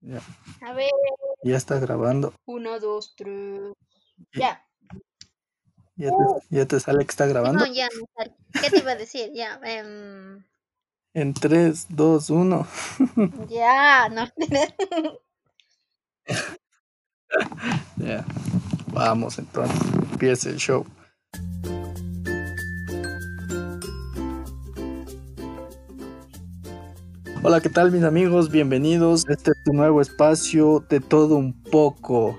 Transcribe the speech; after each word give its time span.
Ya. 0.00 0.20
A 0.62 0.72
ver, 0.72 0.90
Ya 1.42 1.56
está 1.56 1.78
grabando. 1.78 2.32
uno, 2.46 2.78
dos, 2.80 3.14
tres. 3.16 3.72
Ya. 4.32 4.64
Ya 5.96 6.10
te, 6.10 6.16
ya 6.56 6.66
te 6.66 6.78
sale 6.80 7.04
que 7.04 7.10
está 7.10 7.26
grabando. 7.26 7.66
No, 7.66 7.72
ya, 7.72 7.88
me 7.98 8.04
sale. 8.16 8.36
¿Qué 8.62 8.70
te 8.70 8.78
iba 8.78 8.92
a 8.92 8.96
decir? 8.96 9.32
Ya. 9.34 9.58
em, 9.64 10.44
En 11.14 11.34
3, 11.34 11.86
2, 11.90 12.30
1. 12.30 12.66
ya, 13.48 14.08
no. 14.08 14.28
Ya. 17.96 18.24
Vamos 18.92 19.38
entonces. 19.38 19.78
Empieza 20.12 20.48
el 20.50 20.56
show. 20.56 20.86
Hola, 27.48 27.62
¿qué 27.62 27.70
tal 27.70 27.90
mis 27.90 28.02
amigos? 28.02 28.50
Bienvenidos. 28.50 29.24
Este 29.26 29.52
es 29.52 29.64
tu 29.64 29.72
nuevo 29.72 30.02
espacio 30.02 30.84
de 30.90 31.00
todo 31.00 31.36
un 31.36 31.54
poco. 31.54 32.38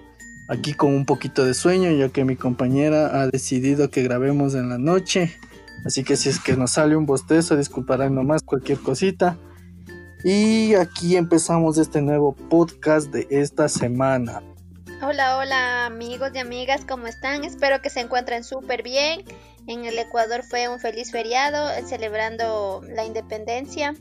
Aquí 0.50 0.76
con 0.76 0.94
un 0.94 1.08
poquito 1.08 1.44
de 1.46 1.56
sueño, 1.56 1.90
ya 1.90 2.10
que 2.10 2.26
mi 2.26 2.36
compañera 2.36 3.20
ha 3.20 3.26
decidido 3.26 3.90
que 3.90 4.04
grabemos 4.04 4.54
en 4.54 4.70
la 4.70 4.78
noche. 4.78 5.36
Así 5.84 6.04
que 6.04 6.16
si 6.16 6.30
es 6.30 6.40
que 6.40 6.56
nos 6.56 6.74
sale 6.74 6.96
un 6.96 7.08
bostezo, 7.08 7.58
disculparán 7.58 8.14
nomás 8.14 8.44
cualquier 8.44 8.78
cosita. 8.78 9.36
Y 10.24 10.76
aquí 10.76 11.16
empezamos 11.16 11.80
este 11.80 12.04
nuevo 12.04 12.36
podcast 12.36 13.08
de 13.08 13.26
esta 13.32 13.68
semana. 13.68 14.44
Hola, 15.02 15.38
hola, 15.38 15.88
amigos 15.88 16.30
y 16.36 16.38
amigas, 16.38 16.82
¿cómo 16.88 17.08
están? 17.08 17.44
Espero 17.44 17.82
que 17.82 17.90
se 17.90 18.02
encuentren 18.02 18.44
súper 18.44 18.84
bien. 18.84 19.24
En 19.66 19.86
el 19.86 19.98
Ecuador 19.98 20.44
fue 20.48 20.70
un 20.70 20.80
feliz 20.80 21.12
feriado, 21.12 21.68
celebrando 21.88 22.84
la 22.88 23.06
independencia. 23.06 23.96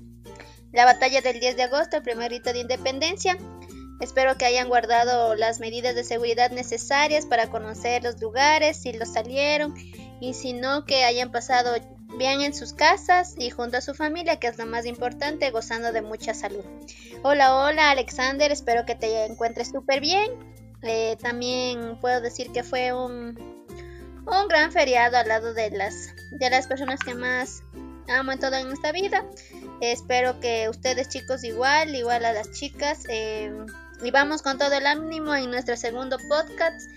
La 0.72 0.84
batalla 0.84 1.20
del 1.20 1.40
10 1.40 1.56
de 1.56 1.62
agosto, 1.64 1.96
el 1.96 2.02
primer 2.02 2.30
rito 2.30 2.52
de 2.52 2.60
independencia. 2.60 3.38
Espero 4.00 4.36
que 4.36 4.45
hayan 4.45 4.68
guardado 4.68 5.34
las 5.34 5.58
medidas 5.58 5.94
de 5.94 6.04
seguridad 6.04 6.50
necesarias 6.50 7.27
para 7.27 7.48
conocer 7.48 8.05
los 8.05 8.20
lugares, 8.20 8.77
si 8.77 8.92
los 8.92 9.12
salieron, 9.12 9.74
y 10.20 10.34
si 10.34 10.52
no, 10.52 10.84
que 10.84 11.05
hayan 11.05 11.33
pasado 11.33 11.74
bien 12.16 12.41
en 12.41 12.55
sus 12.55 12.72
casas 12.72 13.34
y 13.39 13.50
junto 13.50 13.78
a 13.78 13.80
su 13.80 13.94
familia, 13.94 14.39
que 14.39 14.46
es 14.46 14.58
lo 14.58 14.66
más 14.66 14.86
importante, 14.86 15.50
gozando 15.50 15.92
de 15.92 16.02
mucha 16.02 16.33
salud. 16.33 16.64
Hola, 17.22 17.56
hola, 17.56 17.91
Alexander, 17.91 18.52
espero 18.52 18.86
que 18.86 18.94
te 18.94 19.24
encuentres 19.24 19.69
súper 19.69 20.00
bien. 20.00 20.30
Eh, 20.83 21.16
también 21.20 21.98
puedo 22.00 22.20
decir 22.20 22.52
que 22.52 22.62
fue 22.62 22.92
un, 22.92 23.36
un 24.27 24.48
gran 24.48 24.70
feriado 24.70 25.16
al 25.16 25.27
lado 25.27 25.55
de 25.55 25.70
las, 25.70 26.14
de 26.30 26.50
las 26.50 26.69
personas 26.69 27.00
que 27.00 27.14
más 27.14 27.62
amo 28.08 28.33
en 28.33 28.39
toda 28.39 28.61
esta 28.61 28.92
vida. 28.92 29.24
Espero 29.80 30.40
que 30.40 30.68
ustedes 30.68 31.08
chicos 31.08 31.44
igual, 31.44 31.94
igual 31.94 32.24
a 32.24 32.32
las 32.32 32.50
chicas. 32.52 33.04
eh, 33.08 33.52
y 34.02 34.10
vamos 34.10 34.42
con 34.42 34.58
todo 34.58 34.72
el 34.72 34.86
ánimo 34.86 35.34
en 35.34 35.50
nuestro 35.50 35.76
segundo 35.76 36.18
podcast, 36.28 36.88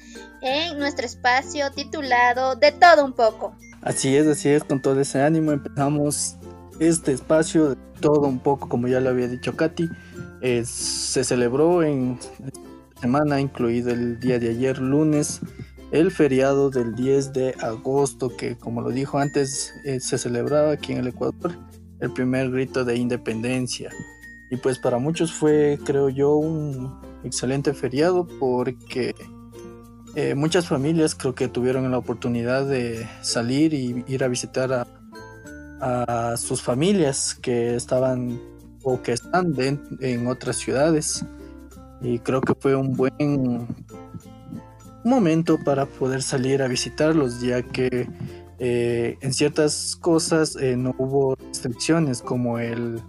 en 0.42 0.78
nuestro 0.78 1.06
espacio 1.06 1.72
titulado 1.72 2.56
De 2.56 2.72
todo 2.72 3.06
un 3.06 3.14
poco. 3.14 3.56
Así 3.82 4.16
es, 4.16 4.28
así 4.28 4.50
es, 4.50 4.64
con 4.64 4.82
todo 4.82 5.00
ese 5.02 5.22
ánimo 5.22 5.52
empezamos 5.52 6.36
este 6.80 7.12
espacio 7.12 7.70
de 7.70 7.76
todo 8.00 8.28
un 8.28 8.40
poco, 8.40 8.70
como 8.70 8.88
ya 8.88 9.00
lo 9.00 9.10
había 9.10 9.28
dicho 9.28 9.56
Katy. 9.56 9.90
se 10.64 11.24
celebró 11.24 11.82
en 11.82 12.20
semana, 13.00 13.40
incluido 13.40 13.90
el 13.92 14.20
día 14.20 14.38
de 14.38 14.50
ayer, 14.50 14.78
lunes, 14.78 15.42
el 15.92 16.12
feriado 16.12 16.70
del 16.70 16.96
10 16.96 17.34
de 17.34 17.56
agosto, 17.62 18.36
que 18.38 18.56
como 18.58 18.82
lo 18.82 18.92
dijo 18.92 19.18
antes, 19.18 19.74
eh, 19.86 20.00
se 20.00 20.18
celebraba 20.20 20.72
aquí 20.72 20.94
en 20.94 21.00
el 21.00 21.08
Ecuador 21.08 21.58
el 22.02 22.12
primer 22.12 22.52
grito 22.52 22.84
de 22.84 22.98
independencia. 22.98 23.90
Y 24.50 24.58
pues 24.58 24.80
para 24.80 24.98
muchos 24.98 25.32
fue, 25.32 25.80
creo 25.86 26.10
yo, 26.10 26.36
un 26.36 27.00
excelente 27.24 27.74
feriado 27.74 28.28
porque 28.40 29.16
eh, 30.16 30.36
muchas 30.36 30.68
familias 30.68 31.16
creo 31.16 31.34
que 31.34 31.48
tuvieron 31.48 31.90
la 31.90 31.98
oportunidad 31.98 32.66
de 32.66 33.08
salir 33.22 33.74
y 33.74 34.04
ir 34.08 34.24
a 34.26 34.28
visitar 34.28 34.74
a, 34.74 34.88
sus 36.38 36.62
familias 36.62 37.34
que 37.42 37.76
estaban 37.76 38.40
o 38.84 39.02
que 39.02 39.14
están 39.14 39.56
en 40.00 40.28
otras 40.28 40.58
ciudades. 40.58 41.26
Y 42.02 42.20
creo 42.20 42.42
que 42.42 42.54
fue 42.54 42.76
un 42.76 42.96
buen 42.96 43.68
momento 45.04 45.58
para 45.64 45.86
poder 45.86 46.22
salir 46.22 46.62
a 46.62 46.68
visitarlos, 46.68 47.42
ya 47.42 47.64
que 47.64 48.08
eh, 48.64 49.18
en 49.22 49.34
ciertas 49.34 49.96
cosas 49.96 50.56
eh, 50.56 50.78
no 50.78 50.94
hubo 51.00 51.36
restricciones 51.36 52.22
como 52.22 52.60
el 52.60 53.02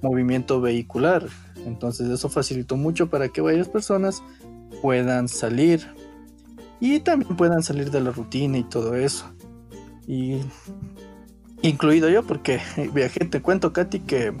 movimiento 0.00 0.62
vehicular. 0.62 1.28
Entonces 1.66 2.08
eso 2.08 2.30
facilitó 2.30 2.78
mucho 2.78 3.10
para 3.10 3.28
que 3.28 3.42
varias 3.42 3.68
personas 3.68 4.22
puedan 4.80 5.28
salir 5.28 5.86
y 6.80 7.00
también 7.00 7.36
puedan 7.36 7.62
salir 7.62 7.90
de 7.90 8.00
la 8.00 8.12
rutina 8.12 8.56
y 8.56 8.64
todo 8.64 8.96
eso. 8.96 9.26
Y 10.06 10.38
incluido 11.60 12.08
yo 12.08 12.22
porque 12.22 12.62
viajé, 12.94 13.26
te 13.26 13.42
cuento 13.42 13.74
Katy 13.74 14.00
que 14.00 14.32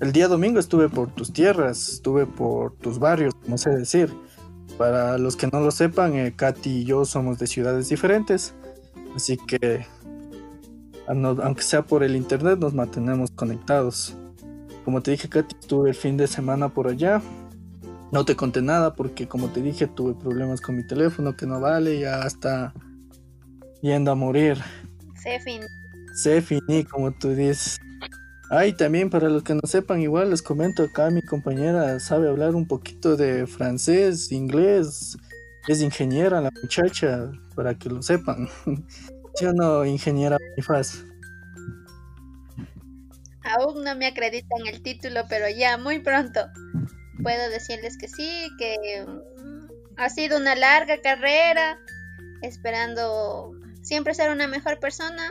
el 0.00 0.10
día 0.10 0.26
domingo 0.26 0.58
estuve 0.58 0.88
por 0.88 1.14
tus 1.14 1.32
tierras, 1.32 1.90
estuve 1.90 2.26
por 2.26 2.74
tus 2.74 2.98
barrios, 2.98 3.34
no 3.46 3.56
sé 3.56 3.70
decir. 3.70 4.12
Para 4.78 5.16
los 5.16 5.36
que 5.36 5.46
no 5.46 5.60
lo 5.60 5.70
sepan, 5.70 6.14
eh, 6.16 6.32
Katy 6.34 6.70
y 6.70 6.84
yo 6.84 7.04
somos 7.04 7.38
de 7.38 7.46
ciudades 7.46 7.88
diferentes, 7.88 8.52
así 9.14 9.36
que 9.36 9.86
aunque 11.06 11.62
sea 11.62 11.82
por 11.82 12.02
el 12.02 12.16
internet 12.16 12.58
nos 12.58 12.74
mantenemos 12.74 13.30
conectados. 13.30 14.16
Como 14.84 15.02
te 15.02 15.12
dije, 15.12 15.28
Katy, 15.28 15.56
estuve 15.60 15.90
el 15.90 15.94
fin 15.94 16.16
de 16.16 16.26
semana 16.26 16.68
por 16.68 16.88
allá. 16.88 17.22
No 18.10 18.24
te 18.24 18.36
conté 18.36 18.62
nada 18.62 18.94
porque, 18.94 19.26
como 19.28 19.48
te 19.48 19.62
dije, 19.62 19.86
tuve 19.86 20.14
problemas 20.14 20.60
con 20.60 20.76
mi 20.76 20.86
teléfono 20.86 21.36
que 21.36 21.46
no 21.46 21.60
vale, 21.60 21.98
ya 22.00 22.20
está 22.22 22.74
yendo 23.80 24.10
a 24.10 24.14
morir. 24.14 24.58
Se 25.22 25.40
fin. 25.40 25.62
Se 26.14 26.42
finí, 26.42 26.84
como 26.84 27.12
tú 27.12 27.30
dices. 27.30 27.78
Ay, 28.50 28.74
también 28.74 29.08
para 29.08 29.30
los 29.30 29.42
que 29.42 29.54
no 29.54 29.62
sepan, 29.64 30.02
igual 30.02 30.28
les 30.28 30.42
comento 30.42 30.82
acá, 30.82 31.08
mi 31.08 31.22
compañera 31.22 31.98
sabe 32.00 32.28
hablar 32.28 32.54
un 32.54 32.66
poquito 32.66 33.16
de 33.16 33.46
francés, 33.46 34.30
inglés, 34.30 35.16
es 35.68 35.80
ingeniera 35.80 36.40
la 36.40 36.50
muchacha, 36.62 37.30
para 37.54 37.74
que 37.74 37.88
lo 37.88 38.02
sepan. 38.02 38.48
Yo 39.40 39.52
no, 39.52 39.84
ingeniera 39.84 40.38
Bonifaz. 40.50 41.04
Aún 43.44 43.82
no 43.82 43.96
me 43.96 44.06
acreditan 44.06 44.66
el 44.66 44.82
título, 44.82 45.22
pero 45.28 45.48
ya 45.48 45.76
muy 45.76 45.98
pronto 45.98 46.40
puedo 47.22 47.50
decirles 47.50 47.96
que 47.96 48.08
sí, 48.08 48.48
que 48.58 49.06
mm, 49.06 49.68
ha 49.96 50.08
sido 50.08 50.38
una 50.38 50.54
larga 50.54 51.00
carrera, 51.00 51.78
esperando 52.42 53.52
siempre 53.82 54.14
ser 54.14 54.30
una 54.30 54.46
mejor 54.46 54.78
persona, 54.80 55.30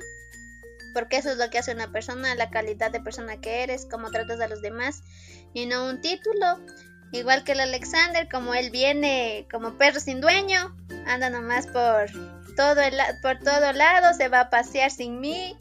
porque 0.93 1.17
eso 1.17 1.31
es 1.31 1.37
lo 1.37 1.49
que 1.49 1.59
hace 1.59 1.73
una 1.73 1.91
persona, 1.91 2.35
la 2.35 2.49
calidad 2.49 2.91
de 2.91 3.01
persona 3.01 3.39
que 3.39 3.63
eres, 3.63 3.87
cómo 3.89 4.11
tratas 4.11 4.39
a 4.39 4.47
los 4.47 4.61
demás, 4.61 5.03
y 5.53 5.65
no 5.65 5.89
un 5.89 6.01
título. 6.01 6.59
Igual 7.11 7.43
que 7.43 7.51
el 7.51 7.59
Alexander, 7.59 8.27
como 8.29 8.53
él 8.53 8.69
viene 8.69 9.45
como 9.51 9.73
perro 9.77 9.99
sin 9.99 10.21
dueño, 10.21 10.73
anda 11.05 11.29
nomás 11.29 11.67
por 11.67 12.09
todo, 12.55 12.81
el, 12.81 12.95
por 13.21 13.39
todo 13.39 13.73
lado, 13.73 14.13
se 14.13 14.29
va 14.29 14.41
a 14.41 14.49
pasear 14.49 14.91
sin 14.91 15.19
mí. 15.19 15.57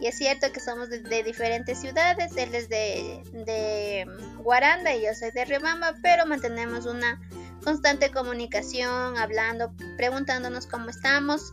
Y 0.00 0.06
es 0.06 0.16
cierto 0.16 0.50
que 0.52 0.60
somos 0.60 0.88
de, 0.90 1.00
de 1.00 1.22
diferentes 1.22 1.78
ciudades, 1.78 2.36
él 2.36 2.54
es 2.54 2.68
de, 2.68 3.22
de 3.32 4.06
Guaranda 4.38 4.94
y 4.94 5.04
yo 5.04 5.14
soy 5.14 5.30
de 5.30 5.44
Riobamba, 5.44 5.94
pero 6.02 6.26
mantenemos 6.26 6.86
una 6.86 7.20
constante 7.62 8.10
comunicación, 8.10 9.18
hablando, 9.18 9.72
preguntándonos 9.96 10.66
cómo 10.66 10.90
estamos. 10.90 11.52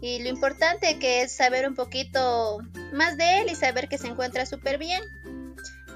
Y 0.00 0.22
lo 0.22 0.28
importante 0.28 0.98
que 0.98 1.22
es 1.22 1.32
saber 1.32 1.66
un 1.66 1.74
poquito 1.74 2.58
más 2.92 3.16
de 3.16 3.40
él 3.40 3.50
y 3.50 3.54
saber 3.54 3.88
que 3.88 3.98
se 3.98 4.08
encuentra 4.08 4.44
súper 4.44 4.78
bien. 4.78 5.02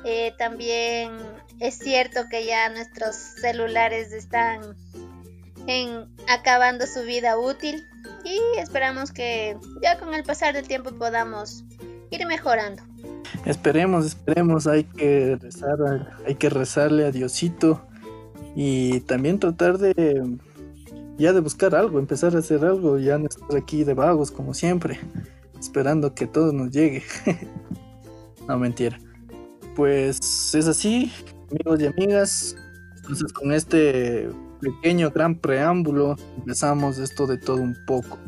Eh, 0.04 0.34
también 0.38 1.10
es 1.60 1.78
cierto 1.78 2.28
que 2.30 2.46
ya 2.46 2.68
nuestros 2.70 3.14
celulares 3.14 4.12
están 4.12 4.76
en, 5.66 6.08
acabando 6.28 6.86
su 6.86 7.02
vida 7.02 7.38
útil 7.38 7.86
y 8.24 8.58
esperamos 8.58 9.12
que 9.12 9.56
ya 9.82 9.98
con 9.98 10.14
el 10.14 10.24
pasar 10.24 10.54
del 10.54 10.66
tiempo 10.66 10.90
podamos 10.92 11.64
ir 12.10 12.26
mejorando. 12.26 12.82
Esperemos, 13.44 14.06
esperemos, 14.06 14.66
hay 14.66 14.84
que 14.84 15.36
rezar, 15.40 15.78
hay 16.26 16.34
que 16.34 16.48
rezarle 16.48 17.06
a 17.06 17.10
Diosito 17.10 17.86
y 18.56 19.00
también 19.00 19.38
tratar 19.38 19.78
de 19.78 20.38
ya 21.18 21.34
de 21.34 21.40
buscar 21.40 21.74
algo, 21.74 21.98
empezar 21.98 22.34
a 22.34 22.38
hacer 22.38 22.64
algo, 22.64 22.98
ya 22.98 23.18
no 23.18 23.26
estar 23.26 23.54
aquí 23.54 23.84
de 23.84 23.92
vagos 23.92 24.30
como 24.30 24.54
siempre, 24.54 24.98
esperando 25.58 26.14
que 26.14 26.26
todo 26.26 26.52
nos 26.52 26.70
llegue. 26.70 27.02
no 28.48 28.58
mentira. 28.58 28.98
Pues 29.76 30.54
es 30.54 30.66
así, 30.66 31.12
amigos 31.50 31.80
y 31.80 31.86
amigas. 31.86 32.56
Entonces 32.96 33.32
con 33.32 33.52
este 33.52 34.28
pequeño 34.60 35.10
gran 35.10 35.38
preámbulo 35.38 36.16
empezamos 36.38 36.98
esto 36.98 37.26
de 37.26 37.38
todo 37.38 37.56
un 37.56 37.76
poco. 37.86 38.18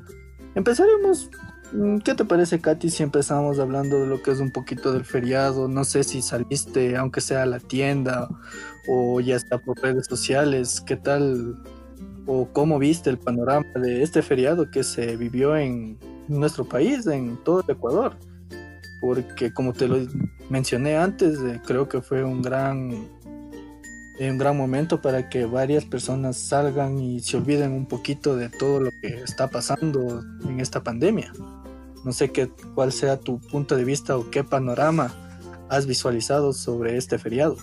Empezaremos 0.54 1.30
Mm, 1.72 1.98
¿Qué 1.98 2.14
te 2.14 2.24
parece, 2.26 2.60
Katy, 2.60 2.90
si 2.90 3.02
empezamos 3.02 3.58
hablando 3.58 4.00
de 4.00 4.06
lo 4.06 4.22
que 4.22 4.30
es 4.30 4.40
un 4.40 4.50
poquito 4.50 4.92
del 4.92 5.04
feriado? 5.04 5.68
No 5.68 5.84
sé 5.84 6.04
si 6.04 6.20
saliste, 6.20 6.96
aunque 6.96 7.20
sea 7.22 7.44
a 7.44 7.46
la 7.46 7.60
tienda, 7.60 8.28
o 8.88 9.20
ya 9.20 9.36
está 9.36 9.58
por 9.58 9.80
redes 9.80 10.06
sociales, 10.06 10.82
¿qué 10.86 10.96
tal 10.96 11.56
o 12.26 12.46
cómo 12.52 12.78
viste 12.78 13.10
el 13.10 13.18
panorama 13.18 13.66
de 13.76 14.02
este 14.02 14.22
feriado 14.22 14.70
que 14.70 14.84
se 14.84 15.16
vivió 15.16 15.56
en 15.56 15.98
nuestro 16.28 16.64
país, 16.64 17.06
en 17.06 17.42
todo 17.42 17.64
el 17.66 17.70
Ecuador? 17.70 18.16
Porque 19.02 19.52
como 19.52 19.74
te 19.74 19.86
lo 19.86 19.98
mencioné 20.48 20.96
antes, 20.96 21.38
eh, 21.40 21.60
creo 21.66 21.86
que 21.86 22.00
fue 22.00 22.24
un 22.24 22.40
gran 22.40 23.10
un 24.30 24.38
gran 24.38 24.56
momento 24.56 25.00
para 25.00 25.28
que 25.28 25.46
varias 25.46 25.84
personas 25.84 26.36
salgan 26.36 27.00
y 27.00 27.20
se 27.20 27.36
olviden 27.36 27.72
un 27.72 27.86
poquito 27.86 28.36
de 28.36 28.48
todo 28.48 28.80
lo 28.80 28.90
que 29.00 29.08
está 29.22 29.48
pasando 29.48 30.22
en 30.44 30.60
esta 30.60 30.82
pandemia. 30.82 31.32
No 32.04 32.12
sé 32.12 32.30
qué, 32.30 32.48
cuál 32.74 32.92
sea 32.92 33.16
tu 33.16 33.40
punto 33.40 33.76
de 33.76 33.84
vista 33.84 34.16
o 34.16 34.30
qué 34.30 34.44
panorama 34.44 35.12
has 35.68 35.86
visualizado 35.86 36.52
sobre 36.52 36.96
este 36.96 37.18
feriado. 37.18 37.56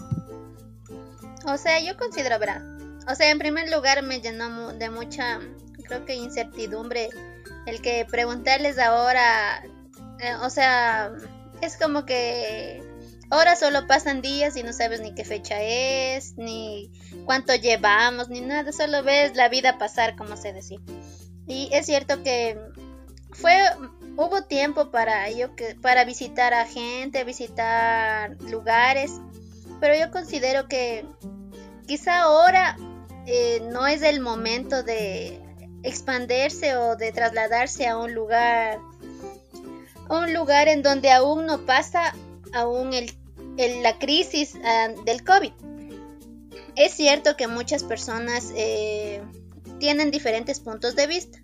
O 1.45 1.57
sea, 1.57 1.79
yo 1.79 1.95
considero, 1.97 2.39
verdad. 2.39 2.61
O 3.09 3.15
sea, 3.15 3.29
en 3.31 3.39
primer 3.39 3.71
lugar 3.71 4.03
me 4.03 4.21
llenó 4.21 4.73
de 4.73 4.89
mucha, 4.89 5.39
creo 5.83 6.05
que 6.05 6.15
incertidumbre 6.15 7.09
el 7.65 7.81
que 7.81 8.05
preguntarles 8.09 8.79
ahora, 8.79 9.63
eh, 10.19 10.35
o 10.41 10.49
sea, 10.49 11.11
es 11.61 11.77
como 11.77 12.05
que 12.05 12.81
ahora 13.29 13.55
solo 13.55 13.87
pasan 13.87 14.21
días 14.21 14.55
y 14.57 14.63
no 14.63 14.73
sabes 14.73 15.01
ni 15.01 15.13
qué 15.13 15.23
fecha 15.23 15.61
es, 15.61 16.37
ni 16.37 16.91
cuánto 17.25 17.55
llevamos, 17.55 18.29
ni 18.29 18.41
nada, 18.41 18.71
solo 18.71 19.03
ves 19.03 19.35
la 19.35 19.49
vida 19.49 19.77
pasar, 19.77 20.15
como 20.15 20.37
se 20.37 20.53
decía. 20.53 20.79
Y 21.47 21.69
es 21.71 21.85
cierto 21.85 22.23
que 22.23 22.59
fue 23.31 23.55
hubo 24.17 24.43
tiempo 24.43 24.91
para 24.91 25.29
yo 25.31 25.55
que 25.55 25.75
para 25.75 26.03
visitar 26.03 26.53
a 26.53 26.65
gente, 26.65 27.23
visitar 27.23 28.35
lugares, 28.41 29.13
pero 29.79 29.95
yo 29.97 30.11
considero 30.11 30.67
que 30.67 31.05
quizá 31.87 32.23
ahora 32.23 32.75
eh, 33.25 33.61
no 33.71 33.87
es 33.87 34.01
el 34.01 34.19
momento 34.19 34.83
de 34.83 35.41
expandirse 35.83 36.75
o 36.75 36.97
de 36.97 37.11
trasladarse 37.11 37.87
a 37.87 37.97
un 37.97 38.13
lugar 38.13 38.79
un 40.09 40.33
lugar 40.33 40.67
en 40.67 40.81
donde 40.81 41.11
aún 41.11 41.45
no 41.45 41.65
pasa 41.65 42.15
aún 42.53 42.93
el, 42.93 43.11
la 43.83 43.97
crisis 43.99 44.55
ah, 44.63 44.89
del 45.05 45.23
COVID. 45.23 45.53
Es 46.75 46.93
cierto 46.93 47.35
que 47.35 47.47
muchas 47.47 47.83
personas 47.83 48.51
eh, 48.55 49.21
tienen 49.79 50.11
diferentes 50.11 50.59
puntos 50.59 50.95
de 50.95 51.07
vista. 51.07 51.39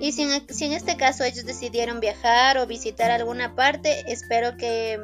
Y 0.00 0.12
si 0.12 0.22
en, 0.22 0.72
este 0.72 0.96
caso 0.96 1.24
ellos 1.24 1.44
decidieron 1.44 2.00
viajar 2.00 2.58
o 2.58 2.66
visitar 2.66 3.10
alguna 3.10 3.54
parte, 3.54 4.10
espero 4.10 4.56
que 4.56 4.98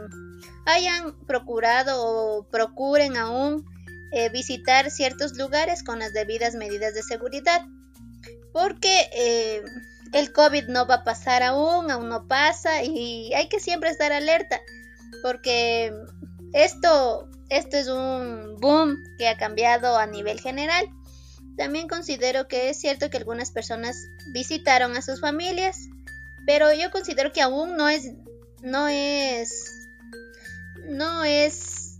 hayan 0.66 1.19
procurado 1.26 2.02
o 2.04 2.49
procuren 2.49 3.16
aún 3.16 3.64
eh, 4.12 4.28
visitar 4.31 4.90
ciertos 4.90 5.37
lugares 5.37 5.82
con 5.82 5.99
las 5.99 6.12
debidas 6.12 6.54
medidas 6.54 6.94
de 6.94 7.02
seguridad. 7.02 7.64
Porque 8.52 9.08
eh, 9.14 9.62
el 10.12 10.32
COVID 10.32 10.69
no 10.69 10.87
va 10.87 10.96
a 10.96 11.05
pasar 11.05 11.43
aún, 11.43 11.90
aún 11.90 12.08
no 12.08 12.26
pasa 12.26 12.82
y 12.82 13.32
hay 13.34 13.49
que 13.49 13.60
siempre 13.60 13.90
estar 13.90 14.12
alerta. 14.12 14.60
Porque 15.22 15.93
esto, 16.52 17.28
esto 17.49 17.76
es 17.76 17.88
un 17.88 18.56
boom 18.60 18.96
que 19.19 19.28
ha 19.28 19.37
cambiado 19.37 19.96
a 19.96 20.06
nivel 20.06 20.40
general 20.40 20.88
también 21.58 21.88
considero 21.88 22.46
que 22.46 22.70
es 22.70 22.81
cierto 22.81 23.10
que 23.10 23.16
algunas 23.16 23.50
personas 23.50 23.96
visitaron 24.32 24.96
a 24.96 25.02
sus 25.02 25.20
familias, 25.20 25.88
pero 26.46 26.72
yo 26.72 26.93
considero 26.93 27.32
que 27.32 27.43
aún 27.43 27.76
no 27.76 27.88
es 27.88 28.12
no 28.62 28.87
es 28.87 29.72
no 30.84 31.25
es 31.25 31.99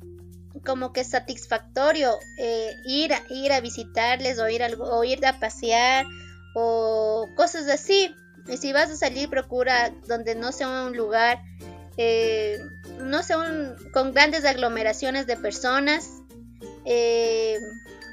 como 0.65 0.93
que 0.93 1.03
satisfactorio 1.03 2.19
eh, 2.39 2.73
ir, 2.85 3.13
a, 3.13 3.23
ir 3.31 3.53
a 3.53 3.61
visitarles 3.61 4.39
o 4.39 4.49
ir, 4.49 4.63
a, 4.63 4.69
o 4.69 5.03
ir 5.03 5.25
a 5.27 5.41
pasear 5.41 6.07
o 6.55 7.29
cosas 7.37 7.69
así. 7.69 8.15
Y 8.49 8.57
si 8.57 8.73
vas 8.73 8.91
a 8.91 8.97
salir, 8.97 9.29
procura 9.29 9.93
donde 10.07 10.35
no 10.35 10.53
sea 10.53 10.85
un 10.85 10.97
lugar, 10.97 11.43
eh, 11.97 12.59
no 13.01 13.23
sea 13.23 13.39
un, 13.39 13.75
con 13.93 14.15
grandes 14.15 14.45
aglomeraciones 14.45 15.27
de 15.27 15.37
personas. 15.37 16.09
Eh, 16.85 17.59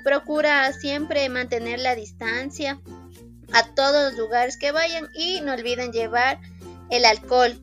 Procura 0.06 0.72
siempre 0.72 1.28
mantener 1.30 1.80
la 1.80 1.96
distancia 1.96 2.80
a 3.54 3.74
todos 3.74 4.12
los 4.12 4.20
lugares 4.20 4.56
que 4.56 4.72
vayan 4.72 5.08
y 5.16 5.42
no 5.42 5.52
olviden 5.52 5.92
llevar 5.92 6.40
el 6.92 7.06
alcohol. 7.06 7.60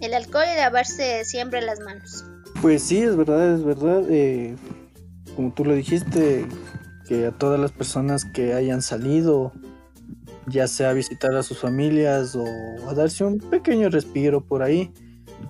El 0.00 0.14
alcohol 0.14 0.44
y 0.50 0.56
lavarse 0.56 1.26
siempre 1.26 1.60
las 1.60 1.80
manos. 1.80 2.24
Pues 2.62 2.84
sí, 2.84 3.02
es 3.02 3.14
verdad, 3.14 3.52
es 3.52 3.62
verdad. 3.62 4.02
Eh, 4.08 4.56
como 5.36 5.52
tú 5.52 5.66
lo 5.66 5.74
dijiste, 5.74 6.48
que 7.06 7.26
a 7.26 7.32
todas 7.32 7.60
las 7.60 7.72
personas 7.72 8.24
que 8.24 8.54
hayan 8.54 8.80
salido, 8.80 9.52
ya 10.46 10.68
sea 10.68 10.92
visitar 10.92 11.34
a 11.34 11.42
sus 11.42 11.58
familias 11.58 12.34
o 12.36 12.44
a 12.88 12.94
darse 12.94 13.24
un 13.24 13.38
pequeño 13.38 13.88
respiro 13.88 14.44
por 14.44 14.62
ahí, 14.62 14.92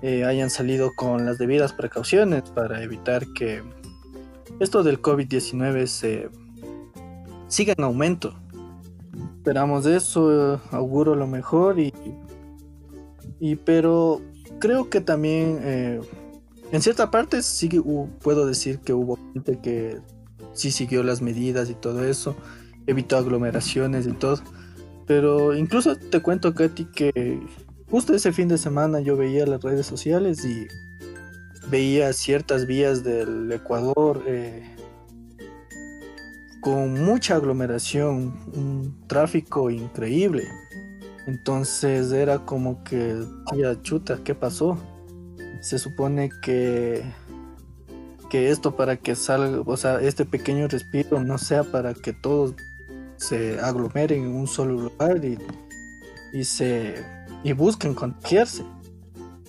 eh, 0.03 0.25
hayan 0.25 0.51
salido 0.51 0.93
con 0.95 1.25
las 1.25 1.39
debidas 1.39 1.73
precauciones 1.73 2.43
para 2.43 2.83
evitar 2.83 3.27
que 3.35 3.63
esto 4.61 4.83
del 4.83 5.01
COVID-19 5.01 5.87
se 5.87 6.29
siga 7.49 7.75
en 7.77 7.85
aumento. 7.85 8.35
Esperamos 9.37 9.87
eso, 9.87 10.61
auguro 10.71 11.15
lo 11.15 11.27
mejor 11.27 11.79
y, 11.79 11.93
y 13.41 13.57
pero 13.57 14.21
creo 14.59 14.89
que 14.89 15.01
también 15.01 15.59
eh, 15.63 16.01
en 16.73 16.83
cierta 16.83 17.11
parte 17.11 17.43
sí 17.43 17.69
puedo 18.23 18.47
decir 18.47 18.79
que 18.81 18.93
hubo 18.93 19.19
gente 19.33 19.59
que 19.61 19.99
sí 20.55 20.71
siguió 20.71 21.03
las 21.03 21.21
medidas 21.21 21.69
y 21.71 21.75
todo 21.75 22.05
eso, 22.05 22.35
evitó 22.87 23.17
aglomeraciones 23.17 24.07
y 24.07 24.13
todo. 24.13 24.41
Pero 25.07 25.55
incluso 25.55 25.97
te 25.97 26.21
cuento, 26.21 26.55
Katy, 26.55 26.87
que 26.87 27.41
justo 27.91 28.15
ese 28.15 28.33
fin 28.33 28.49
de 28.49 28.59
semana 28.59 29.01
yo 29.01 29.17
veía 29.17 29.47
las 29.47 29.63
redes 29.63 29.87
sociales 29.87 30.45
y 30.45 30.67
veía 31.69 32.13
ciertas 32.13 32.67
vías 32.67 33.05
del 33.05 33.51
Ecuador 33.53 34.23
eh, 34.27 34.75
con 36.61 37.05
mucha 37.05 37.37
aglomeración, 37.37 38.35
un 38.55 39.07
tráfico 39.07 39.71
increíble. 39.71 40.49
Entonces 41.27 42.13
era 42.13 42.39
como 42.39 42.83
que, 42.85 43.23
ya 43.57 43.81
chuta, 43.83 44.21
¿qué 44.25 44.35
pasó? 44.35 44.79
Se 45.61 45.79
supone 45.79 46.31
que, 46.43 47.03
que 48.31 48.51
esto 48.51 48.77
para 48.77 48.97
que 48.97 49.15
salga, 49.15 49.63
o 49.65 49.77
sea, 49.77 50.01
este 50.01 50.25
pequeño 50.25 50.69
respiro 50.69 51.23
no 51.23 51.39
sea 51.39 51.65
para 51.65 51.95
que 51.95 52.13
todos 52.13 52.55
se 53.29 53.59
aglomeren 53.61 54.25
en 54.25 54.35
un 54.35 54.47
solo 54.47 54.75
lugar 54.75 55.25
y, 55.25 55.39
y 56.33 56.45
se 56.45 56.95
y 57.43 57.53
busquen 57.53 57.95
contagiarse. 57.95 58.65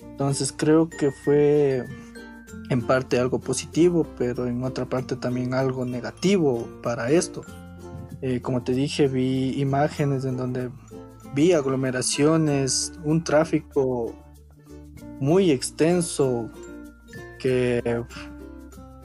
Entonces 0.02 0.52
creo 0.56 0.88
que 0.88 1.10
fue 1.10 1.84
en 2.70 2.82
parte 2.82 3.18
algo 3.18 3.40
positivo, 3.40 4.06
pero 4.16 4.46
en 4.46 4.62
otra 4.62 4.86
parte 4.86 5.16
también 5.16 5.54
algo 5.54 5.84
negativo 5.84 6.68
para 6.82 7.10
esto. 7.10 7.42
Eh, 8.22 8.40
como 8.40 8.62
te 8.62 8.72
dije, 8.72 9.08
vi 9.08 9.60
imágenes 9.60 10.24
en 10.24 10.36
donde 10.36 10.70
vi 11.34 11.52
aglomeraciones, 11.52 12.92
un 13.04 13.24
tráfico 13.24 14.14
muy 15.20 15.50
extenso, 15.50 16.50
que, 17.38 18.04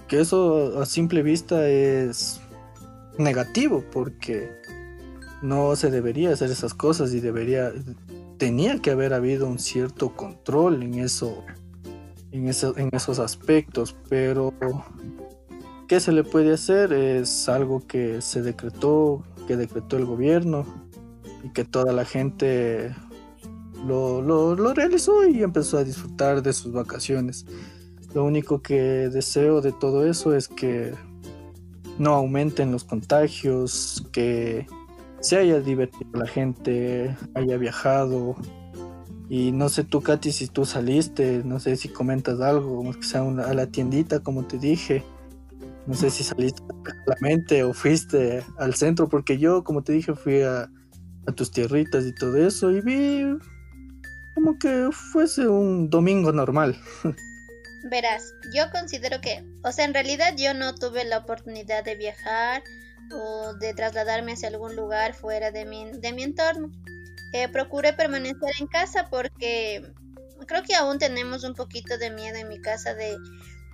que 0.07 0.19
eso 0.19 0.81
a 0.81 0.85
simple 0.85 1.23
vista 1.23 1.67
es 1.67 2.39
negativo 3.17 3.83
porque 3.91 4.60
no 5.41 5.75
se 5.75 5.89
debería 5.89 6.31
hacer 6.31 6.51
esas 6.51 6.73
cosas 6.73 7.13
y 7.13 7.19
debería 7.19 7.71
tenía 8.37 8.79
que 8.79 8.91
haber 8.91 9.13
habido 9.13 9.47
un 9.47 9.59
cierto 9.59 10.15
control 10.15 10.83
en 10.83 10.95
eso 10.99 11.43
en, 12.31 12.47
en 12.47 12.89
esos 12.93 13.19
aspectos, 13.19 13.95
pero 14.09 14.53
¿qué 15.87 15.99
se 15.99 16.11
le 16.11 16.23
puede 16.23 16.53
hacer? 16.53 16.93
Es 16.93 17.49
algo 17.49 17.85
que 17.85 18.21
se 18.21 18.41
decretó, 18.41 19.23
que 19.47 19.57
decretó 19.57 19.97
el 19.97 20.05
gobierno 20.05 20.65
y 21.43 21.49
que 21.49 21.65
toda 21.65 21.91
la 21.91 22.05
gente 22.05 22.95
lo, 23.85 24.21
lo, 24.21 24.55
lo, 24.55 24.73
realizó 24.73 25.27
y 25.27 25.43
empezó 25.43 25.77
a 25.77 25.83
disfrutar 25.83 26.41
de 26.41 26.53
sus 26.53 26.71
vacaciones. 26.71 27.45
Lo 28.13 28.23
único 28.23 28.61
que 28.61 29.09
deseo 29.09 29.61
de 29.61 29.71
todo 29.71 30.05
eso 30.05 30.35
es 30.35 30.47
que 30.47 30.93
no 31.97 32.13
aumenten 32.13 32.71
los 32.71 32.83
contagios, 32.83 34.03
que 34.11 34.67
se 35.21 35.37
haya 35.37 35.59
divertido 35.59 36.11
la 36.13 36.27
gente, 36.27 37.15
haya 37.35 37.57
viajado, 37.57 38.35
y 39.33 39.53
no 39.53 39.69
sé 39.69 39.85
tú, 39.85 40.01
Katy, 40.01 40.29
si 40.33 40.49
tú 40.49 40.65
saliste, 40.65 41.41
no 41.45 41.61
sé 41.61 41.77
si 41.77 41.87
comentas 41.87 42.41
algo, 42.41 42.83
que 42.91 43.01
sea 43.01 43.21
a 43.21 43.53
la 43.53 43.65
tiendita, 43.67 44.19
como 44.19 44.45
te 44.45 44.57
dije. 44.57 45.05
No 45.87 45.93
sé 45.93 46.09
si 46.09 46.25
saliste 46.25 46.61
a 46.61 47.09
la 47.09 47.15
mente 47.21 47.63
o 47.63 47.73
fuiste 47.73 48.43
al 48.57 48.75
centro, 48.75 49.07
porque 49.07 49.37
yo, 49.37 49.63
como 49.63 49.83
te 49.83 49.93
dije, 49.93 50.15
fui 50.15 50.41
a, 50.41 50.69
tus 51.33 51.49
tierritas 51.49 52.05
y 52.05 52.13
todo 52.13 52.35
eso 52.45 52.71
y 52.71 52.81
vi 52.81 53.37
como 54.35 54.59
que 54.59 54.89
fuese 54.91 55.47
un 55.47 55.89
domingo 55.89 56.33
normal. 56.33 56.75
verás, 57.89 58.33
yo 58.53 58.69
considero 58.69 59.21
que, 59.21 59.45
o 59.63 59.71
sea, 59.71 59.85
en 59.85 59.93
realidad 59.93 60.33
yo 60.35 60.53
no 60.53 60.75
tuve 60.75 61.05
la 61.05 61.19
oportunidad 61.19 61.85
de 61.85 61.95
viajar 61.95 62.63
o 63.13 63.53
de 63.53 63.73
trasladarme 63.73 64.33
hacia 64.33 64.49
algún 64.49 64.75
lugar 64.75 65.13
fuera 65.13 65.51
de 65.51 65.65
mi, 65.65 65.91
de 65.91 66.13
mi 66.13 66.23
entorno. 66.23 66.71
Eh, 67.33 67.47
procuré 67.47 67.93
permanecer 67.93 68.51
en 68.59 68.67
casa 68.67 69.07
porque 69.09 69.93
creo 70.47 70.63
que 70.63 70.75
aún 70.75 70.99
tenemos 70.99 71.43
un 71.43 71.55
poquito 71.55 71.97
de 71.97 72.09
miedo 72.09 72.37
en 72.37 72.49
mi 72.49 72.59
casa 72.59 72.93
de 72.93 73.17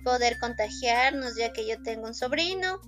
poder 0.04 0.38
contagiarnos, 0.38 1.36
ya 1.36 1.52
que 1.52 1.66
yo 1.66 1.82
tengo 1.82 2.06
un 2.06 2.14
sobrino 2.14 2.80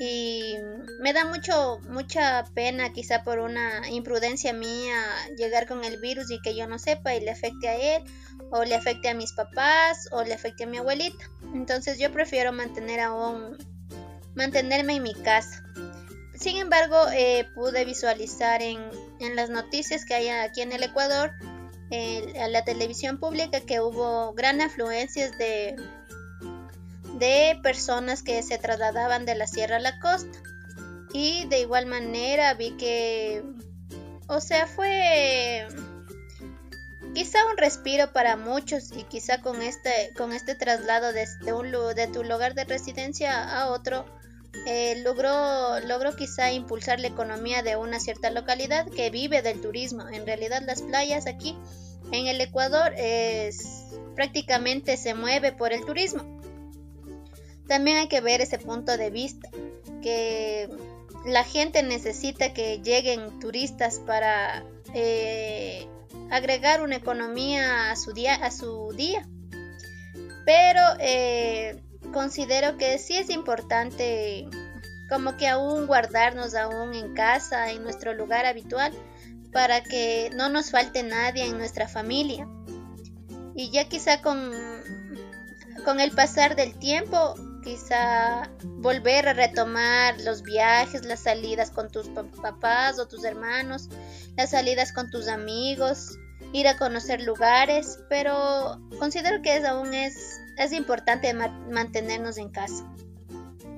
y 0.00 0.54
me 1.00 1.12
da 1.12 1.24
mucho 1.24 1.80
mucha 1.88 2.44
pena 2.54 2.92
quizá 2.92 3.24
por 3.24 3.40
una 3.40 3.88
imprudencia 3.90 4.52
mía 4.52 4.94
llegar 5.36 5.66
con 5.66 5.84
el 5.84 6.00
virus 6.00 6.30
y 6.30 6.40
que 6.40 6.54
yo 6.54 6.68
no 6.68 6.78
sepa 6.78 7.14
y 7.14 7.20
le 7.20 7.32
afecte 7.32 7.68
a 7.68 7.96
él 7.96 8.04
o 8.50 8.64
le 8.64 8.76
afecte 8.76 9.08
a 9.08 9.14
mis 9.14 9.32
papás 9.32 10.08
o 10.12 10.22
le 10.22 10.34
afecte 10.34 10.64
a 10.64 10.66
mi 10.66 10.78
abuelita. 10.78 11.28
Entonces 11.52 11.98
yo 11.98 12.12
prefiero 12.12 12.52
mantener 12.52 13.00
aún 13.00 13.58
mantenerme 14.34 14.96
en 14.96 15.02
mi 15.02 15.14
casa. 15.14 15.64
Sin 16.38 16.56
embargo, 16.56 16.96
eh, 17.12 17.48
pude 17.54 17.84
visualizar 17.84 18.62
en, 18.62 18.78
en, 19.18 19.34
las 19.34 19.50
noticias 19.50 20.04
que 20.04 20.14
hay 20.14 20.28
aquí 20.28 20.62
en 20.62 20.72
el 20.72 20.84
Ecuador, 20.84 21.32
en 21.90 22.52
la 22.52 22.64
televisión 22.64 23.18
pública, 23.18 23.60
que 23.60 23.80
hubo 23.80 24.34
gran 24.34 24.60
afluencias 24.60 25.36
de, 25.38 25.74
de 27.18 27.58
personas 27.62 28.22
que 28.22 28.42
se 28.42 28.58
trasladaban 28.58 29.26
de 29.26 29.34
la 29.34 29.46
sierra 29.46 29.76
a 29.76 29.80
la 29.80 29.98
costa. 29.98 30.38
Y 31.12 31.46
de 31.46 31.60
igual 31.60 31.86
manera 31.86 32.54
vi 32.54 32.76
que, 32.76 33.42
o 34.28 34.40
sea, 34.40 34.66
fue 34.66 35.66
quizá 37.14 37.38
un 37.46 37.56
respiro 37.56 38.12
para 38.12 38.36
muchos 38.36 38.92
y 38.92 39.04
quizá 39.04 39.40
con 39.40 39.62
este, 39.62 40.12
con 40.16 40.32
este 40.32 40.54
traslado 40.54 41.12
de, 41.12 41.26
un, 41.52 41.72
de 41.94 42.06
tu 42.12 42.22
lugar 42.22 42.54
de 42.54 42.64
residencia 42.64 43.58
a 43.58 43.70
otro, 43.70 44.04
eh, 44.66 45.00
logró, 45.02 45.80
logró 45.80 46.14
quizá 46.16 46.52
impulsar 46.52 47.00
la 47.00 47.08
economía 47.08 47.62
de 47.62 47.76
una 47.76 48.00
cierta 48.00 48.30
localidad 48.30 48.86
que 48.88 49.10
vive 49.10 49.42
del 49.42 49.60
turismo. 49.60 50.08
En 50.08 50.26
realidad 50.26 50.62
las 50.66 50.82
playas 50.82 51.26
aquí 51.26 51.56
en 52.12 52.26
el 52.26 52.40
Ecuador 52.40 52.92
es, 52.96 53.84
prácticamente 54.14 54.96
se 54.96 55.14
mueve 55.14 55.52
por 55.52 55.72
el 55.72 55.84
turismo. 55.84 56.40
También 57.66 57.98
hay 57.98 58.08
que 58.08 58.20
ver 58.20 58.40
ese 58.40 58.58
punto 58.58 58.96
de 58.96 59.10
vista, 59.10 59.48
que 60.02 60.68
la 61.26 61.44
gente 61.44 61.82
necesita 61.82 62.54
que 62.54 62.80
lleguen 62.82 63.38
turistas 63.40 64.00
para 64.00 64.64
eh, 64.94 65.86
agregar 66.30 66.82
una 66.82 66.96
economía 66.96 67.90
a 67.90 67.96
su 67.96 68.12
día. 68.12 68.34
A 68.34 68.50
su 68.50 68.92
día. 68.96 69.28
Pero 70.46 70.80
eh, 70.98 71.82
considero 72.12 72.76
que 72.76 72.98
sí 72.98 73.16
es 73.16 73.30
importante 73.30 74.48
como 75.08 75.36
que 75.36 75.48
aún 75.48 75.86
guardarnos 75.86 76.54
aún 76.54 76.94
en 76.94 77.14
casa, 77.14 77.70
en 77.70 77.82
nuestro 77.82 78.14
lugar 78.14 78.46
habitual, 78.46 78.92
para 79.52 79.82
que 79.82 80.30
no 80.34 80.48
nos 80.48 80.70
falte 80.70 81.02
nadie 81.02 81.46
en 81.46 81.56
nuestra 81.56 81.88
familia. 81.88 82.46
Y 83.54 83.70
ya 83.70 83.88
quizá 83.88 84.20
con, 84.20 84.52
con 85.84 86.00
el 86.00 86.10
pasar 86.12 86.56
del 86.56 86.78
tiempo 86.78 87.34
quizá 87.68 88.48
volver 88.62 89.28
a 89.28 89.32
retomar 89.34 90.18
los 90.22 90.42
viajes, 90.42 91.04
las 91.04 91.20
salidas 91.20 91.70
con 91.70 91.90
tus 91.90 92.08
papás 92.40 92.98
o 92.98 93.06
tus 93.06 93.24
hermanos, 93.24 93.88
las 94.36 94.50
salidas 94.50 94.92
con 94.92 95.10
tus 95.10 95.28
amigos, 95.28 96.18
ir 96.52 96.66
a 96.68 96.78
conocer 96.78 97.22
lugares, 97.22 97.98
pero 98.08 98.80
considero 98.98 99.42
que 99.42 99.58
aún 99.66 99.92
es, 99.92 100.40
es 100.58 100.72
importante 100.72 101.32
mantenernos 101.34 102.38
en 102.38 102.50
casa. 102.50 102.84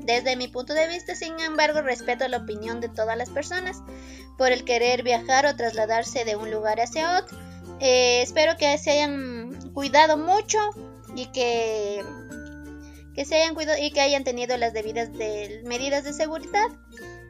Desde 0.01 0.35
mi 0.35 0.49
punto 0.49 0.75
de 0.75 0.89
vista, 0.89 1.15
sin 1.15 1.39
embargo, 1.41 1.83
respeto 1.83 2.27
la 2.27 2.39
opinión 2.39 2.81
de 2.81 2.89
todas 2.89 3.17
las 3.17 3.31
personas 3.31 3.83
por 4.39 4.51
el 4.51 4.65
querer 4.65 5.03
viajar 5.03 5.47
o 5.47 5.55
trasladarse 5.55 6.25
de 6.25 6.37
un 6.37 6.51
lugar 6.51 6.81
hacia 6.81 7.19
otro. 7.19 7.39
Eh, 7.81 8.23
espero 8.23 8.57
que 8.57 8.77
se 8.79 8.91
hayan 8.91 9.73
cuidado 9.73 10.17
mucho 10.17 10.59
y 11.15 11.27
que 11.27 12.03
que 13.15 13.25
se 13.25 13.37
hayan 13.37 13.55
cuidado 13.55 13.79
y 13.83 13.91
que 13.91 14.01
hayan 14.01 14.25
tenido 14.25 14.57
las 14.57 14.73
debidas 14.73 15.11
medidas 15.65 16.05
de 16.05 16.13
seguridad. 16.13 16.69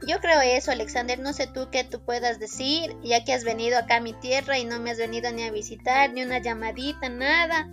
Yo 0.06 0.20
creo 0.20 0.40
eso, 0.40 0.70
Alexander. 0.70 1.18
No 1.18 1.32
sé 1.32 1.46
tú 1.46 1.68
qué 1.70 1.84
tú 1.84 2.00
puedas 2.04 2.38
decir, 2.38 2.96
ya 3.02 3.24
que 3.24 3.32
has 3.32 3.44
venido 3.44 3.78
acá 3.78 3.96
a 3.96 4.00
mi 4.00 4.12
tierra 4.12 4.58
y 4.58 4.64
no 4.64 4.78
me 4.78 4.90
has 4.90 4.98
venido 4.98 5.30
ni 5.32 5.42
a 5.42 5.50
visitar, 5.50 6.12
ni 6.12 6.22
una 6.22 6.38
llamadita, 6.38 7.08
nada. 7.08 7.68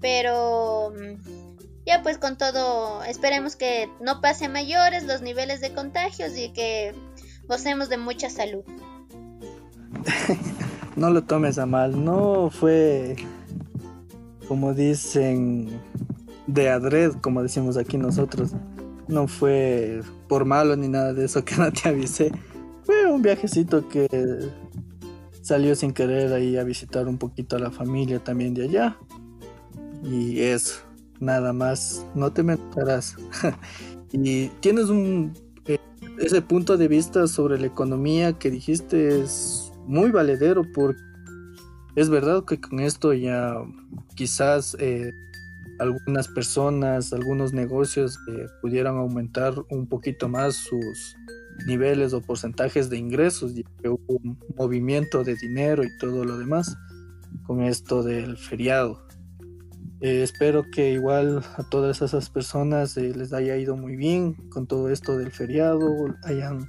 Pero 0.00 0.92
ya 1.86 2.02
pues 2.02 2.18
con 2.18 2.36
todo, 2.36 3.02
esperemos 3.04 3.56
que 3.56 3.88
no 4.00 4.20
pase 4.20 4.48
mayores 4.48 5.04
los 5.04 5.22
niveles 5.22 5.60
de 5.60 5.72
contagios 5.72 6.36
y 6.36 6.52
que 6.52 6.94
gocemos 7.48 7.88
de 7.88 7.96
mucha 7.96 8.30
salud. 8.30 8.62
no 10.96 11.10
lo 11.10 11.24
tomes 11.24 11.58
a 11.58 11.66
mal, 11.66 12.04
no 12.04 12.50
fue 12.50 13.16
como 14.48 14.74
dicen 14.74 15.80
de 16.46 16.70
adred, 16.70 17.12
como 17.20 17.42
decimos 17.42 17.76
aquí 17.76 17.98
nosotros. 17.98 18.52
No 19.06 19.28
fue 19.28 20.02
por 20.28 20.44
malo 20.44 20.76
ni 20.76 20.88
nada 20.88 21.12
de 21.14 21.24
eso 21.24 21.44
que 21.44 21.56
no 21.56 21.72
te 21.72 21.88
avisé. 21.88 22.32
Fue 22.82 23.10
un 23.10 23.22
viajecito 23.22 23.88
que 23.88 24.50
salió 25.42 25.74
sin 25.74 25.92
querer 25.92 26.32
ahí 26.32 26.56
a 26.56 26.64
visitar 26.64 27.08
un 27.08 27.18
poquito 27.18 27.56
a 27.56 27.58
la 27.58 27.70
familia 27.70 28.18
también 28.18 28.54
de 28.54 28.64
allá. 28.64 28.98
Y 30.02 30.40
eso, 30.40 30.80
nada 31.20 31.52
más, 31.52 32.06
no 32.14 32.32
te 32.32 32.42
mentarás. 32.42 33.16
y 34.12 34.48
tienes 34.60 34.86
un 34.86 35.32
eh, 35.66 35.78
ese 36.18 36.42
punto 36.42 36.76
de 36.76 36.88
vista 36.88 37.26
sobre 37.26 37.58
la 37.58 37.66
economía 37.66 38.38
que 38.38 38.50
dijiste 38.50 39.20
es 39.20 39.72
muy 39.86 40.10
valedero 40.10 40.62
porque 40.74 41.00
es 41.96 42.08
verdad 42.10 42.44
que 42.44 42.60
con 42.60 42.80
esto 42.80 43.12
ya 43.12 43.54
quizás 44.14 44.76
eh, 44.78 45.12
algunas 45.78 46.28
personas, 46.28 47.12
algunos 47.12 47.52
negocios 47.52 48.18
eh, 48.30 48.46
pudieran 48.60 48.96
aumentar 48.96 49.54
un 49.70 49.86
poquito 49.86 50.28
más 50.28 50.56
sus 50.56 51.16
niveles 51.66 52.12
o 52.12 52.20
porcentajes 52.20 52.88
de 52.88 52.98
ingresos, 52.98 53.56
y 53.56 53.64
que 53.82 53.88
hubo 53.88 54.20
un 54.22 54.38
movimiento 54.56 55.24
de 55.24 55.34
dinero 55.34 55.82
y 55.82 55.88
todo 55.98 56.24
lo 56.24 56.38
demás 56.38 56.76
con 57.46 57.62
esto 57.62 58.02
del 58.02 58.36
feriado. 58.36 59.07
Eh, 60.00 60.22
espero 60.22 60.64
que 60.70 60.92
igual 60.92 61.44
a 61.56 61.64
todas 61.68 62.02
esas 62.02 62.30
personas 62.30 62.96
eh, 62.96 63.12
les 63.14 63.32
haya 63.32 63.56
ido 63.56 63.76
muy 63.76 63.96
bien 63.96 64.34
con 64.50 64.66
todo 64.66 64.90
esto 64.90 65.16
del 65.16 65.32
feriado, 65.32 65.88
hayan 66.24 66.66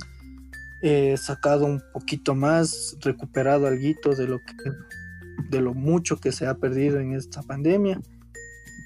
sacado 1.17 1.65
un 1.65 1.81
poquito 1.91 2.35
más, 2.35 2.95
recuperado 3.01 3.67
algo 3.67 4.15
de 4.15 4.27
lo 4.27 4.37
que 4.39 4.71
de 5.49 5.61
lo 5.61 5.73
mucho 5.73 6.17
que 6.17 6.31
se 6.31 6.47
ha 6.47 6.55
perdido 6.55 6.99
en 6.99 7.13
esta 7.13 7.41
pandemia. 7.41 8.01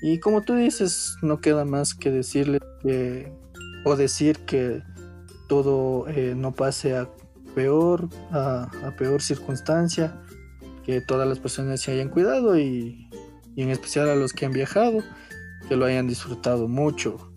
Y 0.01 0.19
como 0.19 0.41
tú 0.41 0.55
dices, 0.55 1.15
no 1.21 1.39
queda 1.39 1.65
más 1.65 1.93
que 1.93 2.11
decirle 2.11 2.59
que, 2.81 3.31
o 3.85 3.95
decir 3.95 4.39
que 4.39 4.83
todo 5.47 6.07
eh, 6.09 6.33
no 6.35 6.51
pase 6.51 6.95
a 6.95 7.09
peor, 7.55 8.09
a, 8.31 8.69
peor 8.97 9.21
circunstancia, 9.21 10.21
que 10.83 11.01
todas 11.01 11.27
las 11.27 11.39
personas 11.39 11.81
se 11.81 11.91
hayan 11.91 12.09
cuidado 12.09 12.57
y, 12.57 13.09
en 13.55 13.69
especial 13.69 14.09
a 14.09 14.15
los 14.15 14.33
que 14.33 14.45
han 14.45 14.51
viajado, 14.51 15.03
que 15.67 15.75
lo 15.75 15.85
hayan 15.85 16.07
disfrutado 16.07 16.67
mucho. 16.67 17.31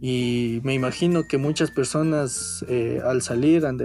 Y 0.00 0.60
me 0.62 0.74
imagino 0.74 1.26
que 1.26 1.38
muchas 1.38 1.70
personas 1.70 2.64
eh, 2.68 3.00
al 3.04 3.22
salir 3.22 3.66
han 3.66 3.78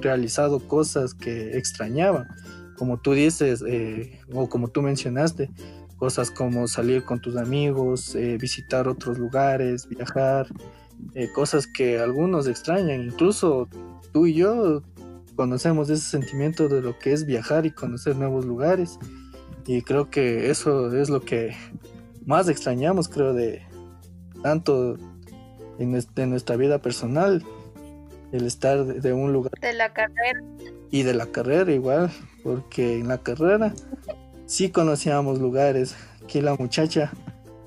realizado 0.00 0.60
cosas 0.60 1.14
que 1.14 1.56
extrañaban, 1.56 2.28
como 2.76 2.98
tú 2.98 3.12
dices, 3.12 3.64
eh, 3.66 4.20
o 4.32 4.48
como 4.48 4.68
tú 4.68 4.82
mencionaste, 4.82 5.50
cosas 5.96 6.30
como 6.30 6.68
salir 6.68 7.04
con 7.04 7.20
tus 7.20 7.36
amigos, 7.36 8.14
eh, 8.14 8.36
visitar 8.38 8.88
otros 8.88 9.18
lugares, 9.18 9.88
viajar, 9.88 10.46
cosas 11.34 11.66
que 11.66 11.98
algunos 11.98 12.46
extrañan, 12.46 13.00
incluso 13.00 13.68
tú 14.12 14.26
y 14.26 14.34
yo 14.34 14.82
conocemos 15.34 15.88
ese 15.88 16.06
sentimiento 16.06 16.68
de 16.68 16.82
lo 16.82 16.98
que 16.98 17.14
es 17.14 17.24
viajar 17.24 17.64
y 17.64 17.70
conocer 17.70 18.16
nuevos 18.16 18.44
lugares 18.44 18.98
y 19.66 19.82
creo 19.82 20.10
que 20.10 20.50
eso 20.50 20.94
es 20.96 21.10
lo 21.10 21.20
que 21.20 21.54
más 22.26 22.48
extrañamos, 22.48 23.08
creo, 23.08 23.32
de 23.32 23.62
tanto 24.42 24.96
en, 25.78 25.90
nuestra 26.30 26.56
vida 26.56 26.80
personal, 26.80 27.44
el 28.32 28.46
estar 28.46 28.84
de 28.84 29.12
un 29.12 29.32
lugar. 29.32 29.52
De 29.60 29.72
la 29.72 29.92
carrera. 29.92 30.42
Y 30.90 31.02
de 31.02 31.14
la 31.14 31.26
carrera 31.26 31.72
igual, 31.72 32.10
porque 32.42 32.98
en 32.98 33.08
la 33.08 33.18
carrera 33.18 33.74
sí 34.46 34.70
conocíamos 34.70 35.38
lugares. 35.38 35.96
Aquí 36.22 36.40
la 36.40 36.54
muchacha 36.54 37.12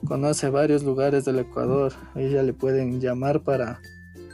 conoce 0.06 0.50
varios 0.50 0.84
lugares 0.84 1.26
del 1.26 1.40
Ecuador. 1.40 1.94
A 2.16 2.22
ella 2.22 2.44
le 2.44 2.54
pueden 2.54 3.00
llamar 3.02 3.42
para 3.42 3.82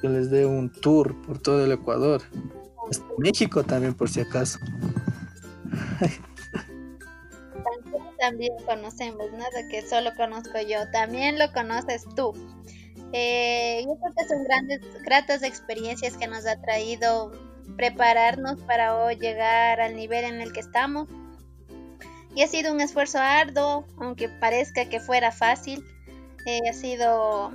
que 0.02 0.10
les 0.10 0.30
dé 0.30 0.46
un 0.46 0.72
tour 0.72 1.16
por 1.22 1.40
todo 1.40 1.64
el 1.64 1.72
Ecuador. 1.72 2.22
México 3.18 3.64
también, 3.64 3.94
por 3.94 4.10
si 4.10 4.22
acaso. 4.22 4.60
también 8.20 8.54
conocemos, 8.66 9.32
nada 9.32 9.68
que 9.70 9.82
solo 9.82 10.14
conozco 10.16 10.60
yo, 10.62 10.90
también 10.92 11.40
lo 11.40 11.52
conoces 11.52 12.06
tú. 12.16 12.34
Eh, 13.14 13.84
yo 13.86 13.96
creo 13.98 14.14
que 14.16 14.28
son 14.28 14.44
grandes, 14.44 14.82
gratas 15.04 15.44
experiencias 15.44 16.18
que 16.18 16.28
nos 16.28 16.46
ha 16.46 16.62
traído 16.62 17.32
prepararnos 17.76 18.60
para 18.62 18.96
hoy 18.96 19.16
llegar 19.16 19.82
al 19.82 19.96
nivel 19.96 20.26
en 20.26 20.42
el 20.42 20.54
que 20.54 20.60
estamos. 20.60 21.08
Y 22.36 22.44
ha 22.44 22.48
sido 22.48 22.72
un 22.72 22.82
esfuerzo 22.82 23.18
arduo, 23.20 23.86
aunque 23.98 24.30
parezca 24.30 24.86
que 24.86 25.00
fuera 25.00 25.32
fácil. 25.32 25.84
Eh, 26.46 26.60
ha 26.70 26.74
sido 26.74 27.52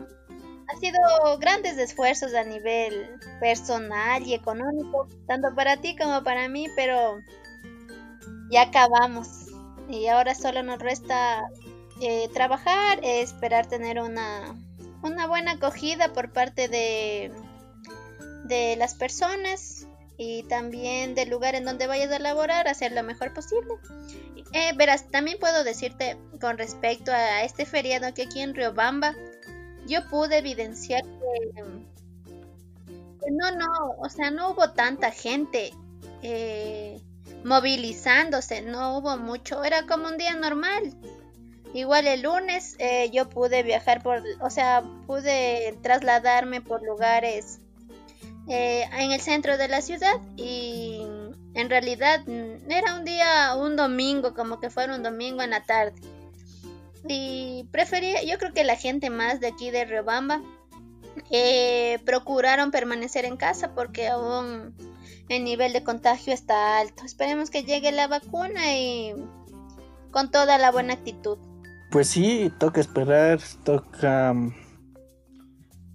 ha 0.67 0.77
sido 0.79 0.99
grandes 1.39 1.79
esfuerzos 1.79 2.35
a 2.35 2.43
nivel 2.43 3.19
personal 3.39 4.23
y 4.27 4.35
económico, 4.35 5.09
tanto 5.27 5.55
para 5.55 5.77
ti 5.77 5.95
como 5.97 6.25
para 6.25 6.49
mí, 6.49 6.69
pero 6.75 7.19
ya 8.51 8.63
acabamos. 8.63 9.44
Y 9.89 10.07
ahora 10.07 10.35
solo 10.35 10.63
nos 10.63 10.79
resta 10.79 11.43
eh, 12.01 12.29
trabajar, 12.33 13.01
esperar 13.03 13.67
tener 13.67 14.01
una, 14.01 14.57
una 15.03 15.27
buena 15.27 15.53
acogida 15.53 16.13
por 16.13 16.33
parte 16.33 16.69
de, 16.69 17.33
de 18.45 18.77
las 18.77 18.95
personas 18.95 19.87
y 20.17 20.45
también 20.45 21.15
del 21.15 21.31
lugar 21.31 21.55
en 21.55 21.65
donde 21.65 21.87
vayas 21.87 22.13
a 22.13 22.19
laborar, 22.19 22.69
hacer 22.69 22.93
lo 22.93 23.03
mejor 23.03 23.35
posible. 23.35 23.75
Eh, 24.53 24.73
verás, 24.77 25.11
también 25.11 25.39
puedo 25.39 25.65
decirte 25.65 26.17
con 26.41 26.59
respecto 26.59 27.11
a 27.11 27.43
este 27.43 27.67
feriado 27.67 28.15
que 28.15 28.23
aquí 28.23 28.41
en 28.41 28.55
Riobamba, 28.55 29.15
yo 29.87 30.09
pude 30.09 30.39
evidenciar 30.39 31.03
que, 31.03 31.63
no, 33.31 33.51
no, 33.57 33.67
o 33.99 34.09
sea, 34.09 34.31
no 34.31 34.51
hubo 34.51 34.71
tanta 34.71 35.11
gente 35.11 35.73
eh, 36.23 37.01
movilizándose, 37.45 38.63
no 38.63 38.99
hubo 38.99 39.17
mucho, 39.19 39.63
era 39.63 39.87
como 39.87 40.09
un 40.09 40.19
día 40.19 40.35
normal. 40.35 40.95
Igual 41.75 42.07
el 42.07 42.23
lunes 42.23 42.77
eh, 42.79 43.11
yo 43.13 43.29
pude 43.29 43.63
viajar 43.63 44.03
por, 44.03 44.23
o 44.41 44.51
sea, 44.51 44.83
pude 45.07 45.77
trasladarme 45.83 46.61
por 46.61 46.83
lugares 46.83 47.59
eh, 48.49 48.85
en 48.93 49.13
el 49.13 49.21
centro 49.21 49.59
de 49.59 49.69
la 49.69 49.83
ciudad 49.83 50.15
y 50.37 51.03
en 51.55 51.71
realidad 51.71 52.21
mm, 52.27 52.71
era 52.71 52.95
un 52.95 53.05
día, 53.05 53.55
un 53.57 53.77
domingo, 53.77 54.35
como 54.35 54.61
que 54.61 54.71
fuera 54.71 54.95
un 54.95 55.03
domingo 55.03 55.43
en 55.43 55.51
la 55.51 55.65
tarde. 55.65 56.01
Y 57.07 57.67
prefería, 57.71 58.23
yo 58.23 58.39
creo 58.39 58.53
que 58.55 58.65
la 58.65 58.77
gente 58.77 59.11
más 59.11 59.41
de 59.41 59.49
aquí 59.49 59.71
de 59.71 59.85
Riobamba 59.85 60.41
eh, 61.31 61.99
procuraron 62.07 62.71
permanecer 62.71 63.25
en 63.25 63.37
casa 63.37 63.75
porque 63.75 64.09
aún 64.09 64.75
el 65.29 65.45
nivel 65.45 65.73
de 65.73 65.83
contagio 65.83 66.33
está 66.33 66.79
alto. 66.79 67.05
Esperemos 67.05 67.51
que 67.51 67.65
llegue 67.65 67.93
la 67.93 68.09
vacuna 68.09 68.77
y 68.77 69.15
con 70.11 70.31
toda 70.31 70.59
la 70.59 70.71
buena 70.71 70.95
actitud. 70.95 71.39
Pues 71.91 72.09
sí, 72.09 72.53
toca 72.59 72.81
esperar, 72.81 73.41
toca 73.65 74.33
mm, 74.35 74.55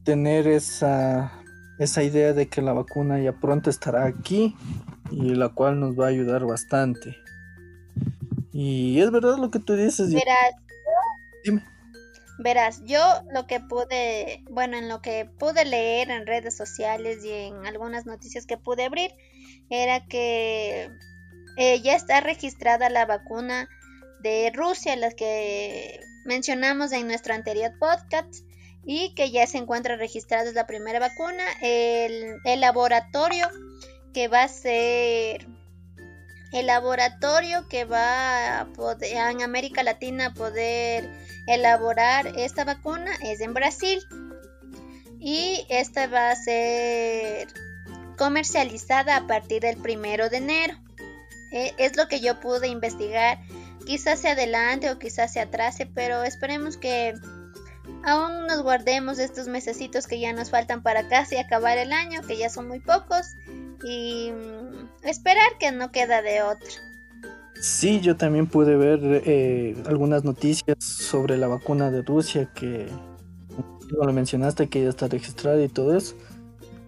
tener 0.04 0.48
esa, 0.48 1.32
esa 1.78 2.04
idea 2.04 2.34
de 2.34 2.48
que 2.48 2.62
la 2.62 2.74
vacuna 2.74 3.20
ya 3.20 3.34
pronto 3.34 3.70
estará 3.70 4.06
aquí 4.06 4.56
y 5.12 5.36
la 5.36 5.50
cual 5.50 5.80
nos 5.80 6.00
va 6.00 6.06
a 6.06 6.10
ayudar 6.10 6.46
bastante. 6.46 7.16
Y 8.52 9.00
es 9.00 9.12
verdad 9.12 9.38
lo 9.38 9.52
que 9.52 9.60
tú 9.60 9.74
dices. 9.74 10.10
Dime. 11.44 11.64
Verás, 12.40 12.82
yo 12.86 13.02
lo 13.34 13.48
que 13.48 13.60
pude, 13.60 14.44
bueno, 14.50 14.78
en 14.78 14.88
lo 14.88 15.02
que 15.02 15.26
pude 15.26 15.66
leer 15.66 16.10
en 16.10 16.26
redes 16.26 16.56
sociales 16.56 17.24
y 17.26 17.32
en 17.32 17.66
algunas 17.66 18.06
noticias 18.06 18.46
que 18.46 18.58
pude 18.58 18.86
abrir, 18.86 19.12
era 19.70 20.06
que 20.06 20.90
eh, 21.58 21.82
ya 21.82 21.96
está 21.96 22.22
registrada 22.22 22.90
la 22.90 23.06
vacuna 23.06 23.68
de 24.22 24.52
Rusia, 24.56 24.96
las 24.96 25.16
que 25.16 26.00
mencionamos 26.24 26.94
en 26.94 27.08
nuestro 27.08 27.34
anterior 27.34 27.74
podcast, 27.78 28.34
y 28.86 29.14
que 29.16 29.32
ya 29.32 29.46
se 29.46 29.58
encuentra 29.58 29.98
registrada 29.98 30.52
la 30.54 30.66
primera 30.66 31.00
vacuna. 31.00 31.44
El, 31.62 32.40
laboratorio 32.62 33.50
que 34.14 34.30
va 34.30 34.44
a 34.44 34.48
ser 34.48 35.46
el 36.52 36.66
laboratorio 36.66 37.68
que 37.68 37.86
va 37.86 38.62
a 38.62 38.66
poder, 38.74 39.14
en 39.14 39.42
América 39.42 39.84
Latina 39.84 40.34
poder 40.34 41.08
elaborar 41.50 42.28
esta 42.38 42.64
vacuna 42.64 43.12
es 43.24 43.42
en 43.42 43.54
Brasil 43.54 44.00
y 45.20 45.66
esta 45.70 46.08
va 46.08 46.32
a 46.32 46.36
ser 46.36 47.48
comercializada 48.18 49.18
a 49.18 49.28
partir 49.28 49.62
del 49.62 49.78
primero 49.78 50.30
de 50.30 50.38
enero. 50.38 50.76
Eh, 51.52 51.74
es 51.78 51.98
lo 51.98 52.08
que 52.08 52.20
yo 52.20 52.40
pude 52.40 52.68
investigar 52.68 53.40
quizás 53.90 54.20
se 54.20 54.30
adelante 54.30 54.92
o 54.92 55.00
quizás 55.00 55.34
se 55.34 55.40
atrase, 55.40 55.88
pero 55.88 56.24
esperemos 56.24 56.78
que 56.78 57.16
aún 58.04 58.46
nos 58.46 58.62
guardemos 58.62 59.18
estos 59.18 59.48
mesecitos 59.48 60.06
que 60.06 60.20
ya 60.20 60.32
nos 60.32 60.52
faltan 60.52 60.84
para 60.84 61.08
casi 61.08 61.38
acabar 61.38 61.80
el 61.80 61.92
año, 61.92 62.22
que 62.22 62.38
ya 62.38 62.50
son 62.50 62.68
muy 62.68 62.80
pocos, 62.80 63.36
y 63.84 64.32
mm, 64.32 65.08
esperar 65.08 65.58
que 65.60 65.72
no 65.72 65.92
queda 65.92 66.22
de 66.22 66.44
otro. 66.44 66.89
Sí, 67.62 68.00
yo 68.00 68.16
también 68.16 68.48
pude 68.48 68.78
ver 68.78 69.00
eh, 69.04 69.76
algunas 69.86 70.24
noticias 70.24 70.78
sobre 70.80 71.38
la 71.38 71.48
vacuna 71.48 71.92
de 71.92 72.02
Rusia 72.02 72.50
que, 72.54 72.88
como 73.90 74.06
lo 74.06 74.14
mencionaste, 74.14 74.70
que 74.70 74.84
ya 74.84 74.90
está 74.90 75.08
registrada 75.08 75.62
y 75.62 75.68
todo 75.68 75.96
eso. 75.96 76.16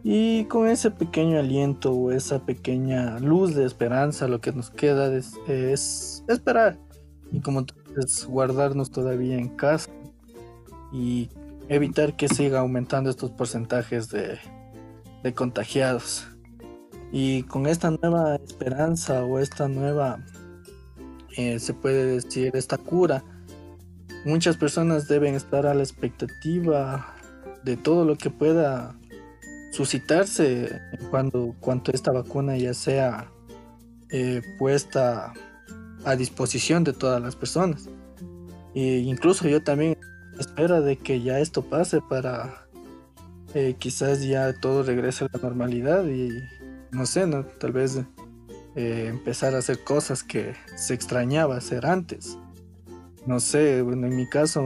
Y 0.03 0.45
con 0.45 0.67
ese 0.67 0.89
pequeño 0.89 1.37
aliento 1.37 1.91
o 1.91 2.11
esa 2.11 2.45
pequeña 2.45 3.19
luz 3.19 3.53
de 3.53 3.65
esperanza, 3.65 4.27
lo 4.27 4.41
que 4.41 4.51
nos 4.51 4.71
queda 4.71 5.13
es, 5.13 5.33
es 5.47 6.23
esperar 6.27 6.77
y 7.31 7.39
como 7.39 7.63
dices, 7.63 8.25
guardarnos 8.25 8.91
todavía 8.91 9.37
en 9.37 9.49
casa 9.49 9.89
y 10.91 11.29
evitar 11.69 12.15
que 12.15 12.27
siga 12.27 12.59
aumentando 12.59 13.09
estos 13.09 13.31
porcentajes 13.31 14.09
de, 14.09 14.39
contagiados. 15.33 16.27
Y 17.13 17.43
con 17.43 17.67
esta 17.67 17.91
nueva 17.91 18.35
esperanza 18.35 19.23
o 19.23 19.39
esta 19.39 19.67
nueva, 19.67 20.19
eh, 21.37 21.59
se 21.59 21.73
puede 21.73 22.05
decir, 22.05 22.55
esta 22.55 22.77
cura, 22.77 23.23
muchas 24.25 24.57
personas 24.57 25.07
deben 25.07 25.35
estar 25.35 25.65
a 25.65 25.73
la 25.73 25.83
expectativa 25.83 27.15
de 27.63 27.77
todo 27.77 28.05
lo 28.05 28.17
que 28.17 28.29
pueda 28.29 28.95
suscitarse 29.71 30.81
cuando, 31.09 31.55
cuando 31.59 31.91
esta 31.91 32.11
vacuna 32.11 32.57
ya 32.57 32.73
sea 32.73 33.31
eh, 34.09 34.41
puesta 34.59 35.33
a 36.03 36.15
disposición 36.15 36.83
de 36.83 36.93
todas 36.93 37.21
las 37.21 37.35
personas. 37.35 37.89
E 38.73 38.97
incluso 38.97 39.47
yo 39.47 39.63
también 39.63 39.97
espero 40.39 40.81
de 40.81 40.97
que 40.97 41.21
ya 41.21 41.39
esto 41.39 41.61
pase 41.61 42.01
para 42.01 42.67
eh, 43.53 43.75
quizás 43.77 44.23
ya 44.23 44.53
todo 44.53 44.83
regrese 44.83 45.25
a 45.25 45.29
la 45.31 45.39
normalidad 45.41 46.05
y 46.05 46.29
no 46.91 47.05
sé, 47.05 47.27
¿no? 47.27 47.45
tal 47.45 47.71
vez 47.71 47.99
eh, 48.75 49.07
empezar 49.09 49.55
a 49.55 49.59
hacer 49.59 49.83
cosas 49.83 50.23
que 50.23 50.55
se 50.75 50.93
extrañaba 50.93 51.57
hacer 51.57 51.85
antes. 51.85 52.37
No 53.25 53.39
sé, 53.39 53.81
bueno, 53.81 54.07
en 54.07 54.15
mi 54.15 54.27
caso 54.27 54.63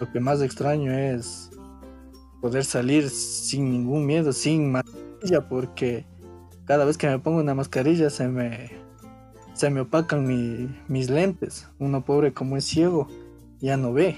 lo 0.00 0.12
que 0.12 0.20
más 0.20 0.42
extraño 0.42 0.92
es 0.92 1.50
poder 2.40 2.64
salir 2.64 3.08
sin 3.08 3.70
ningún 3.70 4.06
miedo, 4.06 4.32
sin 4.32 4.72
mascarilla, 4.72 5.48
porque 5.48 6.06
cada 6.64 6.84
vez 6.84 6.96
que 6.98 7.08
me 7.08 7.18
pongo 7.18 7.40
una 7.40 7.54
mascarilla 7.54 8.10
se 8.10 8.28
me 8.28 8.80
se 9.52 9.68
me 9.68 9.82
opacan 9.82 10.26
mis 10.88 11.10
lentes. 11.10 11.68
Uno 11.78 12.04
pobre 12.04 12.32
como 12.32 12.56
es 12.56 12.64
ciego, 12.64 13.08
ya 13.60 13.76
no 13.76 13.92
ve. 13.92 14.16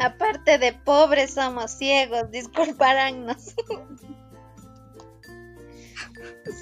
Aparte 0.00 0.58
de 0.58 0.72
pobres 0.72 1.34
somos 1.34 1.70
ciegos, 1.70 2.30
disculparánnos. 2.30 3.54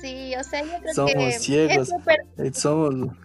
sí, 0.00 0.34
o 0.38 0.44
sea, 0.44 0.62
yo 0.62 0.78
creo 0.80 0.94
somos 0.94 1.34
ciegos. 1.34 1.90
Eh, 2.38 2.52
somos 2.52 3.16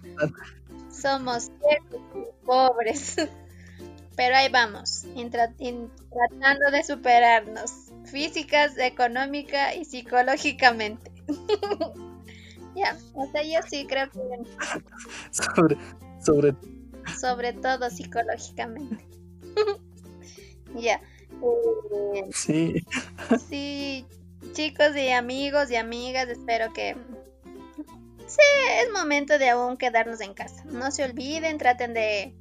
somos 0.91 1.43
ciegos 1.43 2.01
y 2.15 2.45
pobres. 2.45 3.15
Pero 4.15 4.35
ahí 4.35 4.49
vamos, 4.49 5.05
tratando 5.13 6.71
de 6.71 6.83
superarnos 6.83 7.71
físicas, 8.05 8.77
económica 8.77 9.73
y 9.73 9.85
psicológicamente. 9.85 11.11
Ya, 12.73 12.97
o 13.15 13.29
sea, 13.29 13.43
yo 13.43 13.59
sí 13.69 13.85
creo 13.85 14.09
que... 14.09 14.19
sobre, 15.31 15.75
sobre... 16.23 16.55
sobre 17.19 17.51
todo 17.51 17.89
psicológicamente. 17.89 19.05
ya. 20.75 21.01
Eh, 22.13 22.29
sí. 22.31 22.75
sí, 23.49 24.05
chicos 24.53 24.95
y 24.95 25.09
amigos 25.09 25.71
y 25.71 25.75
amigas, 25.75 26.27
espero 26.27 26.73
que... 26.73 26.95
Sí, 28.27 28.39
es 28.81 28.91
momento 28.93 29.37
de 29.37 29.49
aún 29.49 29.77
quedarnos 29.77 30.21
en 30.21 30.33
casa. 30.33 30.63
No 30.65 30.91
se 30.91 31.03
olviden, 31.03 31.57
traten 31.57 31.93
de... 31.93 32.33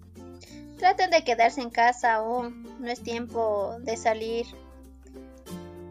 Traten 0.79 1.11
de 1.11 1.25
quedarse 1.25 1.61
en 1.61 1.71
casa 1.71 2.15
aún. 2.15 2.77
No 2.81 2.89
es 2.89 3.03
tiempo 3.03 3.77
de 3.81 3.97
salir. 3.97 4.47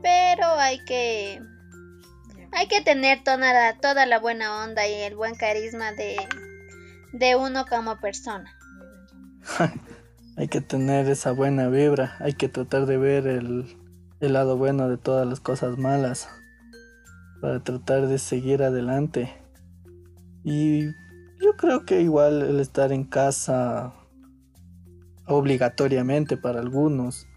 Pero 0.02 0.46
hay 0.46 0.84
que 0.86 1.42
hay 2.52 2.68
que 2.68 2.82
tener 2.82 3.24
toda 3.24 3.54
la, 3.54 3.78
toda 3.78 4.06
la 4.06 4.20
buena 4.20 4.64
onda 4.64 4.88
y 4.88 4.94
el 4.94 5.16
buen 5.16 5.36
carisma 5.36 5.92
de, 5.92 6.18
de 7.14 7.36
uno 7.36 7.66
como 7.68 8.00
persona. 8.00 8.56
hay 10.38 10.48
que 10.48 10.62
tener 10.62 11.08
esa 11.10 11.32
buena 11.32 11.68
vibra, 11.70 12.16
hay 12.20 12.34
que 12.34 12.50
tratar 12.50 12.86
de 12.86 12.98
ver 12.98 13.28
el, 13.28 13.78
el 14.20 14.34
lado 14.34 14.58
bueno 14.58 14.90
de 14.90 14.98
todas 14.98 15.28
las 15.28 15.40
cosas 15.40 15.78
malas 15.78 16.30
para 17.42 17.64
tratar 17.64 18.08
de 18.08 18.20
seguir 18.20 18.64
adelante. 18.64 19.34
Y 20.44 20.88
yo 21.42 21.56
creo 21.58 21.86
que 21.86 22.02
igual 22.02 22.42
el 22.42 22.60
estar 22.60 22.92
en 22.92 23.06
casa 23.06 23.94
obligatoriamente 25.26 26.38
para 26.38 26.60
algunos, 26.60 27.28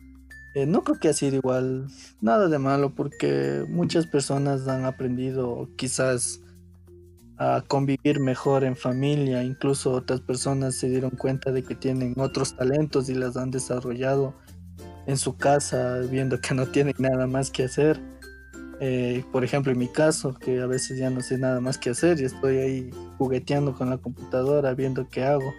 eh, 0.54 0.66
no 0.66 0.82
creo 0.82 0.98
que 0.98 1.08
ha 1.08 1.12
sido 1.12 1.36
igual 1.36 1.86
nada 2.20 2.48
de 2.48 2.58
malo 2.58 2.94
porque 2.94 3.64
muchas 3.68 4.06
personas 4.06 4.66
han 4.68 4.84
aprendido 4.84 5.68
quizás 5.76 6.40
a 7.38 7.62
convivir 7.66 8.20
mejor 8.20 8.64
en 8.64 8.76
familia, 8.76 9.42
incluso 9.42 9.92
otras 9.92 10.20
personas 10.20 10.76
se 10.76 10.88
dieron 10.88 11.10
cuenta 11.10 11.50
de 11.50 11.62
que 11.62 11.74
tienen 11.74 12.14
otros 12.18 12.56
talentos 12.56 13.08
y 13.08 13.14
las 13.14 13.36
han 13.36 13.50
desarrollado 13.50 14.34
en 15.06 15.16
su 15.16 15.36
casa 15.36 15.98
viendo 15.98 16.40
que 16.40 16.54
no 16.54 16.66
tienen 16.66 16.94
nada 16.98 17.26
más 17.26 17.50
que 17.50 17.64
hacer. 17.64 18.00
Eh, 18.80 19.24
por 19.30 19.44
ejemplo, 19.44 19.70
en 19.70 19.78
mi 19.78 19.88
caso, 19.88 20.34
que 20.34 20.60
a 20.60 20.66
veces 20.66 20.98
ya 20.98 21.10
no 21.10 21.20
sé 21.20 21.38
nada 21.38 21.60
más 21.60 21.78
que 21.78 21.90
hacer 21.90 22.20
y 22.20 22.24
estoy 22.24 22.58
ahí 22.58 22.90
jugueteando 23.18 23.74
con 23.74 23.90
la 23.90 23.98
computadora, 23.98 24.74
viendo 24.74 25.08
qué 25.08 25.22
hago, 25.22 25.54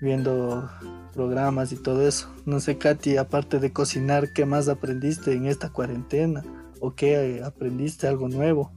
viendo 0.00 0.68
programas 1.12 1.72
y 1.72 1.76
todo 1.76 2.06
eso. 2.06 2.28
No 2.44 2.60
sé, 2.60 2.76
Katy, 2.76 3.16
aparte 3.16 3.60
de 3.60 3.72
cocinar, 3.72 4.32
¿qué 4.32 4.44
más 4.44 4.68
aprendiste 4.68 5.32
en 5.32 5.46
esta 5.46 5.70
cuarentena? 5.70 6.42
¿O 6.80 6.94
qué 6.94 7.40
aprendiste 7.44 8.08
algo 8.08 8.28
nuevo? 8.28 8.72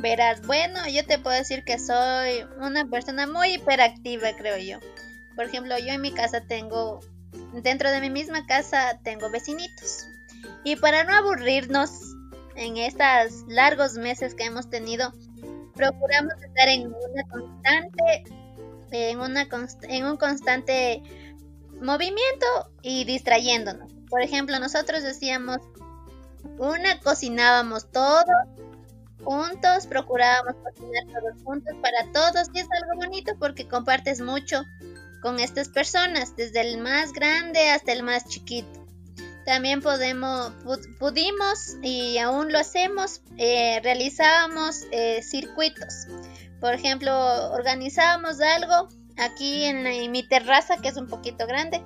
Verás, 0.00 0.46
bueno, 0.46 0.80
yo 0.88 1.04
te 1.04 1.18
puedo 1.18 1.36
decir 1.36 1.64
que 1.64 1.78
soy 1.78 2.44
una 2.60 2.86
persona 2.86 3.26
muy 3.26 3.54
hiperactiva, 3.54 4.28
creo 4.36 4.58
yo. 4.58 4.78
Por 5.34 5.46
ejemplo, 5.46 5.78
yo 5.78 5.92
en 5.92 6.00
mi 6.00 6.12
casa 6.12 6.42
tengo, 6.46 7.00
dentro 7.52 7.90
de 7.90 8.00
mi 8.00 8.10
misma 8.10 8.46
casa 8.46 8.98
tengo 9.02 9.30
vecinitos. 9.30 10.06
Y 10.64 10.76
para 10.76 11.04
no 11.04 11.14
aburrirnos 11.14 11.90
en 12.56 12.76
estos 12.76 13.44
largos 13.48 13.94
meses 13.94 14.34
que 14.34 14.44
hemos 14.44 14.68
tenido, 14.68 15.12
procuramos 15.74 16.34
estar 16.42 16.68
en 16.68 16.86
una 16.88 17.22
constante, 17.30 18.24
en, 18.90 19.20
una 19.20 19.48
en 19.82 20.04
un 20.04 20.16
constante 20.16 21.02
movimiento 21.80 22.46
y 22.82 23.04
distrayéndonos. 23.04 23.92
Por 24.08 24.22
ejemplo, 24.22 24.58
nosotros 24.58 25.02
decíamos, 25.02 25.58
una 26.58 27.00
cocinábamos 27.00 27.90
todos 27.90 28.24
juntos, 29.24 29.86
procurábamos 29.86 30.54
cocinar 30.62 31.04
todos 31.06 31.42
juntos 31.44 31.74
para 31.80 32.10
todos 32.12 32.48
y 32.54 32.60
es 32.60 32.68
algo 32.70 32.96
bonito 32.96 33.32
porque 33.38 33.68
compartes 33.68 34.20
mucho 34.20 34.62
con 35.20 35.40
estas 35.40 35.68
personas, 35.68 36.36
desde 36.36 36.60
el 36.60 36.78
más 36.78 37.12
grande 37.12 37.70
hasta 37.70 37.92
el 37.92 38.02
más 38.02 38.26
chiquito. 38.26 38.86
También 39.44 39.80
podemos, 39.80 40.52
pudimos 40.98 41.76
y 41.82 42.18
aún 42.18 42.52
lo 42.52 42.58
hacemos, 42.58 43.22
eh, 43.38 43.80
realizábamos 43.82 44.84
eh, 44.92 45.22
circuitos. 45.22 46.06
Por 46.60 46.74
ejemplo, 46.74 47.12
organizábamos 47.52 48.40
algo 48.40 48.88
aquí 49.16 49.64
en, 49.64 49.86
en, 49.86 50.12
mi 50.12 50.22
terraza, 50.22 50.76
que 50.76 50.88
es 50.88 50.96
un 50.96 51.08
poquito 51.08 51.46
grande. 51.46 51.82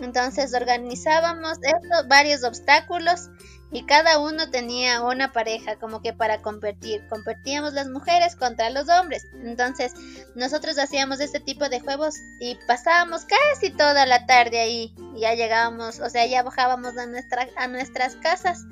Entonces 0.00 0.54
organizábamos 0.54 1.58
esto, 1.62 2.08
varios 2.08 2.44
obstáculos 2.44 3.30
y 3.70 3.84
cada 3.86 4.20
uno 4.20 4.50
tenía 4.50 5.02
una 5.02 5.32
pareja 5.32 5.76
como 5.76 6.00
que 6.00 6.12
para 6.12 6.42
competir. 6.42 7.06
Competíamos 7.08 7.74
las 7.74 7.88
mujeres 7.88 8.36
contra 8.36 8.70
los 8.70 8.88
hombres. 8.88 9.26
Entonces 9.42 9.92
nosotros 10.36 10.78
hacíamos 10.78 11.20
este 11.20 11.40
tipo 11.40 11.68
de 11.68 11.80
juegos 11.80 12.14
y 12.40 12.56
pasábamos 12.68 13.24
casi 13.24 13.70
toda 13.70 14.06
la 14.06 14.26
tarde 14.26 14.60
ahí. 14.60 14.94
Ya 15.16 15.34
llegábamos, 15.34 15.98
o 16.00 16.08
sea, 16.08 16.24
ya 16.26 16.42
bajábamos 16.42 16.96
a, 16.96 17.06
nuestra, 17.06 17.48
a 17.56 17.66
nuestras 17.66 18.16
casas, 18.16 18.64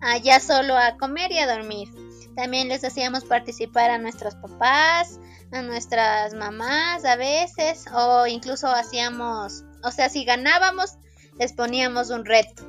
allá 0.00 0.40
solo 0.40 0.76
a 0.76 0.96
comer 0.96 1.30
y 1.30 1.38
a 1.38 1.52
dormir. 1.52 1.88
También 2.34 2.68
les 2.68 2.84
hacíamos 2.84 3.24
participar 3.24 3.90
a 3.90 3.98
nuestros 3.98 4.36
papás, 4.36 5.18
a 5.52 5.60
nuestras 5.60 6.34
mamás 6.34 7.04
a 7.04 7.16
veces, 7.16 7.84
o 7.92 8.26
incluso 8.26 8.68
hacíamos, 8.68 9.64
o 9.88 9.90
sea, 9.90 10.08
si 10.08 10.24
ganábamos, 10.24 10.94
les 11.38 11.52
poníamos 11.52 12.10
un 12.10 12.24
reto 12.24 12.62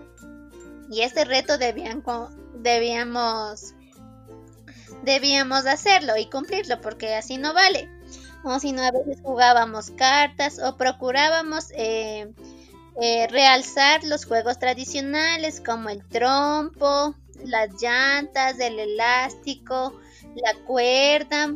y 0.90 1.02
ese 1.02 1.24
reto 1.24 1.58
debían, 1.58 2.04
debíamos, 2.56 3.76
debíamos 5.04 5.66
hacerlo 5.66 6.18
y 6.18 6.30
cumplirlo 6.30 6.82
porque 6.82 7.16
así 7.16 7.38
no 7.38 7.54
vale. 7.54 7.90
O 8.44 8.60
si 8.60 8.72
no, 8.72 8.82
a 8.82 8.92
veces 8.92 9.20
jugábamos 9.22 9.92
cartas 9.92 10.60
o 10.60 10.78
procurábamos 10.78 11.72
eh, 11.76 12.34
eh, 13.02 13.28
realzar 13.30 14.04
los 14.04 14.26
juegos 14.26 14.60
tradicionales 14.60 15.62
como 15.62 15.90
el 15.90 16.04
trompo, 16.08 17.14
las 17.44 17.70
llantas, 17.82 18.60
el 18.60 18.80
elástico, 18.80 20.00
la 20.36 20.56
cuerda, 20.66 21.54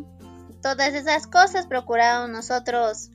todas 0.62 0.94
esas 0.94 1.26
cosas 1.26 1.66
procurábamos 1.66 2.30
nosotros 2.30 3.10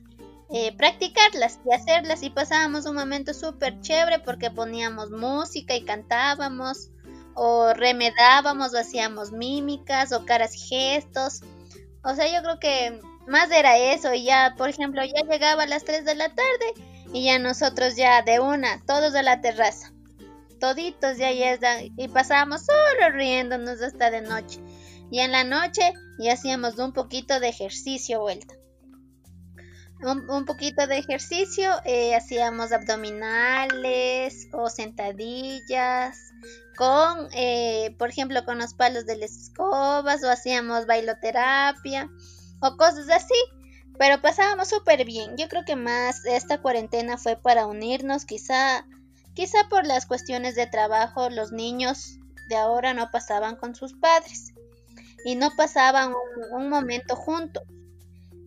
eh, 0.51 0.75
practicarlas 0.75 1.59
y 1.63 1.73
hacerlas 1.73 2.23
y 2.23 2.31
pasábamos 2.31 2.87
un 2.87 2.95
momento 2.95 3.35
súper 3.35 3.79
chévere 3.81 4.17
porque 4.19 4.49
poníamos 4.49 5.11
música 5.11 5.75
y 5.75 5.83
cantábamos 5.85 6.89
o 7.35 7.71
remedábamos 7.73 8.73
o 8.73 8.79
hacíamos 8.79 9.31
mímicas 9.31 10.11
o 10.11 10.25
caras 10.25 10.55
y 10.55 10.59
gestos. 10.59 11.41
O 12.03 12.15
sea, 12.15 12.33
yo 12.33 12.41
creo 12.41 12.59
que 12.59 12.99
más 13.27 13.51
era 13.51 13.77
eso 13.77 14.11
y 14.13 14.23
ya, 14.23 14.55
por 14.57 14.69
ejemplo, 14.69 15.03
ya 15.05 15.21
llegaba 15.29 15.63
a 15.63 15.67
las 15.67 15.85
3 15.85 16.03
de 16.03 16.15
la 16.15 16.29
tarde 16.29 16.73
y 17.13 17.25
ya 17.25 17.37
nosotros 17.37 17.95
ya 17.95 18.23
de 18.23 18.39
una, 18.39 18.83
todos 18.87 19.13
a 19.13 19.21
la 19.21 19.41
terraza. 19.41 19.93
Toditos 20.59 21.17
ya, 21.17 21.31
ya 21.31 21.57
y 21.95 22.07
pasábamos 22.07 22.65
solo 22.65 23.15
riéndonos 23.15 23.81
hasta 23.83 24.09
de 24.09 24.21
noche. 24.21 24.59
Y 25.11 25.19
en 25.19 25.31
la 25.31 25.43
noche 25.43 25.93
ya 26.17 26.33
hacíamos 26.33 26.79
un 26.79 26.91
poquito 26.91 27.39
de 27.39 27.49
ejercicio 27.49 28.19
vuelta 28.19 28.58
un, 30.01 30.45
poquito 30.45 30.87
de 30.87 30.97
ejercicio, 30.97 31.71
eh, 31.85 32.15
hacíamos 32.15 32.71
abdominales 32.71 34.47
o 34.53 34.69
sentadillas 34.69 36.17
con, 36.77 37.27
eh, 37.33 37.95
por 37.97 38.09
ejemplo, 38.09 38.45
con 38.45 38.59
los 38.59 38.73
palos 38.73 39.05
de 39.05 39.17
las 39.17 39.31
escobas 39.31 40.23
o 40.23 40.29
hacíamos 40.29 40.85
bailoterapia 40.85 42.09
o 42.61 42.77
cosas 42.77 43.09
así. 43.09 43.35
Pero 43.97 44.21
pasábamos 44.21 44.69
súper 44.69 45.03
bien. 45.03 45.35
Yo 45.35 45.49
creo 45.49 45.65
que 45.65 45.75
más 45.75 46.25
esta 46.25 46.61
cuarentena 46.61 47.17
fue 47.17 47.35
para 47.35 47.67
unirnos. 47.67 48.23
Quizá, 48.25 48.85
quizá 49.33 49.67
por 49.69 49.85
las 49.85 50.05
cuestiones 50.05 50.55
de 50.55 50.67
trabajo, 50.67 51.29
los 51.29 51.51
niños 51.51 52.17
de 52.47 52.55
ahora 52.55 52.93
no 52.93 53.11
pasaban 53.11 53.57
con 53.57 53.75
sus 53.75 53.93
padres 53.95 54.53
y 55.25 55.35
no 55.35 55.51
pasaban 55.57 56.13
un 56.51 56.69
momento 56.69 57.17
juntos. 57.17 57.63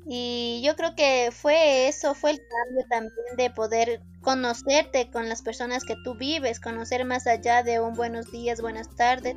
Y 0.07 0.61
yo 0.65 0.75
creo 0.75 0.95
que 0.97 1.31
fue 1.33 1.89
eso, 1.89 2.15
fue 2.15 2.33
el 2.33 2.39
cambio 2.39 2.85
también 2.89 3.37
de 3.37 3.51
poder 3.51 4.01
conocerte 4.21 5.11
con 5.11 5.29
las 5.29 5.43
personas 5.43 5.85
que 5.85 5.97
tú 6.05 6.15
vives, 6.15 6.61
conocer 6.61 7.05
más 7.05 7.27
allá 7.27 7.63
de 7.63 7.81
un 7.81 7.95
buenos 7.95 8.31
días, 8.33 8.61
buenas 8.61 8.89
tardes, 8.97 9.37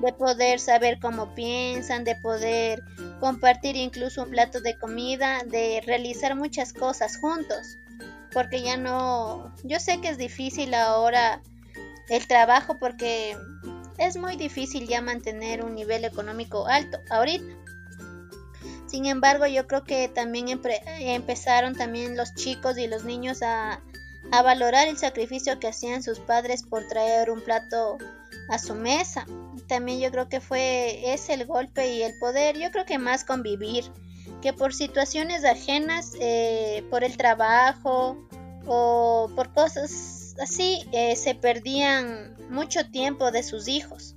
de 0.00 0.12
poder 0.12 0.60
saber 0.60 0.98
cómo 1.00 1.34
piensan, 1.34 2.04
de 2.04 2.16
poder 2.16 2.82
compartir 3.20 3.76
incluso 3.76 4.22
un 4.22 4.30
plato 4.30 4.60
de 4.60 4.78
comida, 4.78 5.42
de 5.44 5.82
realizar 5.84 6.36
muchas 6.36 6.72
cosas 6.72 7.16
juntos. 7.18 7.76
Porque 8.32 8.62
ya 8.62 8.76
no, 8.76 9.54
yo 9.64 9.80
sé 9.80 10.00
que 10.00 10.08
es 10.08 10.18
difícil 10.18 10.74
ahora 10.74 11.40
el 12.08 12.26
trabajo 12.28 12.76
porque 12.78 13.36
es 13.98 14.16
muy 14.16 14.36
difícil 14.36 14.86
ya 14.86 15.00
mantener 15.00 15.64
un 15.64 15.74
nivel 15.74 16.04
económico 16.04 16.66
alto 16.66 16.98
ahorita 17.10 17.65
sin 18.96 19.04
embargo, 19.04 19.46
yo 19.46 19.66
creo 19.66 19.84
que 19.84 20.08
también 20.08 20.48
empezaron 20.48 21.74
también 21.74 22.16
los 22.16 22.34
chicos 22.34 22.78
y 22.78 22.86
los 22.86 23.04
niños 23.04 23.42
a, 23.42 23.82
valorar 24.42 24.88
el 24.88 24.96
sacrificio 24.96 25.58
que 25.58 25.68
hacían 25.68 26.02
sus 26.02 26.18
padres 26.18 26.62
por 26.62 26.88
traer 26.88 27.30
un 27.30 27.42
plato 27.42 27.98
a 28.48 28.58
su 28.58 28.74
mesa. 28.74 29.26
También 29.68 30.00
yo 30.00 30.10
creo 30.10 30.30
que 30.30 30.40
fue 30.40 31.12
ese 31.12 31.34
el 31.34 31.44
golpe 31.44 31.92
y 31.92 32.04
el 32.04 32.18
poder, 32.18 32.56
yo 32.56 32.70
creo 32.70 32.86
que 32.86 32.98
más 32.98 33.24
convivir, 33.24 33.84
que 34.40 34.54
por 34.54 34.72
situaciones 34.72 35.44
ajenas, 35.44 36.12
eh, 36.18 36.82
por 36.88 37.04
el 37.04 37.18
trabajo 37.18 38.16
o 38.66 39.30
por 39.36 39.52
cosas 39.52 40.34
así, 40.40 40.88
eh, 40.92 41.16
se 41.16 41.34
perdían 41.34 42.34
mucho 42.48 42.88
tiempo 42.90 43.30
de 43.30 43.42
sus 43.42 43.68
hijos 43.68 44.15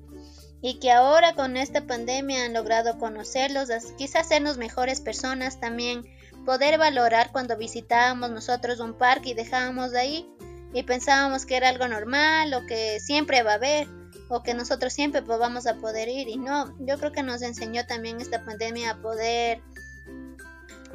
y 0.62 0.80
que 0.80 0.92
ahora 0.92 1.34
con 1.34 1.58
esta 1.58 1.86
pandemia 1.88 2.46
han 2.46 2.54
logrado 2.54 2.98
conocerlos, 2.98 3.70
quizás 3.98 4.26
hacernos 4.26 4.58
mejores 4.58 5.02
personas 5.02 5.60
también, 5.60 6.04
poder 6.46 6.78
valorar 6.78 7.32
cuando 7.32 7.58
visitábamos 7.58 8.30
nosotros 8.32 8.80
un 8.80 8.94
parque 8.94 9.30
y 9.30 9.34
dejábamos 9.34 9.92
de 9.92 10.00
ahí 10.00 10.30
y 10.74 10.84
pensábamos 10.84 11.46
que 11.46 11.58
era 11.58 11.70
algo 11.70 11.88
normal 11.88 12.54
o 12.54 12.66
que 12.66 13.00
siempre 13.00 13.44
va 13.44 13.52
a 13.52 13.56
haber 13.56 13.88
o 14.30 14.44
que 14.44 14.54
nosotros 14.54 14.94
siempre 14.94 15.22
pues, 15.22 15.40
vamos 15.40 15.66
a 15.66 15.76
poder 15.76 16.08
ir 16.08 16.28
y 16.28 16.38
no, 16.38 16.76
yo 16.80 16.98
creo 17.00 17.12
que 17.12 17.24
nos 17.24 17.42
enseñó 17.42 17.86
también 17.86 18.22
esta 18.22 18.46
pandemia 18.46 18.92
a 18.92 19.02
poder 19.02 19.62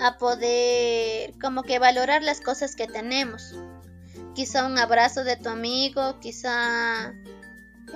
a 0.00 0.18
poder 0.18 1.34
como 1.40 1.62
que 1.62 1.78
valorar 1.78 2.22
las 2.22 2.40
cosas 2.40 2.74
que 2.74 2.86
tenemos. 2.86 3.54
Quizá 4.34 4.66
un 4.66 4.76
abrazo 4.76 5.22
de 5.22 5.36
tu 5.36 5.48
amigo, 5.48 6.18
quizá 6.20 7.14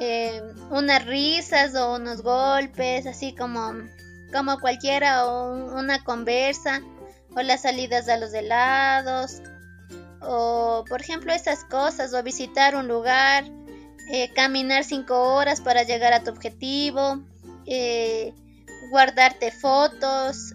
eh, 0.00 0.42
unas 0.70 1.04
risas 1.06 1.74
o 1.74 1.96
unos 1.96 2.22
golpes, 2.22 3.06
así 3.06 3.34
como, 3.34 3.72
como 4.32 4.58
cualquiera, 4.60 5.26
o 5.26 5.76
una 5.76 6.04
conversa, 6.04 6.82
o 7.34 7.42
las 7.42 7.62
salidas 7.62 8.08
a 8.08 8.16
los 8.16 8.32
helados, 8.32 9.42
o 10.20 10.84
por 10.88 11.00
ejemplo 11.00 11.32
esas 11.32 11.64
cosas, 11.64 12.14
o 12.14 12.22
visitar 12.22 12.76
un 12.76 12.88
lugar, 12.88 13.44
eh, 14.12 14.32
caminar 14.34 14.84
cinco 14.84 15.34
horas 15.34 15.60
para 15.60 15.82
llegar 15.82 16.12
a 16.12 16.22
tu 16.22 16.30
objetivo, 16.30 17.22
eh, 17.66 18.32
guardarte 18.90 19.50
fotos, 19.50 20.54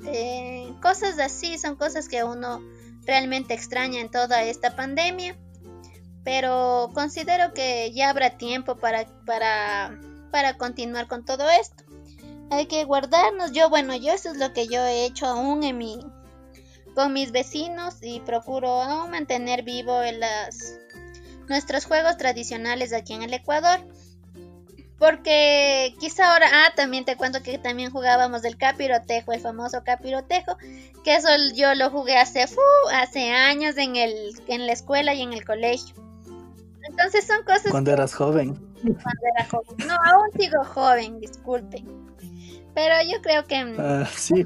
cosas 0.82 1.19
así, 1.19 1.58
son 1.58 1.75
cosas 1.75 2.08
que 2.08 2.23
uno 2.23 2.62
realmente 3.06 3.53
extraña 3.53 3.99
en 3.99 4.10
toda 4.10 4.43
esta 4.43 4.75
pandemia 4.75 5.36
pero 6.23 6.91
considero 6.93 7.53
que 7.53 7.91
ya 7.93 8.09
habrá 8.09 8.38
tiempo 8.38 8.75
para, 8.75 9.05
para, 9.25 9.99
para 10.31 10.57
continuar 10.57 11.07
con 11.07 11.25
todo 11.25 11.49
esto. 11.49 11.83
Hay 12.49 12.67
que 12.67 12.86
guardarnos. 12.86 13.51
Yo, 13.51 13.69
bueno, 13.69 13.95
yo 13.95 14.13
eso 14.13 14.31
es 14.31 14.38
lo 14.38 14.53
que 14.53 14.67
yo 14.67 14.86
he 14.86 15.05
hecho 15.05 15.25
aún 15.25 15.63
en 15.63 15.77
mi, 15.77 15.99
con 16.95 17.13
mis 17.13 17.31
vecinos 17.31 17.95
y 18.01 18.19
procuro 18.21 19.07
mantener 19.07 19.63
vivo 19.63 20.01
en 20.01 20.19
las, 20.19 20.77
nuestros 21.49 21.86
juegos 21.86 22.17
tradicionales 22.17 22.93
aquí 22.93 23.13
en 23.13 23.23
el 23.23 23.33
Ecuador. 23.33 23.79
Porque 24.99 25.95
quizá 25.99 26.31
ahora, 26.31 26.47
ah, 26.49 26.73
también 26.75 27.03
te 27.03 27.17
cuento 27.17 27.43
que 27.43 27.57
también 27.57 27.91
jugábamos 27.91 28.41
del 28.41 28.57
capirotejo, 28.57 29.33
el 29.33 29.41
famoso 29.41 29.83
capirotejo, 29.83 30.55
que 31.03 31.15
eso 31.15 31.27
yo 31.55 31.75
lo 31.75 31.89
jugué 31.89 32.17
hace, 32.17 32.45
hace 32.93 33.31
años 33.31 33.75
en, 33.77 33.97
el, 33.97 34.31
en 34.47 34.65
la 34.65 34.71
escuela 34.71 35.13
y 35.13 35.21
en 35.21 35.33
el 35.33 35.43
colegio. 35.43 36.02
Entonces 36.93 37.25
son 37.25 37.43
cosas. 37.43 37.71
Cuando 37.71 37.91
eras 37.91 38.13
joven. 38.13 38.56
Cuando 38.84 39.21
era 39.36 39.49
joven. 39.49 39.88
No, 39.88 39.95
aún 39.95 40.29
sigo 40.38 40.63
joven, 40.63 41.19
disculpen. 41.19 41.88
Pero 42.75 42.93
yo 43.12 43.19
creo 43.21 43.45
que. 43.45 43.75
Ah, 43.79 44.08
sí. 44.15 44.45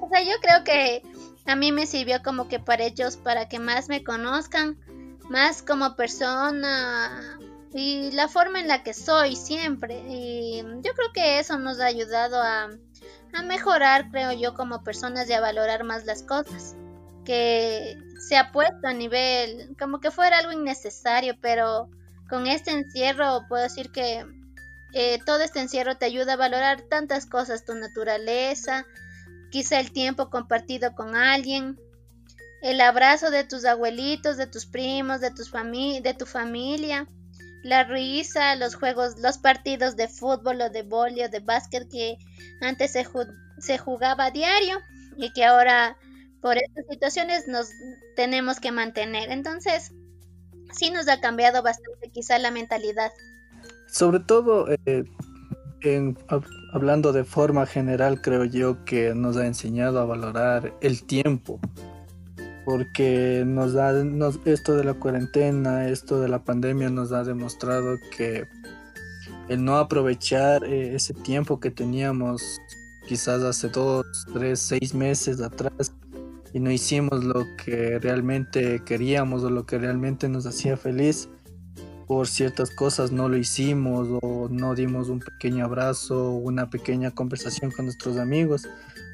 O 0.00 0.08
sea, 0.08 0.22
yo 0.22 0.32
creo 0.40 0.64
que 0.64 1.02
a 1.44 1.56
mí 1.56 1.72
me 1.72 1.86
sirvió 1.86 2.22
como 2.22 2.48
que 2.48 2.58
para 2.58 2.84
ellos, 2.84 3.18
para 3.18 3.48
que 3.48 3.58
más 3.58 3.90
me 3.90 4.02
conozcan, 4.02 4.78
más 5.28 5.62
como 5.62 5.94
persona 5.94 7.38
y 7.74 8.10
la 8.12 8.28
forma 8.28 8.60
en 8.60 8.68
la 8.68 8.82
que 8.82 8.94
soy 8.94 9.36
siempre. 9.36 10.02
Y 10.08 10.62
yo 10.62 10.94
creo 10.94 11.12
que 11.12 11.38
eso 11.38 11.58
nos 11.58 11.80
ha 11.80 11.86
ayudado 11.86 12.40
a, 12.40 12.70
a 13.34 13.42
mejorar, 13.42 14.10
creo 14.10 14.32
yo, 14.32 14.54
como 14.54 14.82
personas 14.82 15.28
y 15.28 15.34
a 15.34 15.40
valorar 15.40 15.84
más 15.84 16.06
las 16.06 16.22
cosas. 16.22 16.76
Que 17.26 17.98
se 18.20 18.36
ha 18.36 18.52
puesto 18.52 18.86
a 18.86 18.92
nivel 18.92 19.74
como 19.78 19.98
que 19.98 20.10
fuera 20.10 20.38
algo 20.38 20.52
innecesario, 20.52 21.34
pero 21.40 21.88
con 22.28 22.46
este 22.46 22.70
encierro 22.70 23.46
puedo 23.48 23.62
decir 23.62 23.90
que 23.90 24.24
eh, 24.92 25.18
todo 25.24 25.40
este 25.42 25.60
encierro 25.60 25.96
te 25.96 26.06
ayuda 26.06 26.34
a 26.34 26.36
valorar 26.36 26.82
tantas 26.82 27.26
cosas, 27.26 27.64
tu 27.64 27.74
naturaleza, 27.74 28.84
quizá 29.50 29.80
el 29.80 29.92
tiempo 29.92 30.30
compartido 30.30 30.94
con 30.94 31.16
alguien, 31.16 31.78
el 32.62 32.80
abrazo 32.80 33.30
de 33.30 33.44
tus 33.44 33.64
abuelitos, 33.64 34.36
de 34.36 34.46
tus 34.46 34.66
primos, 34.66 35.20
de, 35.20 35.30
tus 35.30 35.50
de 35.50 36.14
tu 36.16 36.26
familia, 36.26 37.08
la 37.62 37.84
risa, 37.84 38.54
los 38.56 38.74
juegos, 38.74 39.18
los 39.18 39.38
partidos 39.38 39.96
de 39.96 40.08
fútbol 40.08 40.60
o 40.60 40.70
de 40.70 40.82
bolio, 40.82 41.28
de 41.30 41.40
básquet 41.40 41.88
que 41.88 42.18
antes 42.60 42.92
se, 42.92 43.06
se 43.58 43.78
jugaba 43.78 44.26
a 44.26 44.30
diario 44.30 44.78
y 45.16 45.32
que 45.32 45.44
ahora 45.44 45.96
por 46.40 46.56
estas 46.56 46.84
situaciones 46.88 47.48
nos 47.48 47.70
tenemos 48.16 48.60
que 48.60 48.72
mantener. 48.72 49.30
Entonces, 49.30 49.92
sí 50.72 50.90
nos 50.90 51.08
ha 51.08 51.20
cambiado 51.20 51.62
bastante 51.62 52.10
quizá 52.10 52.38
la 52.38 52.50
mentalidad. 52.50 53.12
Sobre 53.86 54.20
todo, 54.20 54.66
eh, 54.86 55.04
hablando 56.72 57.12
de 57.12 57.24
forma 57.24 57.66
general, 57.66 58.20
creo 58.20 58.44
yo 58.44 58.84
que 58.84 59.14
nos 59.14 59.36
ha 59.36 59.46
enseñado 59.46 60.00
a 60.00 60.04
valorar 60.04 60.74
el 60.80 61.04
tiempo. 61.04 61.60
Porque 62.64 63.42
nos 63.46 63.72
da 63.72 63.92
esto 64.44 64.76
de 64.76 64.84
la 64.84 64.94
cuarentena, 64.94 65.88
esto 65.88 66.20
de 66.20 66.28
la 66.28 66.44
pandemia 66.44 66.90
nos 66.90 67.10
ha 67.10 67.24
demostrado 67.24 67.96
que 68.16 68.46
el 69.48 69.64
no 69.64 69.78
aprovechar 69.78 70.62
eh, 70.64 70.94
ese 70.94 71.14
tiempo 71.14 71.58
que 71.58 71.70
teníamos 71.70 72.60
quizás 73.08 73.42
hace 73.42 73.68
dos, 73.68 74.04
tres, 74.32 74.60
seis 74.60 74.94
meses 74.94 75.40
atrás 75.40 75.92
y 76.52 76.60
no 76.60 76.70
hicimos 76.70 77.24
lo 77.24 77.46
que 77.56 77.98
realmente 77.98 78.82
queríamos 78.84 79.42
o 79.44 79.50
lo 79.50 79.66
que 79.66 79.78
realmente 79.78 80.28
nos 80.28 80.46
hacía 80.46 80.76
feliz, 80.76 81.28
por 82.06 82.26
ciertas 82.26 82.70
cosas 82.74 83.12
no 83.12 83.28
lo 83.28 83.36
hicimos 83.36 84.08
o 84.22 84.48
no 84.50 84.74
dimos 84.74 85.08
un 85.08 85.20
pequeño 85.20 85.64
abrazo 85.64 86.32
o 86.32 86.36
una 86.36 86.68
pequeña 86.68 87.12
conversación 87.12 87.70
con 87.70 87.84
nuestros 87.84 88.16
amigos, 88.16 88.68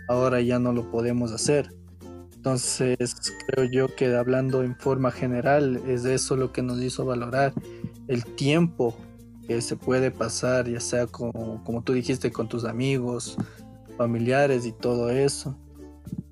ahora 0.09 0.41
ya 0.41 0.59
no 0.59 0.73
lo 0.73 0.91
podemos 0.91 1.33
hacer. 1.33 1.69
Entonces 2.35 3.15
creo 3.49 3.65
yo 3.65 3.95
que 3.95 4.15
hablando 4.15 4.63
en 4.63 4.77
forma 4.77 5.11
general 5.11 5.83
es 5.87 6.05
eso 6.05 6.37
lo 6.37 6.53
que 6.53 6.63
nos 6.63 6.81
hizo 6.81 7.05
valorar 7.05 7.53
el 8.09 8.25
tiempo 8.25 8.97
que 9.47 9.61
se 9.61 9.77
puede 9.77 10.11
pasar, 10.11 10.69
ya 10.69 10.81
sea 10.81 11.07
como, 11.07 11.63
como 11.65 11.83
tú 11.83 11.93
dijiste, 11.93 12.31
con 12.31 12.49
tus 12.49 12.65
amigos, 12.65 13.37
familiares 13.97 14.65
y 14.65 14.73
todo 14.73 15.11
eso 15.11 15.57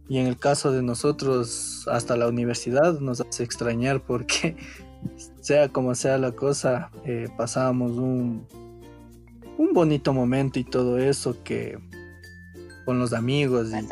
y 0.09 0.19
en 0.19 0.27
el 0.27 0.37
caso 0.37 0.71
de 0.71 0.83
nosotros, 0.83 1.87
hasta 1.91 2.17
la 2.17 2.29
universidad 2.29 3.01
nos 3.01 3.21
hace 3.21 3.43
extrañar 3.43 4.01
porque, 4.01 4.57
sea 5.41 5.69
como 5.69 5.95
sea 5.95 6.19
la 6.19 6.33
cosa, 6.33 6.91
eh, 7.05 7.29
pasábamos 7.37 7.93
un, 7.93 8.47
un 9.59 9.73
bonito 9.73 10.13
momento 10.13 10.59
y 10.59 10.65
todo 10.65 10.99
eso 10.99 11.43
que 11.43 11.79
con 12.85 12.99
los 12.99 13.13
amigos. 13.13 13.69
Y 13.73 13.87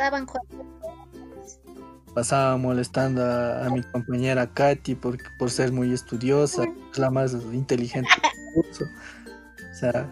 pasaba 2.15 2.59
molestando 2.59 3.25
a, 3.25 3.71
mi 3.71 3.83
compañera 3.83 4.47
Katy 4.47 4.95
por, 4.95 5.17
por 5.39 5.51
ser 5.51 5.73
muy 5.73 5.95
estudiosa, 5.95 6.65
es 6.93 6.99
la 6.99 7.11
más 7.11 7.33
inteligente. 7.53 8.11
o 8.57 9.75
sea, 9.75 10.11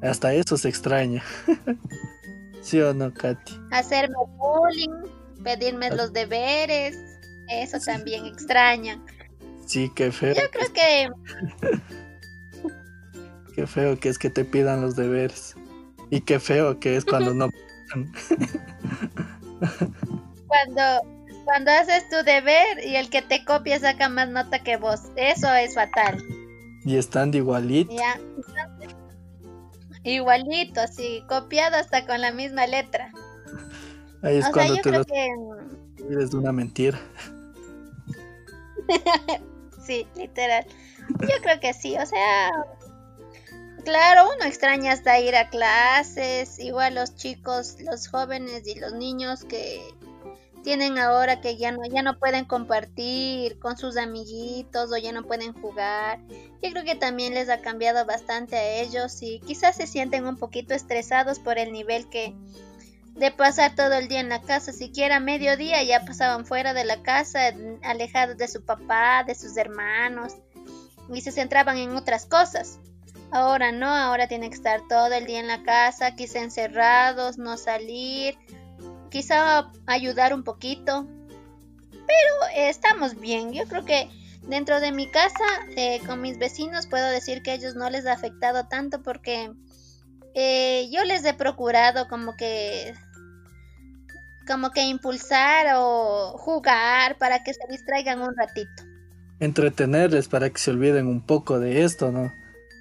hasta 0.00 0.32
eso 0.32 0.56
se 0.56 0.68
extraña. 0.68 1.24
¿Sí 2.62 2.80
o 2.80 2.94
no, 2.94 3.12
Katy? 3.12 3.60
Hacerme 3.72 4.14
bullying, 4.38 5.04
pedirme 5.42 5.90
los 5.90 6.12
deberes, 6.12 6.96
eso 7.48 7.78
también 7.84 8.24
extraña. 8.24 8.98
Sí, 9.66 9.90
qué 9.94 10.12
feo. 10.12 10.34
Yo 10.34 10.48
creo 10.50 10.72
que... 10.72 11.10
qué 13.54 13.66
feo 13.66 13.98
que 13.98 14.08
es 14.08 14.18
que 14.18 14.30
te 14.30 14.44
pidan 14.44 14.80
los 14.80 14.94
deberes. 14.96 15.56
Y 16.10 16.20
qué 16.20 16.38
feo 16.38 16.78
que 16.78 16.96
es 16.96 17.04
cuando 17.04 17.34
no... 17.34 17.50
cuando, 20.46 20.82
cuando 21.44 21.70
haces 21.72 22.08
tu 22.08 22.16
deber 22.24 22.86
y 22.86 22.96
el 22.96 23.10
que 23.10 23.22
te 23.22 23.44
copia 23.44 23.80
saca 23.80 24.08
más 24.08 24.28
nota 24.28 24.62
que 24.62 24.76
vos. 24.76 25.00
Eso 25.16 25.52
es 25.52 25.74
fatal. 25.74 26.22
Y 26.84 26.96
están 26.96 27.32
de 27.32 27.38
igualito. 27.38 27.92
Ya. 27.92 28.20
Igualito, 30.04 30.80
así, 30.80 31.24
copiado 31.28 31.76
hasta 31.76 32.06
con 32.06 32.20
la 32.20 32.32
misma 32.32 32.66
letra. 32.66 33.12
Ahí 34.22 34.38
es 34.38 34.48
cuando 34.48 34.76
te 34.76 34.90
lo 34.90 35.04
que... 35.04 35.28
eres 36.10 36.30
de 36.30 36.36
una 36.36 36.52
mentira. 36.52 37.00
sí, 39.86 40.06
literal. 40.16 40.66
Yo 41.20 41.42
creo 41.42 41.60
que 41.60 41.72
sí, 41.72 41.96
o 41.96 42.06
sea, 42.06 42.50
claro, 43.84 44.30
uno 44.36 44.44
extraña 44.44 44.92
hasta 44.92 45.18
ir 45.20 45.34
a 45.36 45.48
clases, 45.50 46.58
igual 46.58 46.94
los 46.94 47.14
chicos, 47.16 47.76
los 47.80 48.08
jóvenes 48.08 48.66
y 48.66 48.78
los 48.78 48.92
niños 48.92 49.44
que 49.44 49.80
tienen 50.62 50.98
ahora 50.98 51.40
que 51.40 51.56
ya 51.56 51.72
no, 51.72 51.84
ya 51.84 52.02
no 52.02 52.18
pueden 52.18 52.44
compartir 52.44 53.58
con 53.58 53.76
sus 53.76 53.96
amiguitos 53.96 54.92
o 54.92 54.96
ya 54.96 55.12
no 55.12 55.24
pueden 55.24 55.52
jugar. 55.52 56.20
Yo 56.62 56.70
creo 56.70 56.84
que 56.84 56.94
también 56.94 57.34
les 57.34 57.48
ha 57.48 57.60
cambiado 57.60 58.06
bastante 58.06 58.56
a 58.56 58.80
ellos 58.80 59.22
y 59.22 59.40
quizás 59.40 59.76
se 59.76 59.86
sienten 59.86 60.26
un 60.26 60.36
poquito 60.36 60.74
estresados 60.74 61.38
por 61.38 61.58
el 61.58 61.72
nivel 61.72 62.08
que 62.08 62.34
de 63.14 63.30
pasar 63.30 63.74
todo 63.74 63.92
el 63.94 64.08
día 64.08 64.20
en 64.20 64.30
la 64.30 64.40
casa, 64.40 64.72
siquiera 64.72 65.20
mediodía 65.20 65.82
ya 65.82 66.04
pasaban 66.04 66.46
fuera 66.46 66.72
de 66.72 66.84
la 66.84 67.02
casa, 67.02 67.52
alejados 67.82 68.38
de 68.38 68.48
su 68.48 68.64
papá, 68.64 69.24
de 69.26 69.34
sus 69.34 69.56
hermanos 69.56 70.34
y 71.12 71.20
se 71.20 71.32
centraban 71.32 71.76
en 71.76 71.94
otras 71.94 72.26
cosas. 72.26 72.78
Ahora 73.30 73.72
no, 73.72 73.88
ahora 73.88 74.28
tienen 74.28 74.50
que 74.50 74.56
estar 74.56 74.82
todo 74.88 75.12
el 75.12 75.26
día 75.26 75.40
en 75.40 75.48
la 75.48 75.62
casa, 75.62 76.14
quizá 76.14 76.40
encerrados, 76.40 77.38
no 77.38 77.56
salir, 77.56 78.36
quizá 79.12 79.70
ayudar 79.86 80.34
un 80.34 80.42
poquito, 80.42 81.06
pero 81.90 82.52
estamos 82.56 83.20
bien. 83.20 83.52
Yo 83.52 83.64
creo 83.68 83.84
que 83.84 84.08
dentro 84.48 84.80
de 84.80 84.90
mi 84.90 85.08
casa, 85.08 85.44
eh, 85.76 86.00
con 86.06 86.20
mis 86.20 86.38
vecinos, 86.38 86.86
puedo 86.88 87.08
decir 87.10 87.42
que 87.42 87.52
a 87.52 87.54
ellos 87.54 87.76
no 87.76 87.90
les 87.90 88.06
ha 88.06 88.14
afectado 88.14 88.66
tanto 88.66 89.02
porque 89.02 89.52
eh, 90.34 90.88
yo 90.90 91.04
les 91.04 91.24
he 91.24 91.34
procurado 91.34 92.08
como 92.08 92.36
que 92.36 92.94
como 94.48 94.70
que 94.72 94.82
impulsar 94.82 95.66
o 95.76 96.36
jugar 96.36 97.16
para 97.18 97.44
que 97.44 97.54
se 97.54 97.60
distraigan 97.70 98.22
un 98.22 98.34
ratito. 98.34 98.82
Entretenerles 99.38 100.26
para 100.26 100.50
que 100.50 100.58
se 100.58 100.72
olviden 100.72 101.06
un 101.06 101.20
poco 101.20 101.60
de 101.60 101.84
esto, 101.84 102.10
¿no? 102.10 102.32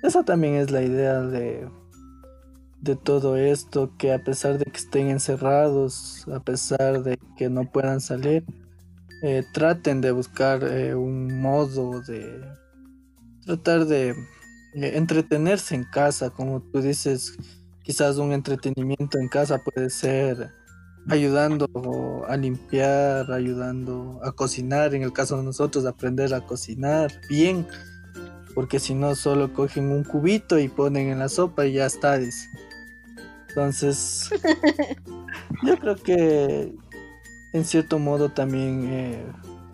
Esa 0.01 0.23
también 0.23 0.55
es 0.55 0.71
la 0.71 0.81
idea 0.81 1.21
de, 1.21 1.69
de 2.81 2.95
todo 2.95 3.37
esto, 3.37 3.95
que 3.97 4.11
a 4.11 4.23
pesar 4.23 4.57
de 4.57 4.65
que 4.65 4.77
estén 4.77 5.09
encerrados, 5.09 6.27
a 6.27 6.39
pesar 6.39 7.03
de 7.03 7.19
que 7.37 7.49
no 7.49 7.71
puedan 7.71 8.01
salir, 8.01 8.43
eh, 9.23 9.43
traten 9.53 10.01
de 10.01 10.11
buscar 10.11 10.63
eh, 10.63 10.95
un 10.95 11.41
modo 11.41 12.01
de 12.01 12.41
tratar 13.45 13.85
de 13.85 14.09
eh, 14.73 14.93
entretenerse 14.95 15.75
en 15.75 15.83
casa, 15.83 16.31
como 16.31 16.61
tú 16.61 16.81
dices, 16.81 17.37
quizás 17.83 18.17
un 18.17 18.31
entretenimiento 18.31 19.19
en 19.19 19.27
casa 19.27 19.61
puede 19.63 19.89
ser 19.91 20.49
ayudando 21.09 22.25
a 22.27 22.37
limpiar, 22.37 23.31
ayudando 23.31 24.19
a 24.23 24.31
cocinar, 24.31 24.93
en 24.95 25.03
el 25.03 25.13
caso 25.13 25.37
de 25.37 25.43
nosotros 25.43 25.85
aprender 25.85 26.33
a 26.33 26.41
cocinar 26.41 27.11
bien, 27.29 27.67
porque 28.53 28.79
si 28.79 28.93
no 28.93 29.15
solo 29.15 29.53
cogen 29.53 29.91
un 29.91 30.03
cubito 30.03 30.59
y 30.59 30.67
ponen 30.67 31.09
en 31.09 31.19
la 31.19 31.29
sopa 31.29 31.65
y 31.65 31.73
ya 31.73 31.85
está. 31.85 32.19
Entonces, 33.51 34.29
yo 35.63 35.77
creo 35.77 35.95
que 35.95 36.73
en 37.51 37.65
cierto 37.65 37.99
modo 37.99 38.29
también 38.29 38.87
eh, 38.89 39.25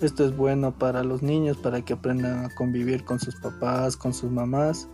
esto 0.01 0.25
es 0.25 0.35
bueno 0.35 0.75
para 0.77 1.03
los 1.03 1.21
niños, 1.21 1.57
para 1.57 1.83
que 1.83 1.93
aprendan 1.93 2.45
a 2.45 2.49
convivir 2.49 3.03
con 3.03 3.19
sus 3.19 3.35
papás, 3.35 3.95
con 3.95 4.15
sus 4.15 4.31
mamás. 4.31 4.89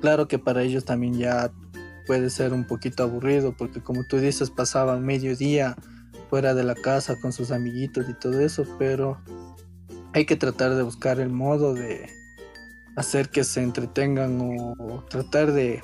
Claro 0.00 0.26
que 0.26 0.40
para 0.40 0.62
ellos 0.62 0.84
también 0.84 1.14
ya 1.14 1.52
puede 2.08 2.28
ser 2.28 2.52
un 2.52 2.66
poquito 2.66 3.04
aburrido, 3.04 3.54
porque 3.56 3.80
como 3.80 4.04
tú 4.04 4.18
dices, 4.18 4.50
pasaban 4.50 5.04
medio 5.04 5.36
día 5.36 5.76
fuera 6.28 6.54
de 6.54 6.64
la 6.64 6.74
casa 6.74 7.14
con 7.20 7.32
sus 7.32 7.52
amiguitos 7.52 8.08
y 8.08 8.14
todo 8.14 8.40
eso, 8.40 8.64
pero 8.80 9.18
hay 10.12 10.26
que 10.26 10.36
tratar 10.36 10.74
de 10.74 10.82
buscar 10.82 11.20
el 11.20 11.30
modo 11.30 11.72
de 11.72 12.10
hacer 12.96 13.28
que 13.28 13.44
se 13.44 13.62
entretengan 13.62 14.40
o 14.40 15.04
tratar 15.08 15.52
de 15.52 15.82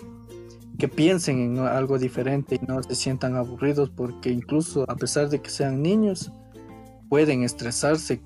que 0.78 0.88
piensen 0.88 1.40
en 1.40 1.58
algo 1.58 1.98
diferente 1.98 2.58
y 2.60 2.66
no 2.66 2.82
se 2.82 2.94
sientan 2.94 3.36
aburridos 3.36 3.90
porque 3.90 4.30
incluso 4.30 4.84
a 4.88 4.96
pesar 4.96 5.28
de 5.28 5.40
que 5.40 5.50
sean 5.50 5.82
niños 5.82 6.32
pueden 7.08 7.42
estresarse 7.42 8.22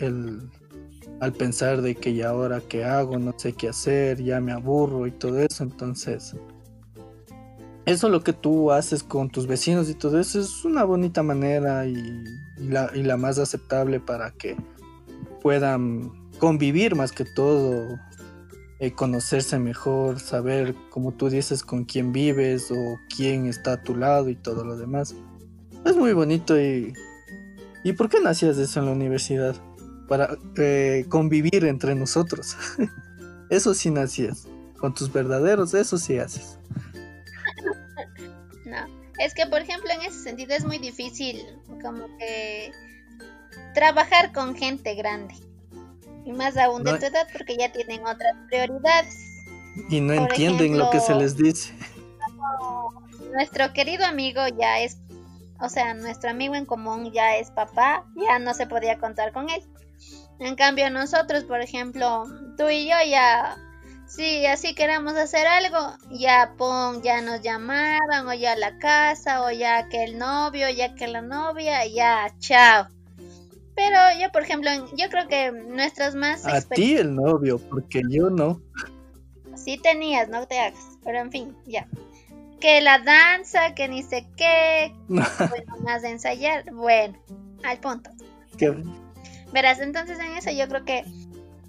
al, 0.00 0.50
al 1.20 1.32
pensar 1.32 1.82
de 1.82 1.94
que 1.94 2.14
ya 2.14 2.30
ahora 2.30 2.60
qué 2.68 2.84
hago, 2.84 3.18
no 3.18 3.34
sé 3.36 3.52
qué 3.52 3.68
hacer, 3.68 4.22
ya 4.22 4.40
me 4.40 4.52
aburro 4.52 5.06
y 5.06 5.10
todo 5.10 5.40
eso, 5.40 5.64
entonces 5.64 6.34
eso 7.86 8.08
lo 8.08 8.22
que 8.22 8.32
tú 8.32 8.72
haces 8.72 9.02
con 9.02 9.28
tus 9.28 9.46
vecinos 9.46 9.90
y 9.90 9.94
todo 9.94 10.18
eso 10.18 10.40
es 10.40 10.64
una 10.64 10.84
bonita 10.84 11.22
manera 11.22 11.86
y 11.86 12.24
la 12.56 13.16
más 13.16 13.38
aceptable 13.38 14.00
para 14.00 14.30
que 14.30 14.56
puedan 15.42 16.10
convivir 16.38 16.94
más 16.94 17.12
que 17.12 17.24
todo 17.24 17.98
eh, 18.84 18.92
conocerse 18.92 19.58
mejor, 19.58 20.20
saber, 20.20 20.74
como 20.90 21.12
tú 21.12 21.30
dices, 21.30 21.62
con 21.62 21.84
quién 21.84 22.12
vives 22.12 22.70
o 22.70 22.98
quién 23.14 23.46
está 23.46 23.74
a 23.74 23.82
tu 23.82 23.96
lado 23.96 24.28
y 24.28 24.36
todo 24.36 24.64
lo 24.64 24.76
demás. 24.76 25.14
Es 25.84 25.96
muy 25.96 26.12
bonito 26.12 26.60
y... 26.60 26.92
¿Y 27.82 27.92
por 27.92 28.08
qué 28.08 28.20
nacías 28.20 28.56
de 28.56 28.64
eso 28.64 28.80
en 28.80 28.86
la 28.86 28.92
universidad? 28.92 29.56
Para 30.08 30.36
eh, 30.56 31.04
convivir 31.08 31.64
entre 31.64 31.94
nosotros. 31.94 32.56
eso 33.50 33.74
sí 33.74 33.90
nacías. 33.90 34.48
Con 34.78 34.94
tus 34.94 35.12
verdaderos, 35.12 35.74
eso 35.74 35.98
sí 35.98 36.18
haces. 36.18 36.58
No, 38.66 38.78
es 39.18 39.34
que 39.34 39.46
por 39.46 39.60
ejemplo 39.60 39.90
en 39.90 40.00
ese 40.00 40.20
sentido 40.20 40.54
es 40.54 40.64
muy 40.64 40.78
difícil 40.78 41.44
como 41.82 42.06
que 42.16 42.72
trabajar 43.74 44.32
con 44.32 44.56
gente 44.56 44.94
grande. 44.94 45.34
Y 46.24 46.32
más 46.32 46.56
aún 46.56 46.84
de 46.84 46.98
tu 46.98 47.06
edad 47.06 47.26
porque 47.32 47.56
ya 47.56 47.70
tienen 47.70 48.06
otras 48.06 48.34
prioridades. 48.48 49.44
Y 49.88 50.00
no 50.00 50.14
entienden 50.14 50.78
lo 50.78 50.90
que 50.90 51.00
se 51.00 51.14
les 51.14 51.36
dice. 51.36 51.74
Nuestro 53.32 53.72
querido 53.72 54.06
amigo 54.06 54.42
ya 54.58 54.80
es, 54.80 54.98
o 55.60 55.68
sea, 55.68 55.94
nuestro 55.94 56.30
amigo 56.30 56.54
en 56.54 56.66
común 56.66 57.12
ya 57.12 57.36
es 57.36 57.50
papá, 57.50 58.04
ya 58.16 58.38
no 58.38 58.54
se 58.54 58.66
podía 58.66 58.98
contar 58.98 59.32
con 59.32 59.50
él. 59.50 59.62
En 60.38 60.56
cambio 60.56 60.90
nosotros, 60.90 61.44
por 61.44 61.60
ejemplo, 61.60 62.24
tú 62.56 62.68
y 62.68 62.88
yo 62.88 62.96
ya, 63.08 63.56
si 64.06 64.46
así 64.46 64.74
queramos 64.74 65.14
hacer 65.14 65.46
algo, 65.46 65.96
ya 66.10 66.54
pon, 66.56 67.02
ya 67.02 67.20
nos 67.20 67.40
llamaban, 67.40 68.28
o 68.28 68.34
ya 68.34 68.56
la 68.56 68.78
casa, 68.78 69.42
o 69.42 69.50
ya 69.50 69.88
que 69.88 70.04
el 70.04 70.18
novio, 70.18 70.68
ya 70.70 70.94
que 70.94 71.06
la 71.06 71.22
novia, 71.22 71.86
ya, 71.86 72.32
chao. 72.38 72.88
Pero 73.74 73.96
yo, 74.20 74.30
por 74.30 74.42
ejemplo, 74.42 74.70
yo 74.96 75.08
creo 75.10 75.26
que 75.28 75.50
nuestras 75.50 76.14
más... 76.14 76.46
A 76.46 76.60
ti 76.60 76.96
el 76.96 77.14
novio, 77.14 77.58
porque 77.58 78.02
yo 78.08 78.30
no. 78.30 78.60
Sí 79.56 79.78
tenías, 79.78 80.28
no 80.28 80.46
te 80.46 80.60
hagas. 80.60 80.98
Pero 81.04 81.18
en 81.18 81.32
fin, 81.32 81.56
ya. 81.66 81.86
Que 82.60 82.80
la 82.80 82.98
danza, 82.98 83.74
que 83.74 83.88
ni 83.88 84.02
sé 84.02 84.26
qué. 84.36 84.94
bueno, 85.08 85.76
más 85.82 86.02
de 86.02 86.10
ensayar. 86.10 86.64
Bueno, 86.72 87.18
al 87.64 87.78
punto. 87.78 88.10
Verás, 89.52 89.80
entonces 89.80 90.18
en 90.18 90.36
eso 90.36 90.50
yo 90.50 90.68
creo 90.68 90.84
que... 90.84 91.04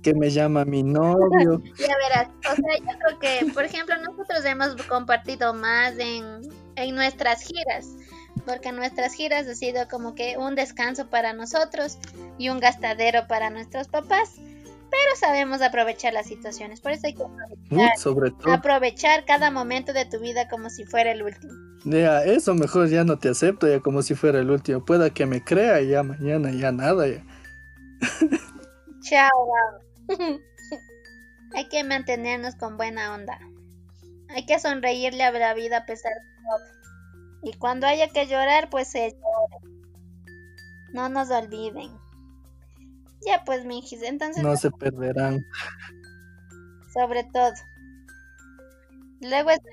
Que 0.04 0.14
me 0.14 0.30
llama 0.30 0.64
mi 0.66 0.84
novio. 0.84 1.64
ya 1.80 1.96
verás. 1.98 2.28
O 2.52 2.56
sea, 2.56 2.78
yo 2.78 3.00
creo 3.00 3.20
que, 3.20 3.52
por 3.52 3.64
ejemplo, 3.64 3.96
nosotros 3.98 4.46
hemos 4.46 4.76
compartido 4.84 5.56
más 5.56 5.98
en, 5.98 6.42
en 6.76 6.96
nuestras 6.96 7.42
giras 7.42 7.96
porque 8.46 8.72
nuestras 8.72 9.14
giras 9.14 9.48
ha 9.48 9.56
sido 9.56 9.88
como 9.88 10.16
que 10.16 10.38
un 10.38 10.56
descanso 10.56 11.10
para 11.10 11.34
nosotros 11.34 11.98
y 12.38 12.50
un 12.50 12.60
gastadero 12.60 13.28
para 13.28 13.50
nuestros 13.50 13.88
papás, 13.88 14.36
pero 14.38 15.16
sabemos 15.20 15.62
aprovechar 15.62 16.14
las 16.14 16.28
situaciones, 16.28 16.82
por 16.82 16.92
eso 16.92 17.08
hay 17.08 17.16
que 17.16 17.24
aprovechar, 17.24 18.52
aprovechar 18.52 19.26
cada 19.26 19.52
momento 19.52 19.94
de 19.94 20.06
tu 20.06 20.20
vida 20.20 20.48
como 20.48 20.70
si 20.70 20.86
fuera 20.86 21.12
el 21.12 21.24
último. 21.24 21.54
Ya, 21.86 22.24
eso 22.24 22.56
mejor 22.56 22.90
ya 22.90 23.04
no 23.04 23.20
te 23.20 23.30
acepto 23.30 23.68
ya 23.68 23.80
como 23.80 24.02
si 24.02 24.16
fuera 24.16 24.40
el 24.40 24.50
último, 24.50 24.84
pueda 24.84 25.10
que 25.10 25.26
me 25.26 25.44
crea 25.44 25.82
ya 25.82 26.04
mañana 26.04 26.52
ya 26.52 26.72
nada 26.72 27.08
ya. 27.08 27.24
Chao. 29.02 29.30
hay 31.54 31.70
que 31.70 31.84
mantenernos 31.84 32.56
con 32.56 32.78
buena 32.78 33.14
onda. 33.14 33.40
Hay 34.30 34.46
que 34.46 34.60
sonreírle 34.60 35.24
a 35.24 35.32
la 35.32 35.54
vida 35.54 35.78
a 35.78 35.86
pesar 35.86 36.12
de 36.12 36.20
todo. 36.44 36.75
Y 37.46 37.54
cuando 37.54 37.86
haya 37.86 38.08
que 38.08 38.26
llorar, 38.26 38.72
pues 38.72 38.88
se 38.88 39.12
llore. 39.12 39.78
No 40.94 41.10
nos 41.10 41.30
olviden. 41.30 41.92
Ya 43.24 43.44
pues, 43.46 43.66
mijis, 43.66 44.02
entonces... 44.02 44.42
No 44.42 44.58
se 44.58 44.72
perderán. 44.72 45.46
Sobre 46.92 47.24
todo. 47.26 47.54
Luego 49.22 49.52
está 49.52 49.70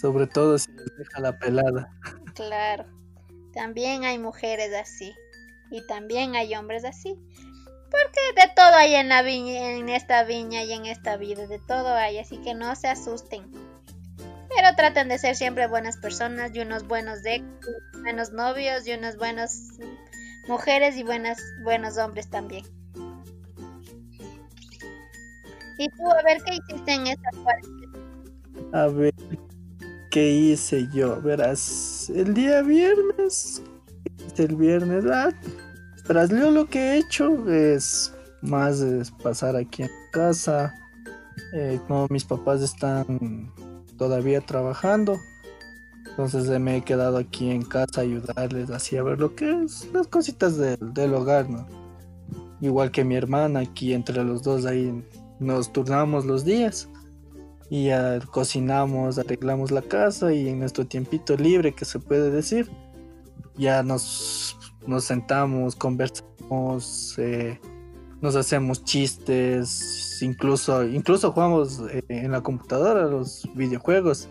Sobre 0.00 0.26
todo 0.26 0.58
si 0.58 0.72
les 0.72 0.96
deja 0.96 1.20
la 1.20 1.38
pelada. 1.38 1.92
Claro. 2.34 2.86
También 3.52 4.04
hay 4.04 4.18
mujeres 4.18 4.72
así. 4.74 5.14
Y 5.70 5.86
también 5.86 6.36
hay 6.36 6.54
hombres 6.54 6.86
así. 6.86 7.18
Porque 7.90 8.40
de 8.40 8.50
todo 8.56 8.74
hay 8.76 8.94
en 8.94 9.10
la 9.10 9.20
viña, 9.20 9.72
en 9.72 9.90
esta 9.90 10.24
viña 10.24 10.62
y 10.62 10.72
en 10.72 10.86
esta 10.86 11.18
vida. 11.18 11.46
De 11.46 11.58
todo 11.58 11.92
hay. 11.92 12.18
Así 12.18 12.38
que 12.38 12.54
no 12.54 12.74
se 12.76 12.88
asusten. 12.88 13.71
Pero 14.56 14.74
traten 14.76 15.08
de 15.08 15.18
ser 15.18 15.36
siempre 15.36 15.66
buenas 15.66 15.96
personas 15.96 16.50
y 16.54 16.60
unos 16.60 16.86
buenos 16.86 17.22
de 17.22 17.42
buenos 18.02 18.32
novios 18.32 18.86
y 18.86 18.92
unas 18.92 19.16
buenas 19.16 19.78
mujeres 20.48 20.96
y 20.96 21.02
buenas 21.02 21.38
buenos 21.62 21.96
hombres 21.98 22.28
también. 22.28 22.64
Y 25.78 25.88
tú, 25.88 26.10
a 26.10 26.22
ver 26.22 26.38
qué 26.44 26.56
hiciste 26.56 26.92
en 26.92 27.06
esta 27.06 27.30
cuarentena. 27.42 27.92
A 28.72 28.86
ver, 28.88 29.14
¿qué 30.10 30.30
hice 30.30 30.86
yo? 30.92 31.20
Verás, 31.22 32.10
el 32.14 32.34
día 32.34 32.62
viernes, 32.62 33.62
el 34.36 34.56
viernes, 34.56 35.04
ah, 35.10 35.30
tras 36.04 36.30
lo 36.30 36.66
que 36.66 36.78
he 36.78 36.96
hecho 36.98 37.48
es 37.50 38.12
más 38.42 38.80
es 38.80 39.10
pasar 39.10 39.56
aquí 39.56 39.84
en 39.84 39.90
casa. 40.12 40.74
Eh, 41.54 41.80
como 41.86 42.06
mis 42.10 42.24
papás 42.24 42.60
están 42.60 43.50
todavía 44.02 44.40
trabajando. 44.40 45.20
Entonces 46.10 46.48
me 46.58 46.76
he 46.76 46.80
quedado 46.82 47.18
aquí 47.18 47.50
en 47.50 47.62
casa 47.62 48.00
a 48.00 48.04
ayudarles 48.04 48.68
así 48.70 48.96
a 48.96 49.04
ver 49.04 49.20
lo 49.20 49.36
que 49.36 49.62
es 49.62 49.88
las 49.92 50.08
cositas 50.08 50.58
del 50.58 51.14
hogar, 51.14 51.48
¿no? 51.48 51.64
Igual 52.60 52.90
que 52.90 53.04
mi 53.04 53.14
hermana, 53.14 53.60
aquí 53.60 53.92
entre 53.92 54.24
los 54.24 54.42
dos 54.42 54.66
ahí 54.66 55.04
nos 55.38 55.72
turnamos 55.72 56.24
los 56.24 56.44
días 56.44 56.88
y 57.70 57.86
ya 57.86 58.18
cocinamos, 58.32 59.18
arreglamos 59.18 59.70
la 59.70 59.82
casa 59.82 60.32
y 60.32 60.48
en 60.48 60.58
nuestro 60.58 60.84
tiempito 60.84 61.36
libre 61.36 61.72
que 61.72 61.84
se 61.84 62.00
puede 62.00 62.32
decir, 62.32 62.68
ya 63.56 63.84
nos, 63.84 64.58
nos 64.84 65.04
sentamos, 65.04 65.76
conversamos, 65.76 67.14
eh, 67.18 67.60
nos 68.22 68.36
hacemos 68.36 68.84
chistes, 68.84 70.22
incluso, 70.22 70.84
incluso 70.84 71.32
jugamos 71.32 71.82
eh, 71.90 72.02
en 72.08 72.30
la 72.30 72.40
computadora 72.40 73.04
los 73.06 73.48
videojuegos, 73.54 74.28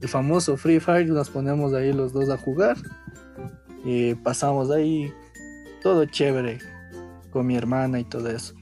el 0.00 0.08
famoso 0.08 0.56
Free 0.56 0.80
Fire, 0.80 1.06
nos 1.08 1.30
ponemos 1.30 1.74
ahí 1.74 1.92
los 1.92 2.12
dos 2.12 2.30
a 2.30 2.38
jugar. 2.38 2.76
Y 3.84 4.14
pasamos 4.14 4.70
ahí 4.70 5.12
todo 5.82 6.06
chévere 6.06 6.58
con 7.30 7.46
mi 7.46 7.54
hermana 7.54 8.00
y 8.00 8.04
todo 8.04 8.30
eso. 8.30 8.54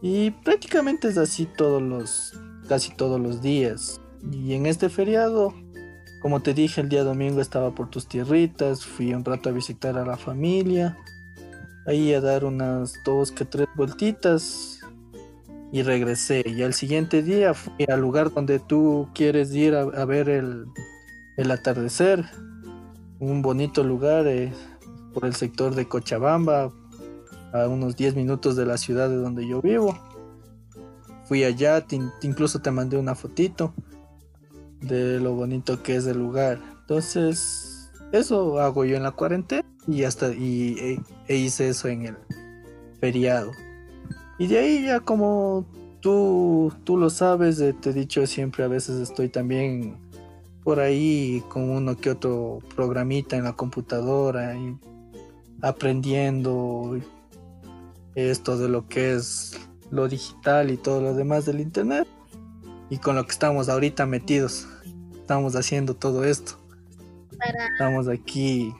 Y 0.00 0.30
prácticamente 0.30 1.08
es 1.08 1.18
así 1.18 1.46
todos 1.46 1.82
los, 1.82 2.32
casi 2.68 2.94
todos 2.94 3.20
los 3.20 3.42
días. 3.42 4.00
Y 4.32 4.54
en 4.54 4.64
este 4.64 4.88
feriado, 4.88 5.52
como 6.22 6.40
te 6.40 6.54
dije, 6.54 6.80
el 6.80 6.88
día 6.88 7.04
domingo 7.04 7.42
estaba 7.42 7.74
por 7.74 7.90
tus 7.90 8.06
tierritas, 8.06 8.84
fui 8.84 9.12
un 9.12 9.24
rato 9.24 9.50
a 9.50 9.52
visitar 9.52 9.98
a 9.98 10.06
la 10.06 10.16
familia, 10.16 10.96
ahí 11.86 12.12
a 12.14 12.20
dar 12.20 12.44
unas 12.44 12.94
dos 13.04 13.32
que 13.32 13.44
tres 13.44 13.68
vueltitas 13.76 14.80
y 15.72 15.82
regresé. 15.82 16.42
Y 16.46 16.62
al 16.62 16.74
siguiente 16.74 17.22
día 17.22 17.54
fui 17.54 17.86
al 17.88 18.00
lugar 18.00 18.32
donde 18.32 18.58
tú 18.58 19.08
quieres 19.14 19.52
ir 19.54 19.74
a, 19.74 20.04
ver 20.04 20.28
el, 20.28 20.66
atardecer, 21.50 22.24
un 23.18 23.42
bonito 23.42 23.84
lugar 23.84 24.26
eh, 24.26 24.52
por 25.14 25.24
el 25.24 25.34
sector 25.34 25.74
de 25.74 25.88
Cochabamba, 25.88 26.72
a 27.52 27.68
unos 27.68 27.96
10 27.96 28.16
minutos 28.16 28.56
de 28.56 28.66
la 28.66 28.76
ciudad 28.76 29.08
de 29.08 29.16
donde 29.16 29.46
yo 29.46 29.62
vivo. 29.62 29.98
Fui 31.24 31.44
allá, 31.44 31.84
incluso 32.22 32.60
te 32.60 32.70
mandé 32.70 32.96
una 32.96 33.14
fotito 33.14 33.74
de 34.80 35.20
lo 35.20 35.34
bonito 35.34 35.82
que 35.82 35.96
es 35.96 36.06
el 36.06 36.18
lugar. 36.18 36.60
Entonces, 36.82 37.90
eso 38.12 38.60
hago 38.60 38.84
yo 38.84 38.96
en 38.96 39.02
la 39.02 39.12
cuarentena 39.12 39.64
y 39.86 40.04
hasta 40.04 40.32
y, 40.32 41.00
e, 41.28 41.36
hice 41.36 41.68
eso 41.68 41.88
en 41.88 42.06
el 42.06 42.16
feriado. 43.00 43.52
Y 44.38 44.46
de 44.46 44.58
ahí 44.58 44.84
ya 44.84 45.00
como 45.00 45.66
tú, 46.00 46.72
tú 46.84 46.96
lo 46.96 47.10
sabes, 47.10 47.60
eh, 47.60 47.72
te 47.72 47.90
he 47.90 47.92
dicho 47.92 48.26
siempre, 48.26 48.64
a 48.64 48.68
veces 48.68 49.00
estoy 49.00 49.28
también 49.28 49.96
por 50.66 50.80
ahí 50.80 51.44
con 51.48 51.70
uno 51.70 51.96
que 51.96 52.10
otro 52.10 52.58
programita 52.74 53.36
en 53.36 53.44
la 53.44 53.52
computadora 53.52 54.56
y 54.56 54.76
aprendiendo 55.62 56.98
esto 58.16 58.58
de 58.58 58.68
lo 58.68 58.88
que 58.88 59.14
es 59.14 59.56
lo 59.90 60.08
digital 60.08 60.70
y 60.70 60.76
todo 60.76 61.00
lo 61.00 61.14
demás 61.14 61.46
del 61.46 61.60
internet 61.60 62.08
y 62.90 62.98
con 62.98 63.14
lo 63.14 63.24
que 63.24 63.30
estamos 63.30 63.68
ahorita 63.68 64.06
metidos 64.06 64.66
estamos 65.14 65.54
haciendo 65.54 65.94
todo 65.94 66.24
esto 66.24 66.58
estamos 67.72 68.08
aquí 68.08 68.74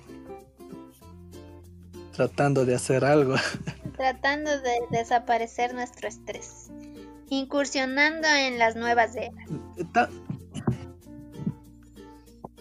tratando 2.16 2.64
de 2.64 2.74
hacer 2.74 3.04
algo. 3.04 3.34
Tratando 3.96 4.50
de 4.50 4.74
desaparecer 4.90 5.72
nuestro 5.74 6.08
estrés. 6.08 6.70
Incursionando 7.30 8.28
en 8.28 8.58
las 8.58 8.76
nuevas 8.76 9.16
eras. 9.16 9.48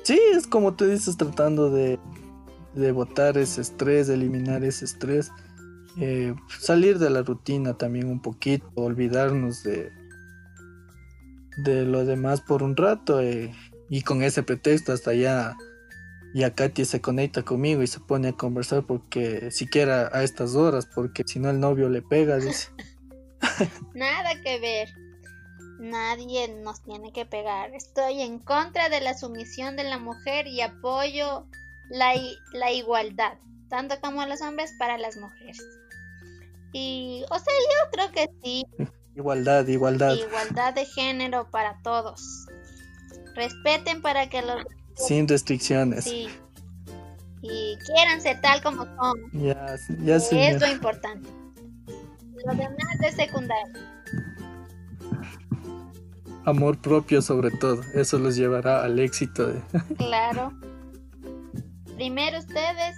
Sí 0.04 0.20
es 0.34 0.48
como 0.48 0.76
tú 0.76 0.86
dices 0.86 1.18
tratando 1.18 1.70
de 1.70 2.00
de 2.74 2.92
botar 2.92 3.38
ese 3.38 3.62
estrés 3.62 4.08
de 4.08 4.16
eliminar 4.16 4.64
ese 4.64 4.84
estrés 4.86 5.32
eh, 5.98 6.36
salir 6.60 7.00
de 7.00 7.10
la 7.10 7.22
rutina 7.22 7.78
también 7.78 8.10
un 8.10 8.22
poquito, 8.22 8.70
olvidarnos 8.76 9.64
de, 9.64 9.92
de 11.58 11.86
lo 11.86 12.04
demás 12.04 12.42
por 12.42 12.64
un 12.64 12.76
rato 12.76 13.22
eh, 13.22 13.54
y 13.90 14.02
con 14.02 14.22
ese 14.22 14.44
pretexto 14.44 14.92
hasta 14.92 15.14
ya 15.14 15.56
ya 16.36 16.54
Katy 16.54 16.86
se 16.86 17.02
conecta 17.02 17.44
conmigo 17.44 17.82
y 17.82 17.88
se 17.88 18.00
pone 18.00 18.30
a 18.30 18.34
conversar 18.34 18.86
porque 18.86 19.50
siquiera 19.52 20.10
a 20.14 20.24
estas 20.24 20.56
horas 20.56 20.88
porque 20.94 21.24
si 21.26 21.40
no 21.40 21.50
el 21.50 21.60
novio 21.60 21.90
le 21.90 22.02
pega 22.02 22.38
dice 22.38 22.70
nada 23.94 24.42
que 24.44 24.60
ver 24.60 24.90
nadie 25.80 26.48
nos 26.62 26.84
tiene 26.84 27.12
que 27.14 27.26
pegar 27.26 27.74
estoy 27.74 28.22
en 28.22 28.40
contra 28.40 28.90
de 28.90 29.02
la 29.02 29.18
sumisión 29.18 29.76
de 29.76 29.86
la 29.86 29.98
mujer 29.98 30.48
y 30.48 30.62
apoyo 30.62 31.48
la, 31.90 32.14
la 32.54 32.72
igualdad 32.72 33.38
tanto 33.70 33.96
como 34.02 34.26
los 34.26 34.42
hombres 34.42 34.74
para 34.78 34.98
las 34.98 35.18
mujeres 35.18 35.62
y, 36.78 37.24
o 37.30 37.40
sea, 37.40 37.54
yo 37.72 37.92
creo 37.92 38.12
que 38.12 38.30
sí. 38.44 38.66
Igualdad, 39.16 39.66
igualdad. 39.66 40.14
Igualdad 40.14 40.74
de 40.74 40.86
género 40.86 41.50
para 41.50 41.82
todos. 41.84 42.48
Respeten 43.34 44.02
para 44.02 44.30
que 44.30 44.42
los... 44.42 44.66
Sin 44.96 45.28
restricciones. 45.28 46.06
Sí. 46.06 46.28
Y 47.42 47.78
quiéranse 47.86 48.36
tal 48.42 48.62
como 48.64 48.86
son. 48.86 49.32
Ya, 49.34 49.76
ya 50.04 50.16
Es 50.16 50.60
lo 50.60 50.68
importante. 50.68 51.30
Lo 52.46 52.54
demás 52.54 53.00
es 53.04 53.16
secundario. 53.16 53.80
Amor 56.46 56.78
propio 56.80 57.22
sobre 57.22 57.52
todo. 57.52 57.82
Eso 57.94 58.20
los 58.20 58.36
llevará 58.36 58.84
al 58.84 59.00
éxito. 59.00 59.52
Claro. 59.98 60.54
Primero 61.96 62.40
ustedes. 62.40 62.96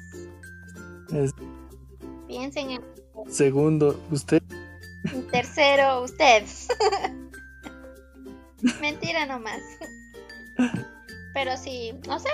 Piensen 2.28 2.72
en 2.72 2.82
Segundo, 3.30 4.00
usted. 4.12 4.41
Tercero, 5.32 6.04
usted. 6.04 6.43
Mentira 8.82 9.26
nomás. 9.26 9.62
Pero 11.38 11.56
sí, 11.56 11.94
o 12.10 12.18
sea, 12.18 12.32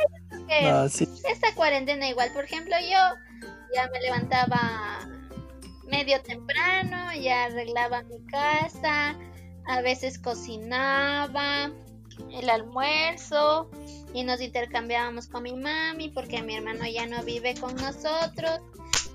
que 0.48 0.66
ah, 0.66 0.86
esta 0.86 1.54
cuarentena 1.56 2.08
igual, 2.08 2.32
por 2.32 2.46
ejemplo, 2.46 2.74
yo 2.80 3.50
ya 3.76 3.90
me 3.92 4.00
levantaba 4.00 5.02
medio 5.86 6.22
temprano, 6.22 7.14
ya 7.14 7.44
arreglaba 7.44 8.04
mi 8.04 8.26
casa, 8.28 9.14
a 9.68 9.82
veces 9.82 10.18
cocinaba 10.20 11.70
el 12.32 12.50
almuerzo 12.50 13.70
y 14.14 14.24
nos 14.24 14.40
intercambiábamos 14.40 15.28
con 15.28 15.44
mi 15.44 15.54
mami 15.54 16.08
porque 16.08 16.42
mi 16.42 16.56
hermano 16.56 16.86
ya 16.88 17.06
no 17.06 17.22
vive 17.24 17.56
con 17.56 17.76
nosotros. 17.76 18.62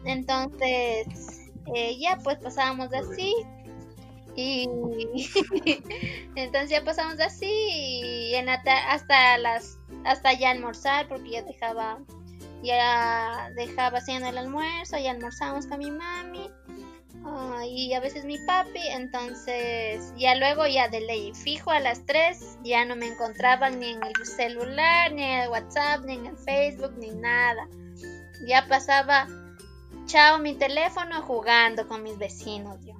Entonces, 0.04 1.06
eh, 1.74 1.98
ya 1.98 2.18
pues 2.22 2.36
pasábamos 2.40 2.92
así 2.92 3.32
y 4.36 4.68
entonces 6.36 6.68
ya 6.68 6.84
pasamos 6.84 7.18
así 7.20 7.48
y 7.50 8.34
en 8.34 8.50
hasta 8.50 9.38
las 9.38 9.77
hasta 10.08 10.32
ya 10.32 10.50
almorzar 10.50 11.08
porque 11.08 11.30
ya 11.30 11.42
dejaba 11.42 11.98
ya 12.62 13.50
dejaba 13.54 13.98
haciendo 13.98 14.28
el 14.28 14.38
almuerzo 14.38 14.98
ya 14.98 15.12
almorzamos 15.12 15.66
con 15.66 15.78
mi 15.78 15.90
mami 15.90 16.50
ah, 17.24 17.62
y 17.64 17.92
a 17.94 18.00
veces 18.00 18.24
mi 18.24 18.38
papi 18.38 18.80
entonces 18.88 20.12
ya 20.16 20.34
luego 20.34 20.66
ya 20.66 20.88
de 20.88 21.00
ley 21.00 21.32
fijo 21.34 21.70
a 21.70 21.80
las 21.80 22.04
3 22.06 22.58
ya 22.64 22.84
no 22.84 22.96
me 22.96 23.06
encontraban 23.06 23.78
ni 23.78 23.90
en 23.90 24.02
el 24.02 24.26
celular 24.26 25.12
ni 25.12 25.22
en 25.22 25.40
el 25.40 25.48
whatsapp 25.48 26.04
ni 26.04 26.14
en 26.14 26.26
el 26.26 26.36
facebook 26.36 26.94
ni 26.98 27.10
nada 27.10 27.68
ya 28.46 28.66
pasaba 28.66 29.28
Chao 30.08 30.38
mi 30.38 30.54
teléfono 30.54 31.20
jugando 31.20 31.86
con 31.86 32.02
mis 32.02 32.16
vecinos, 32.16 32.82
yo. 32.82 32.94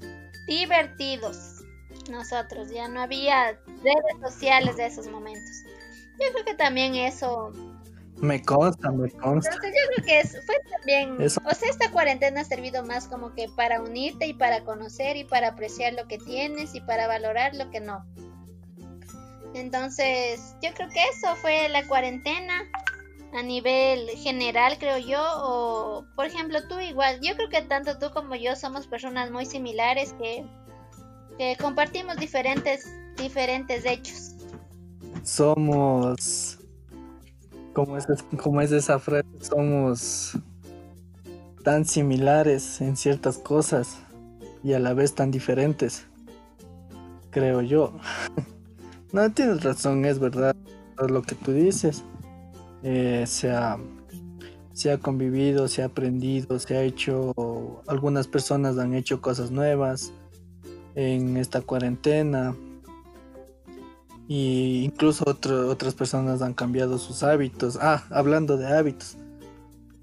Divertidos. 0.46 1.64
Nosotros, 2.11 2.70
ya 2.70 2.86
no 2.86 3.00
había 3.00 3.52
redes 3.82 4.20
sociales 4.20 4.76
de 4.76 4.86
esos 4.86 5.09
momentos. 5.09 5.64
Yo 6.20 6.32
creo 6.32 6.44
que 6.44 6.54
también 6.54 6.94
eso... 6.94 7.52
Me 8.16 8.42
consta, 8.42 8.90
me 8.90 9.08
consta. 9.10 9.54
Entonces 9.54 9.74
yo 9.80 9.94
creo 9.94 10.06
que 10.06 10.28
fue 10.28 10.56
también... 10.70 11.16
O 11.22 11.54
sea, 11.54 11.70
esta 11.70 11.90
cuarentena 11.92 12.40
ha 12.40 12.44
servido 12.44 12.84
más 12.84 13.06
como 13.06 13.32
que 13.34 13.48
para 13.56 13.80
unirte 13.80 14.26
y 14.26 14.34
para 14.34 14.64
conocer 14.64 15.16
y 15.16 15.24
para 15.24 15.48
apreciar 15.48 15.94
lo 15.94 16.08
que 16.08 16.18
tienes 16.18 16.74
y 16.74 16.80
para 16.80 17.06
valorar 17.06 17.54
lo 17.54 17.70
que 17.70 17.80
no. 17.80 18.04
Entonces, 19.54 20.56
yo 20.62 20.70
creo 20.74 20.88
que 20.88 21.02
eso 21.14 21.36
fue 21.36 21.68
la 21.68 21.86
cuarentena 21.86 22.64
a 23.32 23.42
nivel 23.42 24.08
general, 24.10 24.78
creo 24.78 24.98
yo, 24.98 25.22
o 25.22 26.06
por 26.14 26.26
ejemplo 26.26 26.66
tú 26.66 26.78
igual, 26.80 27.20
yo 27.20 27.36
creo 27.36 27.48
que 27.48 27.62
tanto 27.62 27.98
tú 27.98 28.10
como 28.10 28.34
yo 28.34 28.56
somos 28.56 28.86
personas 28.86 29.30
muy 29.30 29.44
similares 29.44 30.14
que, 30.14 30.46
que 31.36 31.56
compartimos 31.60 32.16
diferentes, 32.16 32.86
diferentes 33.16 33.84
hechos. 33.84 34.34
Somos, 35.22 36.58
como 37.72 37.96
es, 37.96 38.06
como 38.42 38.60
es 38.60 38.72
esa 38.72 38.98
frase, 38.98 39.26
somos 39.40 40.38
tan 41.62 41.84
similares 41.84 42.80
en 42.80 42.96
ciertas 42.96 43.38
cosas 43.38 43.98
y 44.62 44.72
a 44.72 44.78
la 44.78 44.94
vez 44.94 45.14
tan 45.14 45.30
diferentes, 45.30 46.06
creo 47.30 47.62
yo. 47.62 47.94
no 49.12 49.30
tienes 49.32 49.62
razón, 49.62 50.04
es 50.04 50.18
verdad 50.18 50.54
lo 51.08 51.22
que 51.22 51.34
tú 51.36 51.52
dices 51.52 52.02
eh, 52.82 53.24
se, 53.26 53.50
ha, 53.50 53.78
se, 54.72 54.90
ha, 54.92 54.98
convivido, 54.98 55.68
se 55.68 55.82
ha 55.82 55.86
aprendido, 55.86 56.58
se 56.58 56.76
ha 56.76 56.82
hecho, 56.82 57.82
algunas 57.86 58.26
personas 58.26 58.78
han 58.78 58.94
hecho 58.94 59.20
cosas 59.20 59.50
nuevas 59.50 60.12
en 60.94 61.36
esta 61.36 61.60
cuarentena 61.60 62.56
y 64.28 64.84
incluso 64.84 65.24
otras 65.26 65.94
personas 65.94 66.42
han 66.42 66.52
cambiado 66.52 66.98
sus 66.98 67.22
hábitos. 67.22 67.78
Ah, 67.80 68.04
hablando 68.10 68.58
de 68.58 68.66
hábitos. 68.66 69.16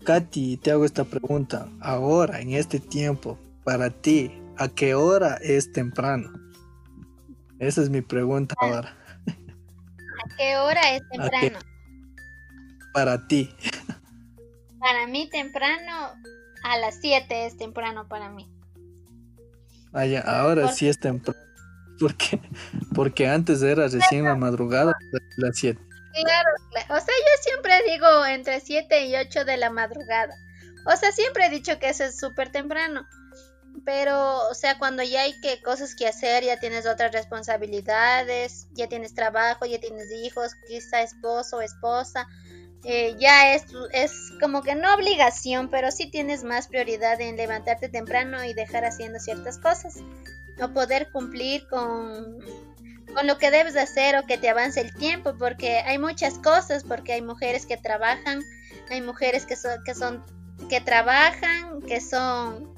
Katy, 0.03 0.57
te 0.57 0.71
hago 0.71 0.83
esta 0.83 1.03
pregunta. 1.03 1.69
Ahora, 1.79 2.41
en 2.41 2.53
este 2.53 2.79
tiempo, 2.79 3.37
para 3.63 3.91
ti, 3.91 4.31
¿a 4.57 4.67
qué 4.67 4.95
hora 4.95 5.35
es 5.35 5.71
temprano? 5.71 6.31
Esa 7.59 7.83
es 7.83 7.89
mi 7.91 8.01
pregunta 8.01 8.55
ahora. 8.59 8.97
¿A 9.27 10.35
qué 10.37 10.57
hora 10.57 10.95
es 10.95 11.03
temprano? 11.11 11.59
para 12.93 13.27
ti. 13.27 13.49
Para 14.79 15.05
mí 15.05 15.29
temprano, 15.29 16.13
a 16.63 16.77
las 16.79 16.99
7 16.99 17.45
es 17.45 17.57
temprano 17.57 18.07
para 18.07 18.29
mí. 18.29 18.49
Ah, 19.93 20.05
ya, 20.05 20.21
ahora 20.21 20.69
sí 20.69 20.87
es 20.87 20.99
temprano. 20.99 21.44
Porque, 21.99 22.41
porque 22.93 23.27
antes 23.27 23.61
era 23.61 23.87
recién 23.87 24.25
la 24.25 24.35
madrugada, 24.35 24.91
las 25.37 25.57
7. 25.57 25.79
Claro, 26.13 26.49
o 26.89 26.99
sea, 26.99 27.13
yo 27.13 27.41
siempre 27.41 27.73
digo 27.89 28.25
entre 28.25 28.59
7 28.59 29.07
y 29.07 29.15
8 29.15 29.45
de 29.45 29.57
la 29.57 29.69
madrugada. 29.69 30.33
O 30.85 30.95
sea, 30.95 31.11
siempre 31.11 31.45
he 31.45 31.49
dicho 31.49 31.77
que 31.79 31.89
eso 31.89 32.05
es 32.05 32.17
súper 32.17 32.51
temprano. 32.51 33.05
Pero, 33.83 34.47
o 34.49 34.53
sea, 34.53 34.77
cuando 34.77 35.03
ya 35.03 35.21
hay 35.21 35.39
que 35.41 35.61
cosas 35.61 35.95
que 35.95 36.07
hacer, 36.07 36.43
ya 36.43 36.59
tienes 36.59 36.87
otras 36.87 37.11
responsabilidades, 37.11 38.67
ya 38.73 38.87
tienes 38.87 39.13
trabajo, 39.13 39.65
ya 39.65 39.79
tienes 39.79 40.09
hijos, 40.11 40.53
quizá 40.67 41.01
esposo 41.01 41.57
o 41.57 41.61
esposa, 41.61 42.27
eh, 42.85 43.15
ya 43.19 43.55
es, 43.55 43.65
es 43.91 44.11
como 44.39 44.61
que 44.61 44.75
no 44.75 44.93
obligación, 44.93 45.69
pero 45.69 45.91
sí 45.91 46.09
tienes 46.09 46.43
más 46.43 46.67
prioridad 46.67 47.19
en 47.19 47.35
levantarte 47.35 47.89
temprano 47.89 48.43
y 48.45 48.53
dejar 48.53 48.85
haciendo 48.85 49.19
ciertas 49.19 49.57
cosas. 49.57 49.95
O 50.61 50.69
poder 50.69 51.11
cumplir 51.11 51.67
con, 51.67 52.39
con 53.13 53.27
lo 53.27 53.37
que 53.37 53.51
debes 53.51 53.73
de 53.73 53.81
hacer 53.81 54.17
o 54.17 54.25
que 54.25 54.37
te 54.37 54.49
avance 54.49 54.79
el 54.79 54.93
tiempo, 54.93 55.35
porque 55.37 55.79
hay 55.79 55.97
muchas 55.97 56.37
cosas, 56.39 56.83
porque 56.83 57.13
hay 57.13 57.21
mujeres 57.21 57.65
que 57.65 57.77
trabajan, 57.77 58.41
hay 58.89 59.01
mujeres 59.01 59.45
que 59.45 59.55
son, 59.55 59.83
que 59.83 59.93
son, 59.93 60.23
que 60.69 60.81
trabajan, 60.81 61.81
que 61.81 61.99
son, 61.99 62.73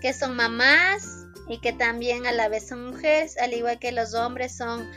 que 0.00 0.12
son 0.12 0.36
mamás 0.36 1.26
y 1.48 1.60
que 1.60 1.72
también 1.72 2.26
a 2.26 2.32
la 2.32 2.48
vez 2.48 2.68
son 2.68 2.90
mujeres, 2.90 3.36
al 3.38 3.52
igual 3.52 3.78
que 3.78 3.92
los 3.92 4.14
hombres 4.14 4.56
son 4.56 4.88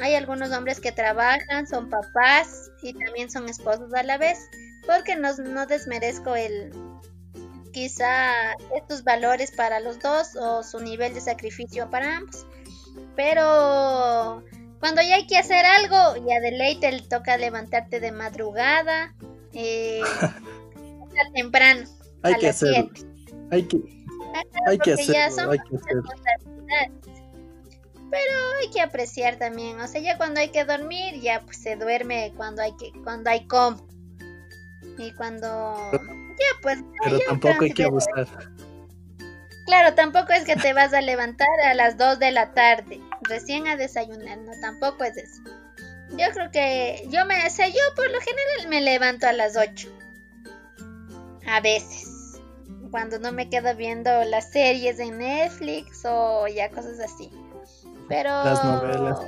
hay 0.00 0.14
algunos 0.14 0.50
hombres 0.52 0.80
que 0.80 0.92
trabajan, 0.92 1.66
son 1.66 1.88
papás 1.88 2.70
y 2.82 2.94
también 2.94 3.30
son 3.30 3.48
esposos 3.48 3.92
a 3.94 4.02
la 4.02 4.18
vez, 4.18 4.38
porque 4.86 5.16
no, 5.16 5.34
no 5.36 5.66
desmerezco 5.66 6.34
el 6.34 6.72
quizá 7.78 8.54
estos 8.74 9.04
valores 9.04 9.52
para 9.52 9.78
los 9.78 10.00
dos 10.00 10.34
o 10.36 10.64
su 10.64 10.80
nivel 10.80 11.14
de 11.14 11.20
sacrificio 11.20 11.88
para 11.90 12.16
ambos. 12.16 12.44
Pero 13.14 14.42
cuando 14.80 15.00
ya 15.02 15.16
hay 15.16 15.26
que 15.26 15.36
hacer 15.36 15.64
algo, 15.64 16.26
ya 16.26 16.40
de 16.40 16.52
ley 16.52 16.80
te 16.80 17.00
toca 17.02 17.36
levantarte 17.36 18.00
de 18.00 18.10
madrugada, 18.10 19.14
eh, 19.52 20.02
temprano. 21.34 21.84
Hay 22.22 22.34
que 22.34 22.48
hacerlo. 22.48 22.90
Hay 23.52 23.62
que, 23.62 23.78
hay 24.66 24.78
que 24.78 24.92
hacerlo. 24.94 25.52
Hay 25.52 25.58
que 25.58 25.76
hacerlo 25.76 26.02
pero 28.10 28.32
hay 28.62 28.70
que 28.70 28.80
apreciar 28.80 29.36
también, 29.36 29.78
o 29.80 29.86
sea, 29.86 30.00
ya 30.00 30.16
cuando 30.16 30.40
hay 30.40 30.48
que 30.48 30.64
dormir, 30.64 31.20
ya 31.20 31.42
pues 31.44 31.58
se 31.58 31.76
duerme 31.76 32.32
cuando 32.38 32.62
hay 32.62 32.74
que, 32.78 32.90
cuando 33.04 33.28
hay 33.28 33.46
como. 33.46 33.86
Y 34.96 35.12
cuando 35.12 35.76
ya 36.38 36.60
pues 36.62 36.78
Pero 37.04 37.18
tampoco 37.26 37.64
hay 37.64 37.72
que 37.72 37.84
abusar. 37.84 38.26
Claro, 39.66 39.94
tampoco 39.94 40.32
es 40.32 40.44
que 40.44 40.56
te 40.56 40.72
vas 40.72 40.94
a 40.94 41.02
levantar 41.02 41.48
a 41.66 41.74
las 41.74 41.98
2 41.98 42.18
de 42.18 42.30
la 42.30 42.54
tarde, 42.54 43.02
recién 43.22 43.66
a 43.66 43.76
desayunar, 43.76 44.38
no, 44.38 44.52
tampoco 44.62 45.04
es 45.04 45.18
eso. 45.18 45.42
Yo 46.16 46.26
creo 46.32 46.50
que 46.50 47.06
yo 47.10 47.26
me, 47.26 47.46
o 47.46 47.50
sea, 47.50 47.68
yo 47.68 47.80
por 47.94 48.10
lo 48.10 48.18
general 48.20 48.68
me 48.68 48.80
levanto 48.80 49.26
a 49.26 49.32
las 49.32 49.56
8. 49.56 49.88
A 51.46 51.60
veces. 51.60 52.40
Cuando 52.90 53.18
no 53.18 53.32
me 53.32 53.50
quedo 53.50 53.74
viendo 53.76 54.10
las 54.24 54.50
series 54.50 54.98
en 54.98 55.18
Netflix 55.18 56.02
o 56.06 56.46
ya 56.46 56.70
cosas 56.70 56.98
así. 57.00 57.30
Pero. 58.08 58.30
Las 58.30 58.64
novelas. 58.64 59.18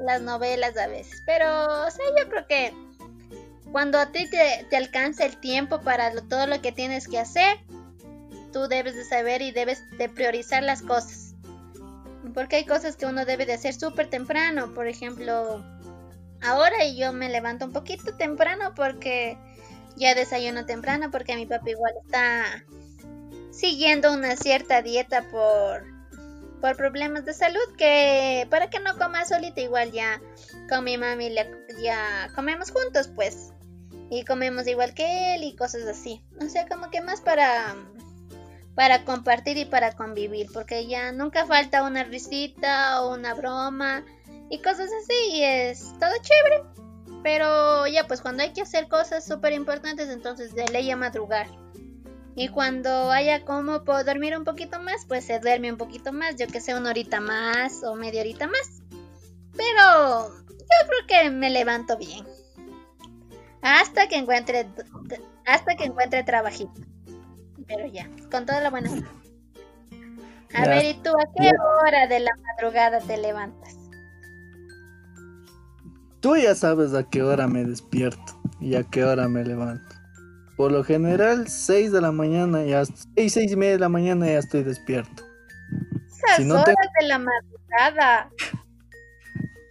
Las 0.00 0.20
novelas 0.20 0.76
a 0.76 0.86
veces. 0.86 1.22
Pero, 1.24 1.46
o 1.86 1.90
sea, 1.90 2.04
yo 2.18 2.28
creo 2.28 2.46
que 2.46 2.74
cuando 3.72 3.98
a 3.98 4.12
ti 4.12 4.28
te, 4.28 4.66
te 4.68 4.76
alcanza 4.76 5.24
el 5.24 5.36
tiempo 5.36 5.80
para 5.80 6.12
todo 6.28 6.46
lo 6.46 6.60
que 6.60 6.72
tienes 6.72 7.08
que 7.08 7.18
hacer, 7.18 7.58
tú 8.52 8.68
debes 8.68 8.94
de 8.96 9.04
saber 9.04 9.42
y 9.42 9.52
debes 9.52 9.82
de 9.98 10.08
priorizar 10.08 10.62
las 10.62 10.82
cosas. 10.82 11.34
Porque 12.34 12.56
hay 12.56 12.64
cosas 12.64 12.96
que 12.96 13.06
uno 13.06 13.24
debe 13.24 13.46
de 13.46 13.54
hacer 13.54 13.74
súper 13.74 14.08
temprano. 14.08 14.72
Por 14.74 14.86
ejemplo, 14.86 15.64
ahora 16.42 16.86
yo 16.86 17.12
me 17.12 17.28
levanto 17.28 17.64
un 17.64 17.72
poquito 17.72 18.14
temprano 18.16 18.72
porque 18.74 19.38
ya 19.96 20.14
desayuno 20.14 20.66
temprano 20.66 21.10
porque 21.10 21.36
mi 21.36 21.46
papá 21.46 21.70
igual 21.70 21.92
está 22.04 22.64
siguiendo 23.50 24.12
una 24.12 24.36
cierta 24.36 24.82
dieta 24.82 25.22
por 25.30 25.84
por 26.60 26.76
problemas 26.76 27.24
de 27.24 27.34
salud 27.34 27.60
que 27.76 28.46
para 28.50 28.70
que 28.70 28.80
no 28.80 28.96
coma 28.98 29.24
solita 29.24 29.60
igual 29.60 29.92
ya 29.92 30.20
con 30.68 30.84
mi 30.84 30.96
mami 30.96 31.34
ya 31.82 32.28
comemos 32.34 32.70
juntos 32.70 33.08
pues 33.14 33.52
y 34.10 34.24
comemos 34.24 34.66
igual 34.66 34.92
que 34.92 35.34
él 35.34 35.44
y 35.44 35.56
cosas 35.56 35.86
así 35.86 36.22
o 36.40 36.48
sea 36.48 36.66
como 36.68 36.90
que 36.90 37.00
más 37.00 37.20
para 37.20 37.74
para 38.74 39.04
compartir 39.04 39.56
y 39.56 39.64
para 39.64 39.92
convivir 39.92 40.48
porque 40.52 40.86
ya 40.86 41.12
nunca 41.12 41.46
falta 41.46 41.82
una 41.82 42.04
risita 42.04 43.02
o 43.02 43.14
una 43.14 43.34
broma 43.34 44.04
y 44.50 44.58
cosas 44.58 44.90
así 45.02 45.36
y 45.36 45.44
es 45.44 45.92
todo 45.98 46.12
chévere 46.20 46.64
pero 47.22 47.86
ya 47.86 48.06
pues 48.06 48.20
cuando 48.20 48.42
hay 48.42 48.52
que 48.52 48.62
hacer 48.62 48.88
cosas 48.88 49.24
súper 49.26 49.52
importantes 49.52 50.08
entonces 50.08 50.54
de 50.54 50.66
ley 50.68 50.90
a 50.90 50.96
madrugar 50.96 51.46
y 52.36 52.48
cuando 52.48 53.10
haya 53.10 53.44
como 53.44 53.84
puedo 53.84 54.02
dormir 54.04 54.36
un 54.36 54.44
poquito 54.44 54.80
más, 54.80 55.04
pues 55.06 55.24
se 55.24 55.40
duerme 55.40 55.72
un 55.72 55.78
poquito 55.78 56.12
más, 56.12 56.36
yo 56.36 56.46
que 56.46 56.60
sé, 56.60 56.74
una 56.74 56.90
horita 56.90 57.20
más 57.20 57.82
o 57.84 57.96
media 57.96 58.20
horita 58.20 58.46
más. 58.46 58.82
Pero 59.56 60.28
yo 60.48 60.88
creo 60.88 61.06
que 61.06 61.30
me 61.30 61.50
levanto 61.50 61.96
bien. 61.98 62.24
Hasta 63.62 64.08
que 64.08 64.16
encuentre 64.16 64.66
hasta 65.46 65.74
que 65.74 65.84
encuentre 65.84 66.22
trabajito. 66.22 66.80
Pero 67.66 67.86
ya, 67.86 68.08
con 68.30 68.46
toda 68.46 68.60
la 68.60 68.70
buena. 68.70 68.90
A 70.54 70.66
ver, 70.66 70.84
¿y 70.84 70.94
tú 70.94 71.10
a 71.10 71.24
qué 71.36 71.50
hora 71.82 72.06
de 72.06 72.20
la 72.20 72.30
madrugada 72.42 73.00
te 73.00 73.16
levantas? 73.16 73.76
Tú 76.20 76.36
ya 76.36 76.54
sabes 76.54 76.94
a 76.94 77.08
qué 77.08 77.22
hora 77.22 77.46
me 77.46 77.64
despierto 77.64 78.40
y 78.60 78.74
a 78.74 78.82
qué 78.82 79.04
hora 79.04 79.28
me 79.28 79.44
levanto. 79.44 79.96
Por 80.56 80.72
lo 80.72 80.84
general, 80.84 81.48
6 81.48 81.92
de 81.92 82.00
la 82.00 82.12
mañana, 82.12 82.62
ya 82.64 82.84
6, 82.84 83.32
6 83.32 83.52
y 83.52 83.56
media 83.56 83.72
de 83.72 83.78
la 83.78 83.88
mañana 83.88 84.26
ya 84.26 84.38
estoy 84.38 84.62
despierto. 84.62 85.22
Esas 86.06 86.36
si 86.36 86.44
no 86.44 86.56
horas 86.56 86.76
de 87.00 87.06
la 87.06 87.18
madrugada. 87.18 88.30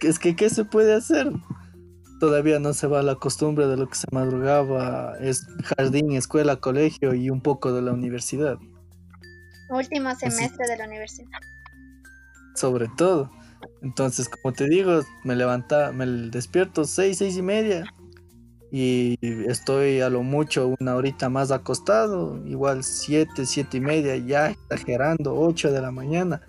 Es 0.00 0.18
que, 0.18 0.34
¿qué 0.34 0.48
se 0.48 0.64
puede 0.64 0.94
hacer? 0.94 1.30
Todavía 2.20 2.60
no 2.60 2.72
se 2.74 2.86
va 2.86 3.02
la 3.02 3.16
costumbre 3.16 3.66
de 3.66 3.76
lo 3.76 3.88
que 3.88 3.96
se 3.96 4.06
madrugaba, 4.12 5.14
es 5.20 5.46
jardín, 5.64 6.12
escuela, 6.12 6.56
colegio 6.56 7.14
y 7.14 7.30
un 7.30 7.40
poco 7.40 7.72
de 7.72 7.82
la 7.82 7.92
universidad. 7.92 8.58
Último 9.70 10.14
semestre 10.14 10.66
de 10.68 10.76
la 10.76 10.86
universidad. 10.86 11.40
Sobre 12.54 12.88
todo. 12.96 13.30
Entonces, 13.82 14.28
como 14.28 14.52
te 14.52 14.68
digo, 14.68 15.00
me 15.24 15.34
levanta, 15.34 15.92
me 15.92 16.06
despierto 16.06 16.84
seis, 16.84 17.18
seis 17.18 17.36
y 17.36 17.42
media 17.42 17.84
y 18.70 19.18
estoy 19.48 20.00
a 20.00 20.08
lo 20.08 20.22
mucho 20.22 20.74
una 20.78 20.94
horita 20.94 21.28
más 21.28 21.50
acostado, 21.50 22.40
igual 22.46 22.84
siete, 22.84 23.44
siete 23.44 23.78
y 23.78 23.80
media, 23.80 24.16
ya 24.16 24.50
exagerando, 24.50 25.34
8 25.36 25.72
de 25.72 25.80
la 25.80 25.90
mañana, 25.90 26.40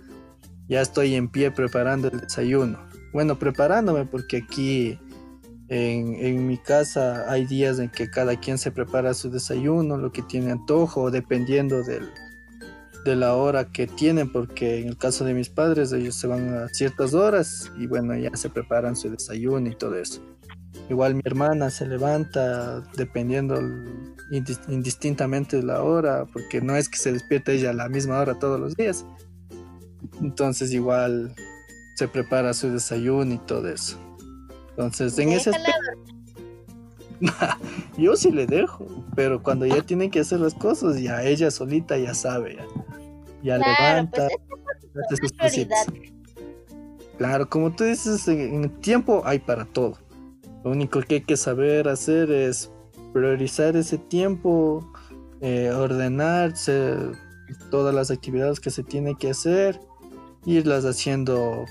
ya 0.68 0.82
estoy 0.82 1.16
en 1.16 1.30
pie 1.30 1.52
preparando 1.52 2.10
el 2.10 2.20
desayuno. 2.20 2.80
Bueno, 3.12 3.40
preparándome 3.40 4.06
porque 4.06 4.38
aquí 4.38 5.00
en, 5.72 6.16
en, 6.16 6.48
mi 6.48 6.58
casa 6.58 7.32
hay 7.32 7.46
días 7.46 7.80
en 7.80 7.90
que 7.90 8.10
cada 8.10 8.38
quien 8.38 8.58
se 8.58 8.72
prepara 8.72 9.14
su 9.14 9.32
desayuno, 9.32 9.96
lo 9.96 10.12
que 10.12 10.22
tiene 10.22 10.52
antojo, 10.52 11.12
dependiendo 11.12 11.82
del, 11.82 12.10
de 13.06 13.16
la 13.16 13.36
hora 13.36 13.72
que 13.72 13.88
tienen, 13.88 14.30
porque 14.34 14.82
en 14.82 14.90
el 14.90 14.98
caso 14.98 15.24
de 15.24 15.34
mis 15.34 15.48
padres 15.48 15.94
ellos 15.94 16.16
se 16.16 16.28
van 16.28 16.54
a 16.54 16.68
ciertas 16.68 17.14
horas 17.14 17.72
y 17.80 17.88
bueno, 17.88 18.14
ya 18.18 18.36
se 18.36 18.50
preparan 18.50 18.98
su 18.98 19.10
desayuno 19.10 19.70
y 19.70 19.76
todo 19.76 19.96
eso. 19.96 20.22
Igual 20.90 21.16
mi 21.16 21.22
hermana 21.24 21.70
se 21.70 21.88
levanta 21.88 22.82
dependiendo 22.98 23.58
indistintamente 24.68 25.56
de 25.56 25.64
la 25.64 25.84
hora, 25.84 26.26
porque 26.34 26.60
no 26.60 26.76
es 26.76 26.90
que 26.90 26.98
se 26.98 27.14
despierte 27.14 27.54
ella 27.54 27.70
a 27.70 27.74
la 27.74 27.88
misma 27.88 28.20
hora 28.20 28.38
todos 28.38 28.60
los 28.60 28.76
días. 28.76 29.06
Entonces 30.22 30.74
igual 30.74 31.34
se 31.96 32.10
prepara 32.10 32.54
su 32.54 32.70
desayuno 32.72 33.36
y 33.36 33.38
todo 33.38 33.70
eso. 33.70 33.98
Entonces 34.72 35.18
en 35.20 35.30
ese 35.30 35.52
aspecto... 35.52 35.82
yo 37.98 38.16
sí 38.16 38.32
le 38.32 38.48
dejo, 38.48 38.86
pero 39.16 39.44
cuando 39.44 39.66
ya 39.66 39.82
tienen 39.82 40.10
que 40.10 40.22
hacer 40.22 40.40
las 40.40 40.56
cosas, 40.56 41.00
ya 41.00 41.24
ella 41.24 41.52
solita 41.52 41.98
ya 41.98 42.14
sabe, 42.14 42.58
ya, 43.44 43.58
levanta, 43.58 44.28
pues 44.94 45.68
Claro, 47.18 47.48
como 47.48 47.72
tú 47.72 47.84
dices, 47.84 48.28
en 48.28 48.70
tiempo 48.82 49.22
hay 49.26 49.38
para 49.38 49.66
todo. 49.66 50.00
Lo 50.64 50.72
único 50.72 51.02
que 51.02 51.16
hay 51.16 51.22
que 51.22 51.38
saber 51.38 51.88
hacer 51.88 52.32
es 52.32 52.72
priorizar 53.14 53.76
ese 53.76 53.98
tiempo, 53.98 54.92
eh, 55.42 55.72
ordenarse 55.72 56.96
todas 57.70 57.94
las 57.94 58.12
actividades 58.12 58.60
que 58.60 58.70
se 58.70 58.84
tiene 58.84 59.16
que 59.18 59.32
hacer, 59.32 59.80
irlas 60.46 60.86
haciendo 60.86 61.66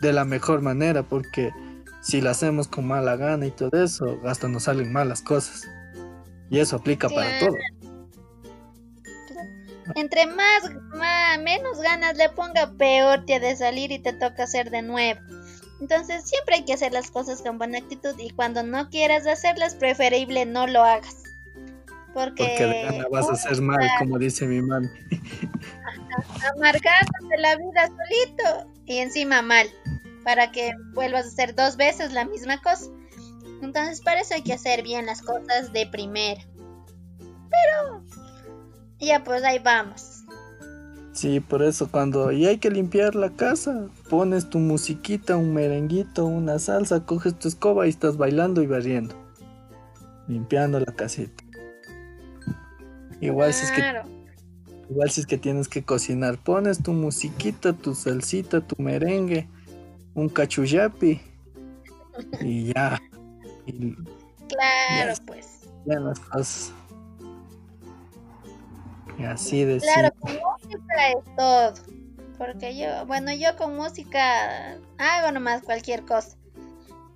de 0.00 0.12
la 0.12 0.24
mejor 0.24 0.62
manera, 0.62 1.02
porque 1.02 1.52
si 2.00 2.20
las 2.20 2.38
hacemos 2.38 2.68
con 2.68 2.86
mala 2.86 3.16
gana 3.16 3.46
y 3.46 3.50
todo 3.50 3.82
eso, 3.82 4.18
hasta 4.24 4.48
nos 4.48 4.64
salen 4.64 4.92
malas 4.92 5.22
cosas. 5.22 5.68
Y 6.50 6.58
eso 6.58 6.76
aplica 6.76 7.08
para 7.08 7.38
todo. 7.38 7.54
Entre 9.94 10.26
más, 10.26 10.70
más, 10.96 11.38
menos 11.40 11.80
ganas 11.80 12.16
le 12.16 12.28
ponga, 12.30 12.72
peor 12.78 13.24
te 13.24 13.34
ha 13.34 13.40
de 13.40 13.56
salir 13.56 13.92
y 13.92 13.98
te 13.98 14.12
toca 14.12 14.44
hacer 14.44 14.70
de 14.70 14.82
nuevo. 14.82 15.20
Entonces 15.80 16.28
siempre 16.28 16.56
hay 16.56 16.64
que 16.64 16.74
hacer 16.74 16.92
las 16.92 17.10
cosas 17.10 17.42
con 17.42 17.58
buena 17.58 17.78
actitud 17.78 18.14
y 18.18 18.30
cuando 18.30 18.62
no 18.62 18.90
quieras 18.90 19.26
hacerlas, 19.26 19.74
preferible 19.74 20.44
no 20.46 20.66
lo 20.66 20.82
hagas. 20.82 21.16
Porque, 22.12 22.44
Porque 22.44 22.66
de 22.66 22.82
gana 22.82 23.04
vas 23.10 23.28
a 23.28 23.32
hacer 23.32 23.60
mal, 23.62 23.78
como 23.98 24.18
dice 24.18 24.46
mi 24.46 24.60
mami. 24.60 24.88
Amargándote 26.56 27.36
la 27.38 27.56
vida 27.56 27.86
solito 27.86 28.70
y 28.84 28.98
encima 28.98 29.42
mal, 29.42 29.68
para 30.24 30.52
que 30.52 30.72
vuelvas 30.94 31.24
a 31.24 31.28
hacer 31.28 31.54
dos 31.54 31.76
veces 31.76 32.12
la 32.12 32.24
misma 32.24 32.60
cosa. 32.62 32.90
Entonces 33.62 34.00
para 34.00 34.20
eso 34.20 34.34
hay 34.34 34.42
que 34.42 34.52
hacer 34.52 34.82
bien 34.82 35.06
las 35.06 35.22
cosas 35.22 35.72
de 35.72 35.86
primera. 35.86 36.42
Pero 37.18 38.04
ya 38.98 39.24
pues 39.24 39.42
ahí 39.44 39.58
vamos. 39.58 40.24
Sí, 41.12 41.40
por 41.40 41.62
eso 41.62 41.90
cuando 41.90 42.30
y 42.30 42.46
hay 42.46 42.58
que 42.58 42.70
limpiar 42.70 43.14
la 43.14 43.30
casa, 43.30 43.88
pones 44.08 44.48
tu 44.48 44.58
musiquita, 44.58 45.36
un 45.36 45.52
merenguito, 45.52 46.24
una 46.24 46.58
salsa, 46.58 47.04
coges 47.04 47.38
tu 47.38 47.48
escoba 47.48 47.86
y 47.86 47.90
estás 47.90 48.16
bailando 48.16 48.62
y 48.62 48.66
barriendo. 48.66 49.14
Limpiando 50.28 50.78
la 50.78 50.92
casita. 50.94 51.42
Igual 53.20 53.52
si 53.52 53.64
es 53.64 53.72
que 53.72 53.82
igual 54.88 55.10
si 55.10 55.20
es 55.20 55.26
que 55.26 55.36
tienes 55.36 55.68
que 55.68 55.82
cocinar, 55.82 56.38
pones 56.38 56.82
tu 56.82 56.92
musiquita, 56.92 57.72
tu 57.72 57.94
salsita, 57.94 58.60
tu 58.60 58.80
merengue, 58.80 59.48
un 60.14 60.28
cachuyapi 60.28 61.20
y 62.40 62.72
ya. 62.72 63.00
claro, 64.48 65.14
pues. 65.26 65.60
Ya 65.86 65.98
las 65.98 66.20
cosas. 66.20 66.72
Y 69.18 69.24
así 69.24 69.64
de 69.64 69.78
Claro, 69.78 70.10
con 70.20 70.32
música 70.32 71.08
es 71.10 71.36
todo. 71.36 71.74
Porque 72.38 72.76
yo, 72.76 73.04
bueno, 73.06 73.32
yo 73.34 73.54
con 73.56 73.76
música 73.76 74.78
hago 74.98 75.32
nomás 75.32 75.62
cualquier 75.62 76.04
cosa. 76.06 76.36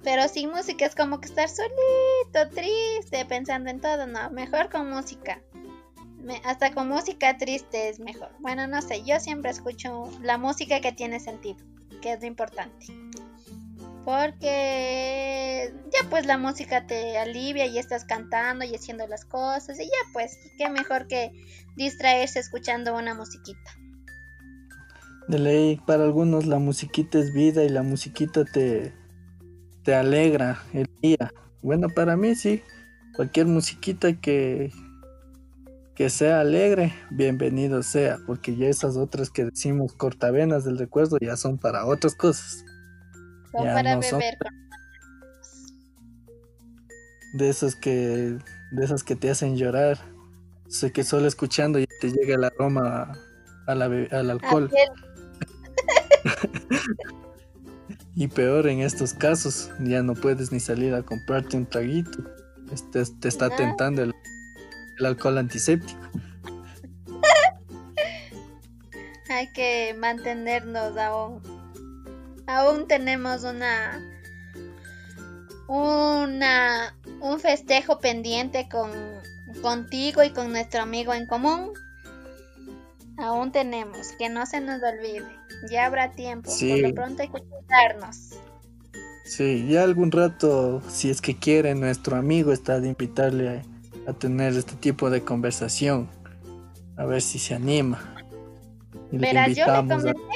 Pero 0.03 0.29
sin 0.29 0.51
música 0.51 0.85
es 0.85 0.95
como 0.95 1.19
que 1.19 1.29
estar 1.29 1.49
solito, 1.49 2.55
triste, 2.55 3.25
pensando 3.25 3.71
en 3.71 3.81
todo. 3.81 4.07
No, 4.07 4.31
mejor 4.31 4.69
con 4.69 4.91
música. 4.91 5.41
hasta 6.45 6.75
con 6.75 6.89
música 6.89 7.39
triste 7.39 7.89
es 7.89 7.99
mejor. 8.01 8.29
Bueno, 8.41 8.67
no 8.67 8.83
sé, 8.83 9.03
yo 9.03 9.19
siempre 9.19 9.51
escucho 9.51 10.11
la 10.21 10.37
música 10.37 10.81
que 10.81 10.93
tiene 10.93 11.21
sentido, 11.21 11.57
que 12.01 12.13
es 12.13 12.21
lo 12.21 12.27
importante. 12.27 12.87
Porque 14.05 15.73
ya 15.93 16.11
pues 16.11 16.27
la 16.27 16.37
música 16.37 16.87
te 16.87 17.17
alivia 17.17 17.67
y 17.67 17.79
estás 17.79 18.05
cantando 18.05 18.65
y 18.65 18.75
haciendo 18.75 19.07
las 19.07 19.25
cosas 19.25 19.81
y 19.81 19.85
ya 19.85 20.13
pues, 20.13 20.37
qué 20.59 20.69
mejor 20.69 21.07
que 21.07 21.31
distraerse 21.77 22.39
escuchando 22.39 22.95
una 22.95 23.15
musiquita. 23.15 23.71
De 25.29 25.39
ley, 25.39 25.81
para 25.87 26.05
algunos 26.05 26.45
la 26.45 26.59
musiquita 26.59 27.19
es 27.19 27.33
vida 27.33 27.65
y 27.65 27.71
la 27.71 27.83
musiquita 27.83 28.45
te, 28.45 28.93
te 29.83 29.95
alegra 29.95 30.63
el 30.75 30.87
día. 31.01 31.33
Bueno, 31.63 31.89
para 31.89 32.15
mí 32.15 32.35
sí, 32.35 32.63
cualquier 33.17 33.47
musiquita 33.47 34.21
que, 34.21 34.71
que 35.95 36.11
sea 36.11 36.41
alegre, 36.41 36.93
bienvenido 37.11 37.83
sea, 37.83 38.19
porque 38.27 38.57
ya 38.57 38.67
esas 38.67 38.97
otras 38.97 39.31
que 39.31 39.45
decimos 39.45 39.93
cortavenas 39.93 40.65
del 40.65 40.77
recuerdo 40.77 41.19
ya 41.21 41.37
son 41.37 41.57
para 41.57 41.87
otras 41.87 42.17
cosas. 42.17 42.65
Son 43.53 43.65
para 43.65 43.97
beber. 43.97 44.37
De 47.35 47.49
esas 47.49 47.77
que 47.77 48.39
de 48.73 48.85
esas 48.85 49.05
que 49.05 49.15
te 49.15 49.31
hacen 49.31 49.57
llorar. 49.57 49.99
Sé 50.69 50.91
que 50.91 51.05
solo 51.05 51.29
escuchando 51.29 51.79
ya 51.79 51.87
te 52.01 52.11
llega 52.11 52.35
el 52.35 52.45
aroma 52.45 53.13
a 53.67 53.75
la, 53.75 53.85
al 53.85 54.31
alcohol. 54.31 54.71
y 58.17 58.29
peor 58.29 58.67
en 58.67 58.81
estos 58.81 59.15
casos, 59.15 59.71
ya 59.81 60.03
no 60.03 60.15
puedes 60.15 60.51
ni 60.51 60.59
salir 60.59 60.95
a 60.95 61.03
comprarte 61.03 61.57
un 61.57 61.67
traguito. 61.67 62.25
Este, 62.73 63.05
te 63.21 63.29
está 63.29 63.55
tentando 63.55 64.03
el, 64.03 64.13
el 64.99 65.07
alcohol 65.07 65.39
antiséptico. 65.39 66.01
Hay 69.29 69.53
que 69.53 69.95
mantenernos 69.99 70.97
aún 70.97 71.43
aún 72.47 72.87
tenemos 72.87 73.45
una 73.45 74.01
una 75.67 76.95
un 77.21 77.41
festejo 77.41 77.99
pendiente 77.99 78.69
con 78.69 78.91
contigo 79.63 80.23
y 80.23 80.31
con 80.31 80.53
nuestro 80.53 80.83
amigo 80.83 81.15
en 81.15 81.27
común. 81.27 81.73
Aún 83.17 83.53
tenemos, 83.53 84.09
que 84.19 84.29
no 84.29 84.45
se 84.45 84.61
nos 84.61 84.83
olvide. 84.83 85.25
Ya 85.71 85.87
habrá 85.87 86.11
tiempo, 86.11 86.51
por 86.51 86.79
lo 86.81 86.95
pronto 86.95 87.23
hay 87.23 87.29
que. 87.29 87.43
Sí, 89.25 89.67
ya 89.69 89.85
algún 89.85 90.11
rato, 90.11 90.83
si 90.89 91.11
es 91.11 91.21
que 91.21 91.39
quiere 91.39 91.75
nuestro 91.75 92.17
amigo, 92.17 92.53
está 92.53 92.81
de 92.81 92.89
invitarle 92.89 93.63
a, 94.07 94.13
tener 94.13 94.55
este 94.55 94.75
tipo 94.77 95.11
de 95.11 95.23
conversación. 95.23 96.09
A 96.97 97.05
ver 97.05 97.23
si 97.23 97.39
se 97.39 97.55
anima. 97.55 98.17
Y 99.11 99.19
Verás, 99.19 99.55
yo 99.55 99.67
le 99.67 99.89
comenté 99.89 100.35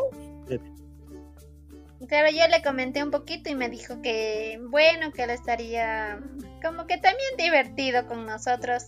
Claro, 2.09 2.31
yo 2.31 2.49
le 2.49 2.63
comenté 2.63 3.03
un 3.03 3.11
poquito 3.11 3.51
y 3.51 3.55
me 3.55 3.69
dijo 3.69 4.01
que, 4.01 4.59
bueno, 4.71 5.13
que 5.13 5.25
él 5.25 5.31
estaría 5.31 6.19
como 6.63 6.87
que 6.87 6.97
también 6.97 7.29
divertido 7.37 8.07
con 8.07 8.25
nosotros. 8.25 8.87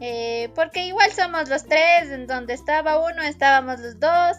Eh, 0.00 0.50
porque 0.54 0.86
igual 0.86 1.10
somos 1.12 1.48
los 1.48 1.64
tres, 1.64 2.10
en 2.10 2.26
donde 2.26 2.54
estaba 2.54 2.98
uno, 2.98 3.22
estábamos 3.22 3.78
los 3.80 4.00
dos. 4.00 4.36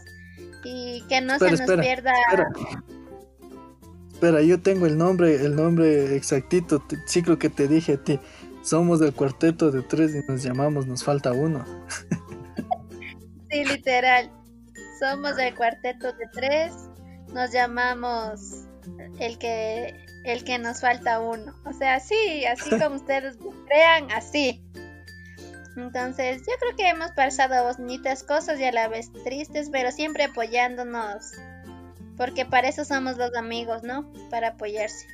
Y 0.64 1.04
que 1.08 1.22
no 1.22 1.40
se 1.40 1.52
nos 1.52 1.62
pierda. 1.62 2.12
Espera. 4.12 4.42
yo 4.42 4.60
tengo 4.62 4.88
el 4.88 4.98
nombre, 4.98 5.36
el 5.36 5.56
nombre 5.56 6.16
exactito. 6.16 6.84
Sí 7.06 7.22
creo 7.22 7.40
que 7.40 7.50
te 7.50 7.68
dije 7.68 7.94
a 7.94 8.04
ti. 8.04 8.20
Somos 8.68 9.00
del 9.00 9.14
cuarteto 9.14 9.72
de 9.72 9.82
tres 9.82 10.14
y 10.14 10.30
nos 10.30 10.44
llamamos 10.44 10.88
Nos 10.88 11.02
falta 11.02 11.32
uno. 11.32 11.64
sí, 13.50 13.64
literal. 13.64 14.30
Somos 15.00 15.38
del 15.38 15.56
cuarteto 15.56 16.12
de 16.12 16.28
tres 16.34 16.74
nos 17.34 17.52
llamamos 17.52 18.66
el 19.20 19.38
que 19.38 20.06
el 20.26 20.44
que 20.44 20.60
nos 20.60 20.82
falta 20.82 21.22
uno. 21.22 21.56
O 21.64 21.72
sea, 21.72 22.02
sí, 22.02 22.44
así 22.44 22.70
como 22.72 22.96
ustedes 22.96 23.38
crean, 23.68 24.12
así. 24.12 24.62
Entonces, 25.78 26.40
yo 26.40 26.54
creo 26.60 26.76
que 26.76 26.90
hemos 26.90 27.12
pasado 27.12 27.74
bonitas 27.74 28.22
cosas 28.24 28.60
y 28.60 28.66
a 28.66 28.74
la 28.74 28.90
vez 28.90 29.14
tristes, 29.24 29.70
pero 29.72 29.94
siempre 29.94 30.26
apoyándonos. 30.26 31.32
Porque 32.18 32.46
para 32.46 32.68
eso 32.68 32.84
somos 32.84 33.16
los 33.16 33.34
amigos, 33.34 33.84
¿no? 33.84 34.12
Para 34.30 34.50
apoyarse. 34.50 35.08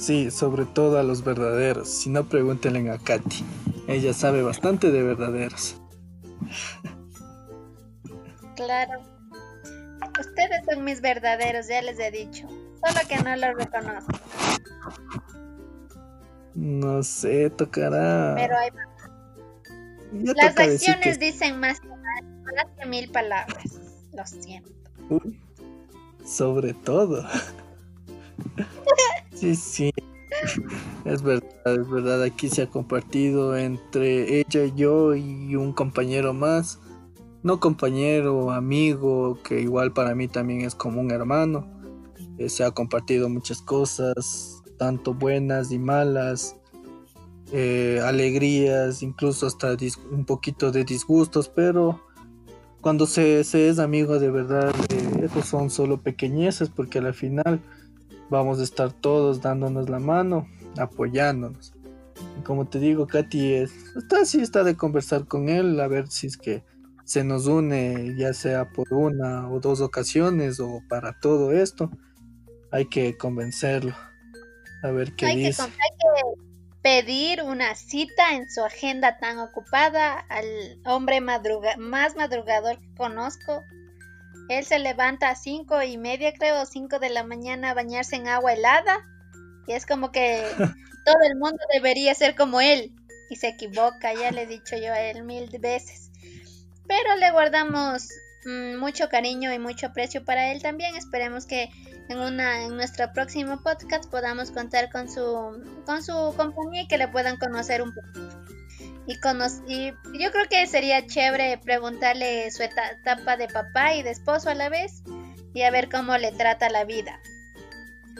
Sí, 0.00 0.30
sobre 0.30 0.64
todo 0.64 0.98
a 0.98 1.02
los 1.02 1.22
verdaderos. 1.22 1.90
Si 1.90 2.08
no, 2.08 2.24
pregúntenle 2.24 2.90
a 2.90 2.96
Katy. 2.96 3.44
Ella 3.86 4.14
sabe 4.14 4.42
bastante 4.42 4.90
de 4.90 5.02
verdaderos. 5.02 5.78
Claro. 8.56 9.02
Ustedes 10.18 10.64
son 10.64 10.84
mis 10.84 11.02
verdaderos, 11.02 11.68
ya 11.68 11.82
les 11.82 11.98
he 11.98 12.10
dicho. 12.10 12.48
Solo 12.48 13.00
que 13.10 13.16
no 13.18 13.36
los 13.36 13.54
reconozco. 13.56 14.12
No 16.54 17.02
sé, 17.02 17.50
tocará. 17.50 18.36
Pero 18.36 18.56
hay... 18.56 18.70
Las 20.34 20.56
acciones 20.56 21.20
dicen 21.20 21.60
más, 21.60 21.78
que 21.80 22.86
mil 22.86 23.10
palabras. 23.10 23.78
Lo 24.14 24.26
siento. 24.26 24.70
sobre 26.24 26.72
todo. 26.72 27.22
sí, 29.40 29.54
sí. 29.54 29.90
Es 31.04 31.22
verdad, 31.22 31.50
es 31.64 31.90
verdad. 31.90 32.22
Aquí 32.22 32.48
se 32.48 32.62
ha 32.62 32.66
compartido 32.66 33.56
entre 33.56 34.40
ella 34.40 34.64
y 34.64 34.72
yo 34.74 35.14
y 35.14 35.56
un 35.56 35.72
compañero 35.72 36.32
más 36.32 36.78
no 37.42 37.58
compañero, 37.58 38.50
amigo, 38.50 39.38
que 39.42 39.60
igual 39.60 39.92
para 39.92 40.14
mí 40.14 40.28
también 40.28 40.62
es 40.62 40.74
como 40.74 41.00
un 41.00 41.10
hermano. 41.10 41.66
Eh, 42.38 42.48
se 42.48 42.64
ha 42.64 42.70
compartido 42.70 43.28
muchas 43.28 43.62
cosas, 43.62 44.62
tanto 44.78 45.14
buenas 45.14 45.72
y 45.72 45.78
malas, 45.78 46.56
eh, 47.52 48.00
alegrías, 48.04 49.02
incluso 49.02 49.46
hasta 49.46 49.76
un 50.10 50.24
poquito 50.24 50.70
de 50.70 50.84
disgustos, 50.84 51.48
pero 51.48 52.00
cuando 52.80 53.06
se, 53.06 53.40
es 53.40 53.78
amigo 53.78 54.18
de 54.18 54.30
verdad, 54.30 54.74
eh, 54.90 55.28
son 55.42 55.70
solo 55.70 55.98
pequeñeces, 56.02 56.68
porque 56.68 56.98
al 56.98 57.14
final 57.14 57.60
vamos 58.30 58.60
a 58.60 58.62
estar 58.62 58.92
todos 58.92 59.42
dándonos 59.42 59.90
la 59.90 59.98
mano, 59.98 60.48
apoyándonos. 60.78 61.74
Y 62.38 62.42
como 62.42 62.68
te 62.68 62.78
digo, 62.78 63.06
Katy 63.06 63.54
es, 63.54 63.72
está 63.96 64.22
así, 64.22 64.40
está 64.40 64.64
de 64.64 64.76
conversar 64.76 65.26
con 65.26 65.48
él, 65.48 65.78
a 65.80 65.88
ver 65.88 66.08
si 66.08 66.28
es 66.28 66.36
que 66.36 66.62
se 67.04 67.24
nos 67.24 67.46
une, 67.46 68.14
ya 68.16 68.32
sea 68.32 68.70
por 68.70 68.92
una 68.94 69.50
o 69.50 69.58
dos 69.58 69.80
ocasiones 69.80 70.60
o 70.60 70.80
para 70.88 71.18
todo 71.18 71.52
esto, 71.52 71.90
hay 72.70 72.86
que 72.86 73.16
convencerlo. 73.16 73.94
A 74.82 74.90
ver 74.92 75.14
qué 75.16 75.26
dice. 75.34 75.62
hay, 75.62 75.68
que, 75.68 76.40
pedir 76.82 77.42
una 77.42 77.74
cita 77.74 78.34
en 78.34 78.50
su 78.50 78.62
agenda 78.62 79.18
tan 79.18 79.38
ocupada 79.38 80.18
al 80.28 80.80
hombre 80.86 81.20
más 81.20 82.16
madrugador 82.16 82.78
que 82.78 82.94
conozco. 82.94 83.62
Él 84.50 84.64
se 84.64 84.80
levanta 84.80 85.30
a 85.30 85.36
cinco 85.36 85.80
y 85.80 85.96
media, 85.96 86.32
creo, 86.32 86.66
cinco 86.66 86.98
de 86.98 87.08
la 87.08 87.22
mañana 87.22 87.70
a 87.70 87.74
bañarse 87.74 88.16
en 88.16 88.26
agua 88.26 88.52
helada. 88.52 88.98
Y 89.68 89.74
es 89.74 89.86
como 89.86 90.10
que 90.10 90.44
todo 91.06 91.16
el 91.22 91.36
mundo 91.36 91.58
debería 91.72 92.12
ser 92.16 92.34
como 92.34 92.60
él. 92.60 92.92
Y 93.30 93.36
se 93.36 93.46
equivoca, 93.46 94.12
ya 94.12 94.32
le 94.32 94.42
he 94.42 94.46
dicho 94.48 94.76
yo 94.76 94.92
a 94.92 95.00
él 95.02 95.22
mil 95.22 95.48
veces. 95.60 96.10
Pero 96.88 97.14
le 97.14 97.30
guardamos 97.30 98.08
mm, 98.44 98.74
mucho 98.76 99.08
cariño 99.08 99.52
y 99.52 99.60
mucho 99.60 99.86
aprecio 99.86 100.24
para 100.24 100.50
él 100.50 100.60
también. 100.60 100.96
Esperemos 100.96 101.46
que 101.46 101.70
en, 102.08 102.18
una, 102.18 102.64
en 102.64 102.76
nuestro 102.76 103.12
próximo 103.12 103.62
podcast 103.62 104.10
podamos 104.10 104.50
contar 104.50 104.90
con 104.90 105.08
su, 105.08 105.62
con 105.86 106.02
su 106.02 106.34
compañía 106.36 106.82
y 106.82 106.88
que 106.88 106.98
le 106.98 107.06
puedan 107.06 107.36
conocer 107.36 107.82
un 107.82 107.94
poco. 107.94 108.59
Y, 109.66 109.88
y 109.88 110.22
yo 110.22 110.30
creo 110.30 110.48
que 110.48 110.66
sería 110.66 111.06
chévere 111.06 111.58
preguntarle 111.58 112.50
su 112.50 112.62
etapa 112.62 113.36
de 113.36 113.48
papá 113.48 113.94
y 113.94 114.02
de 114.02 114.10
esposo 114.10 114.50
a 114.50 114.54
la 114.54 114.68
vez 114.68 115.02
y 115.54 115.62
a 115.62 115.70
ver 115.70 115.88
cómo 115.88 116.16
le 116.16 116.32
trata 116.32 116.70
la 116.70 116.84
vida. 116.84 117.20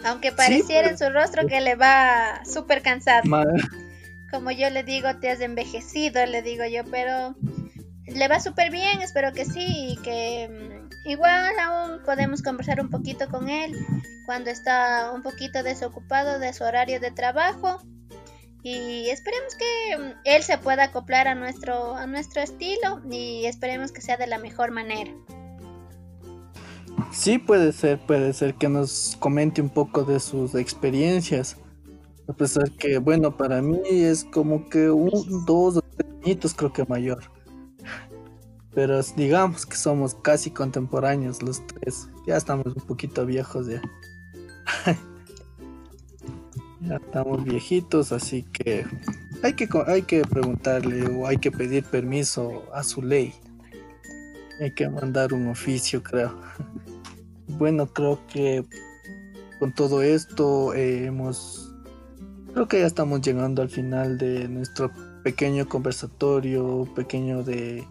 Aunque 0.04 0.32
pareciera 0.32 0.88
en 0.88 0.98
su 0.98 1.10
rostro 1.10 1.46
que 1.46 1.60
le 1.60 1.74
va 1.74 2.42
súper 2.44 2.82
cansado. 2.82 3.22
Como 4.30 4.50
yo 4.50 4.70
le 4.70 4.84
digo, 4.84 5.16
te 5.20 5.30
has 5.30 5.40
envejecido, 5.40 6.24
le 6.24 6.42
digo 6.42 6.64
yo, 6.64 6.84
pero 6.90 7.34
le 8.06 8.28
va 8.28 8.40
súper 8.40 8.70
bien, 8.70 9.02
espero 9.02 9.32
que 9.32 9.44
sí, 9.44 9.92
y 9.92 9.96
que 10.02 10.48
mm, 10.48 11.08
igual 11.08 11.52
aún 11.58 12.02
podemos 12.04 12.42
conversar 12.42 12.80
un 12.80 12.90
poquito 12.90 13.28
con 13.28 13.48
él 13.48 13.74
cuando 14.26 14.50
está 14.50 15.10
un 15.12 15.22
poquito 15.22 15.62
desocupado 15.62 16.38
de 16.38 16.52
su 16.52 16.64
horario 16.64 17.00
de 17.00 17.10
trabajo. 17.10 17.82
Y 18.62 19.08
esperemos 19.08 19.54
que 19.54 19.98
mm, 19.98 20.20
él 20.24 20.42
se 20.42 20.58
pueda 20.58 20.84
acoplar 20.84 21.28
a 21.28 21.34
nuestro, 21.34 21.94
a 21.96 22.06
nuestro 22.06 22.42
estilo 22.42 23.00
y 23.10 23.46
esperemos 23.46 23.92
que 23.92 24.00
sea 24.00 24.16
de 24.16 24.26
la 24.26 24.38
mejor 24.38 24.70
manera. 24.70 25.12
Sí, 27.12 27.38
puede 27.38 27.72
ser, 27.72 27.98
puede 28.06 28.32
ser 28.32 28.54
que 28.54 28.68
nos 28.68 29.16
comente 29.18 29.60
un 29.60 29.70
poco 29.70 30.04
de 30.04 30.20
sus 30.20 30.54
experiencias. 30.54 31.56
A 32.28 32.32
pesar 32.32 32.70
que, 32.72 32.98
bueno, 32.98 33.36
para 33.36 33.60
mí 33.60 33.80
es 33.86 34.24
como 34.24 34.68
que 34.68 34.90
un, 34.90 35.44
dos 35.44 35.78
o 35.78 35.82
tres 35.82 36.08
añitos 36.22 36.54
creo 36.54 36.72
que 36.72 36.84
mayor. 36.84 37.24
Pero 38.72 39.02
digamos 39.16 39.66
que 39.66 39.76
somos 39.76 40.14
casi 40.14 40.50
contemporáneos 40.50 41.42
los 41.42 41.66
tres. 41.66 42.08
Ya 42.26 42.36
estamos 42.36 42.66
un 42.66 42.86
poquito 42.86 43.26
viejos 43.26 43.66
ya. 43.66 43.82
ya 46.82 46.96
estamos 46.96 47.44
viejitos, 47.44 48.12
así 48.12 48.42
que 48.52 48.84
hay 49.42 49.54
que 49.54 49.68
hay 49.86 50.02
que 50.02 50.22
preguntarle 50.22 51.06
o 51.06 51.26
hay 51.26 51.38
que 51.38 51.50
pedir 51.50 51.84
permiso 51.84 52.64
a 52.74 52.82
su 52.82 53.02
ley. 53.02 53.34
Hay 54.60 54.74
que 54.74 54.88
mandar 54.88 55.32
un 55.32 55.48
oficio, 55.48 56.02
creo. 56.02 56.34
Bueno, 57.58 57.88
creo 57.88 58.20
que 58.32 58.64
con 59.58 59.74
todo 59.74 60.02
esto 60.02 60.72
eh, 60.72 61.06
hemos 61.06 61.74
creo 62.54 62.68
que 62.68 62.78
ya 62.78 62.86
estamos 62.86 63.20
llegando 63.20 63.60
al 63.60 63.68
final 63.68 64.18
de 64.18 64.48
nuestro 64.48 64.92
pequeño 65.24 65.68
conversatorio, 65.68 66.88
pequeño 66.94 67.42
de 67.42 67.84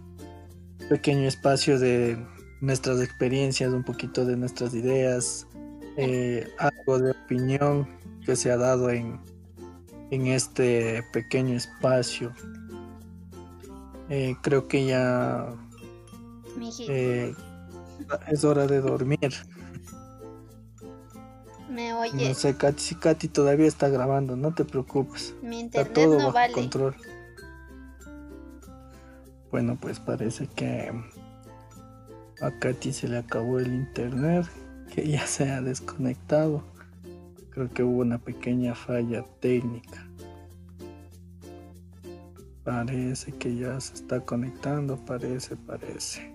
pequeño 0.90 1.28
espacio 1.28 1.78
de 1.78 2.18
nuestras 2.62 3.02
experiencias, 3.02 3.72
un 3.74 3.84
poquito 3.84 4.26
de 4.26 4.38
nuestras 4.38 4.74
ideas, 4.74 5.46
eh, 5.98 6.48
algo 6.58 6.98
de 6.98 7.12
opinión 7.12 7.99
que 8.30 8.36
se 8.36 8.52
ha 8.52 8.58
dado 8.58 8.92
en, 8.92 9.20
en 10.12 10.28
este 10.28 11.02
pequeño 11.12 11.56
espacio. 11.56 12.32
Eh, 14.08 14.36
creo 14.44 14.68
que 14.68 14.86
ya 14.86 15.48
eh, 16.88 17.34
es 18.28 18.44
hora 18.44 18.68
de 18.68 18.82
dormir. 18.82 19.34
Me 21.72 21.92
oye. 21.96 22.30
No 22.30 22.36
sé, 22.36 22.56
Katy, 22.56 22.80
si 22.80 22.94
Katy 22.94 23.30
todavía 23.30 23.66
está 23.66 23.90
grabando, 23.90 24.36
no 24.36 24.54
te 24.54 24.64
preocupes. 24.64 25.34
Mi 25.42 25.62
internet 25.62 25.88
está 25.88 25.94
todo 26.06 26.20
no 26.20 26.32
bajo 26.32 26.54
control. 26.54 26.96
Bueno, 29.50 29.76
pues 29.82 30.00
parece 30.00 30.46
que 30.46 30.92
a 32.42 32.52
Katy 32.60 32.94
se 32.94 33.08
le 33.08 33.18
acabó 33.18 33.58
el 33.58 33.74
internet, 33.74 34.46
que 34.94 35.08
ya 35.08 35.26
se 35.26 35.50
ha 35.50 35.62
desconectado. 35.62 36.64
Creo 37.52 37.70
que 37.74 37.84
hubo 37.84 38.02
una 38.02 38.18
pequeña 38.18 38.76
falla 38.76 39.24
técnica. 39.40 40.08
Parece 42.64 43.32
que 43.34 43.56
ya 43.56 43.80
se 43.80 43.96
está 43.96 44.20
conectando, 44.20 44.98
parece, 45.06 45.56
parece. 45.56 46.32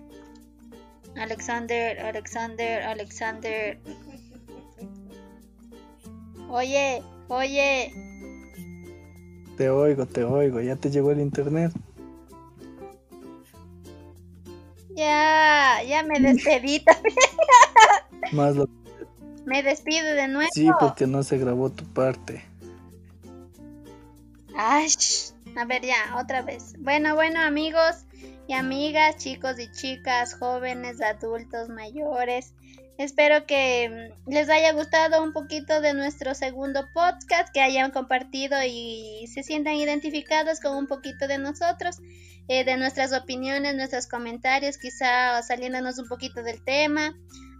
Alexander, 1.15 1.99
Alexander, 1.99 2.83
Alexander. 2.83 3.79
Oye, 6.49 7.01
oye. 7.29 7.93
Te 9.57 9.69
oigo, 9.69 10.05
te 10.05 10.23
oigo. 10.23 10.59
¿Ya 10.59 10.75
te 10.75 10.89
llegó 10.89 11.11
el 11.11 11.21
internet? 11.21 11.71
Ya, 14.95 15.81
ya 15.87 16.03
me 16.03 16.19
despedí 16.19 16.79
también. 16.79 17.15
Más 18.31 18.55
lo... 18.55 18.67
Me 19.45 19.63
despido 19.63 20.13
de 20.13 20.27
nuevo. 20.27 20.49
Sí, 20.53 20.69
porque 20.79 21.07
no 21.07 21.23
se 21.23 21.37
grabó 21.37 21.69
tu 21.69 21.85
parte. 21.85 22.43
Ay, 24.57 24.87
a 25.55 25.65
ver 25.65 25.83
ya, 25.83 26.15
otra 26.19 26.41
vez. 26.41 26.73
Bueno, 26.79 27.15
bueno 27.15 27.41
amigos 27.41 28.05
y 28.47 28.53
amigas, 28.53 29.17
chicos 29.17 29.59
y 29.59 29.71
chicas, 29.71 30.35
jóvenes, 30.35 31.01
adultos, 31.01 31.69
mayores. 31.69 32.53
Espero 32.97 33.45
que 33.45 34.11
mm, 34.27 34.31
les 34.31 34.49
haya 34.49 34.71
gustado 34.71 35.21
un 35.21 35.33
poquito 35.33 35.81
de 35.81 35.93
nuestro 35.93 36.33
segundo 36.33 36.87
podcast, 36.93 37.53
que 37.53 37.61
hayan 37.61 37.91
compartido 37.91 38.57
y 38.65 39.27
se 39.33 39.43
sientan 39.43 39.75
identificados 39.75 40.59
con 40.61 40.77
un 40.77 40.87
poquito 40.87 41.27
de 41.27 41.37
nosotros, 41.37 41.97
eh, 42.47 42.63
de 42.63 42.77
nuestras 42.77 43.11
opiniones, 43.11 43.75
nuestros 43.75 44.07
comentarios, 44.07 44.77
quizá 44.77 45.41
saliéndonos 45.43 45.99
un 45.99 46.07
poquito 46.07 46.41
del 46.41 46.63
tema, 46.63 47.13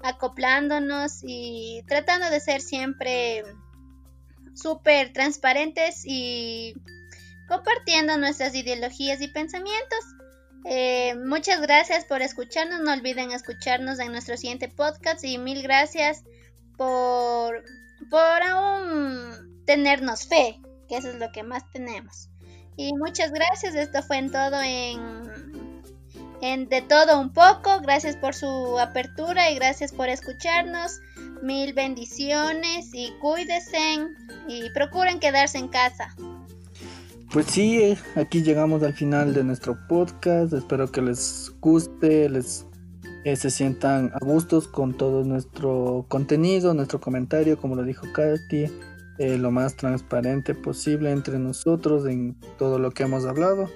acoplándonos 0.06 1.20
y 1.24 1.84
tratando 1.88 2.30
de 2.30 2.40
ser 2.40 2.62
siempre 2.62 3.44
súper 4.54 5.12
transparentes 5.12 6.04
y 6.06 6.76
compartiendo 7.48 8.18
nuestras 8.18 8.54
ideologías 8.56 9.22
y 9.22 9.28
pensamientos. 9.28 10.00
Eh, 10.66 11.16
muchas 11.16 11.62
gracias 11.62 12.06
por 12.06 12.22
escucharnos. 12.22 12.82
No 12.82 12.94
olviden 12.94 13.32
escucharnos 13.32 14.00
en 14.00 14.12
nuestro 14.12 14.38
siguiente 14.38 14.70
podcast 14.70 15.24
y 15.24 15.38
mil 15.38 15.64
gracias 15.64 16.24
por, 16.78 17.64
por 18.10 18.44
aún 18.44 19.64
tenernos 19.66 20.28
fe, 20.28 20.60
que 20.88 20.98
eso 20.98 21.10
es 21.10 21.16
lo 21.16 21.32
que 21.32 21.44
más 21.44 21.70
tenemos. 21.72 22.30
Y 22.78 22.94
muchas 22.94 23.32
gracias. 23.32 23.74
Esto 23.74 24.04
fue 24.04 24.18
en 24.18 24.32
todo 24.32 24.62
en, 24.62 25.65
en 26.42 26.68
de 26.70 26.82
todo 26.82 27.20
un 27.20 27.32
poco. 27.32 27.80
Gracias 27.82 28.16
por 28.16 28.34
su 28.34 28.80
apertura 28.80 29.52
y 29.52 29.56
gracias 29.56 29.92
por 29.92 30.10
escucharnos. 30.10 31.02
Mil 31.42 31.74
bendiciones 31.74 32.90
y 32.94 33.12
cuídense 33.22 34.08
y 34.48 34.70
procuren 34.72 35.20
quedarse 35.20 35.58
en 35.58 35.68
casa. 35.68 36.16
Pues 37.32 37.48
sí, 37.48 37.82
eh, 37.82 37.98
aquí 38.16 38.44
llegamos 38.44 38.82
al 38.84 38.94
final 38.94 39.34
de 39.34 39.44
nuestro 39.44 39.78
podcast. 39.88 40.54
Espero 40.54 40.92
que 40.92 41.02
les 41.02 41.52
guste, 41.60 42.30
les 42.30 42.66
eh, 43.26 43.36
se 43.36 43.50
sientan 43.50 44.12
a 44.14 44.24
gustos 44.24 44.68
con 44.68 44.96
todo 44.96 45.24
nuestro 45.24 46.06
contenido, 46.08 46.76
nuestro 46.76 47.02
comentario, 47.02 47.58
como 47.58 47.76
lo 47.76 47.84
dijo 47.84 48.06
Katy, 48.14 48.68
eh, 49.18 49.38
lo 49.40 49.50
más 49.50 49.76
transparente 49.76 50.54
posible 50.54 51.10
entre 51.10 51.40
nosotros 51.40 52.06
en 52.06 52.36
todo 52.60 52.78
lo 52.78 52.92
que 52.92 53.02
hemos 53.02 53.26
hablado. 53.26 53.68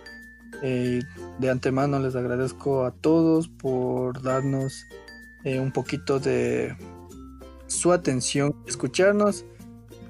De 0.62 1.50
antemano 1.50 2.00
les 2.00 2.16
agradezco 2.16 2.86
a 2.86 2.92
todos 2.92 3.48
por 3.48 4.22
darnos 4.22 4.86
un 5.46 5.72
poquito 5.72 6.20
de 6.20 6.76
su 7.70 7.94
atención, 7.94 8.56
escucharnos. 8.68 9.46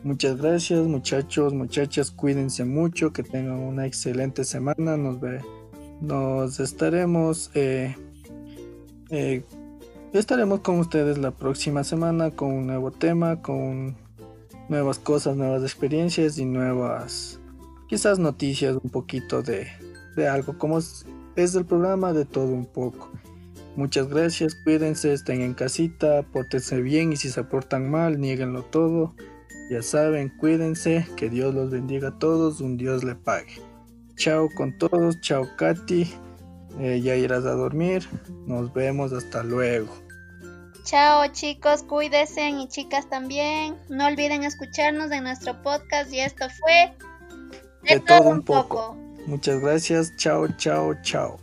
Muchas 0.04 0.38
gracias 0.38 0.88
muchachos, 0.88 1.54
muchachas, 1.54 2.10
cuídense 2.10 2.64
mucho, 2.64 3.12
que 3.12 3.22
tengan 3.22 3.60
una 3.60 3.86
excelente 3.86 4.45
semana, 4.45 4.95
nos 4.95 5.20
ve, 5.20 5.41
nos 6.00 6.62
estaremos, 6.62 7.52
eh, 7.54 7.97
eh, 9.10 9.43
estaremos 10.14 10.62
con 10.62 10.80
ustedes 10.80 11.18
la 11.18 11.32
próxima 11.32 11.84
semana 11.84 12.32
con 12.32 12.54
un 12.54 12.68
nuevo 12.68 12.91
tema, 12.91 13.41
con 13.41 13.97
nuevas 14.70 15.00
cosas, 15.00 15.36
nuevas 15.36 15.64
experiencias 15.64 16.38
y 16.38 16.45
nuevas, 16.45 17.41
quizás 17.89 18.20
noticias, 18.20 18.78
un 18.82 18.89
poquito 18.89 19.41
de, 19.41 19.68
de 20.20 20.28
algo, 20.28 20.57
como 20.57 20.78
es, 20.78 21.05
es 21.36 21.55
el 21.55 21.65
programa 21.65 22.13
de 22.13 22.26
todo 22.26 22.51
un 22.53 22.65
poco. 22.65 23.09
Muchas 23.76 24.09
gracias, 24.09 24.55
cuídense, 24.55 25.13
estén 25.13 25.41
en 25.41 25.53
casita, 25.53 26.24
pórtense 26.34 26.82
bien 26.82 27.13
y 27.13 27.15
si 27.17 27.30
se 27.30 27.43
portan 27.43 27.89
mal, 27.89 28.20
nieguenlo 28.20 28.63
todo. 28.63 29.15
Ya 29.72 29.82
saben, 29.82 30.30
cuídense, 30.38 31.07
que 31.15 31.30
Dios 31.30 31.53
los 31.53 31.70
bendiga 31.72 32.09
a 32.09 32.20
todos, 32.20 32.59
un 32.59 32.76
Dios 32.78 33.03
le 33.03 33.15
pague. 33.15 33.61
Chao 34.15 34.49
con 34.57 34.78
todos, 34.78 35.22
chao 35.22 35.47
Katy, 35.57 36.11
eh, 36.80 36.99
ya 37.01 37.15
irás 37.15 37.45
a 37.45 37.51
dormir, 37.51 38.05
nos 38.45 38.74
vemos, 38.74 39.13
hasta 39.13 39.43
luego. 39.43 39.89
Chao 40.84 41.28
chicos, 41.32 41.84
cuídense 41.84 42.49
y 42.49 42.67
chicas 42.67 43.07
también. 43.09 43.78
No 43.89 44.07
olviden 44.07 44.43
escucharnos 44.43 45.11
en 45.11 45.24
nuestro 45.24 45.61
podcast 45.61 46.11
y 46.11 46.20
esto 46.20 46.47
fue 46.59 46.93
de, 47.84 47.99
todo, 47.99 48.30
un 48.30 48.41
poco. 48.41 48.97
Muchas 49.26 49.59
gracias, 49.61 50.15
chao, 50.17 50.47
chao, 50.57 50.93
chao. 51.03 51.39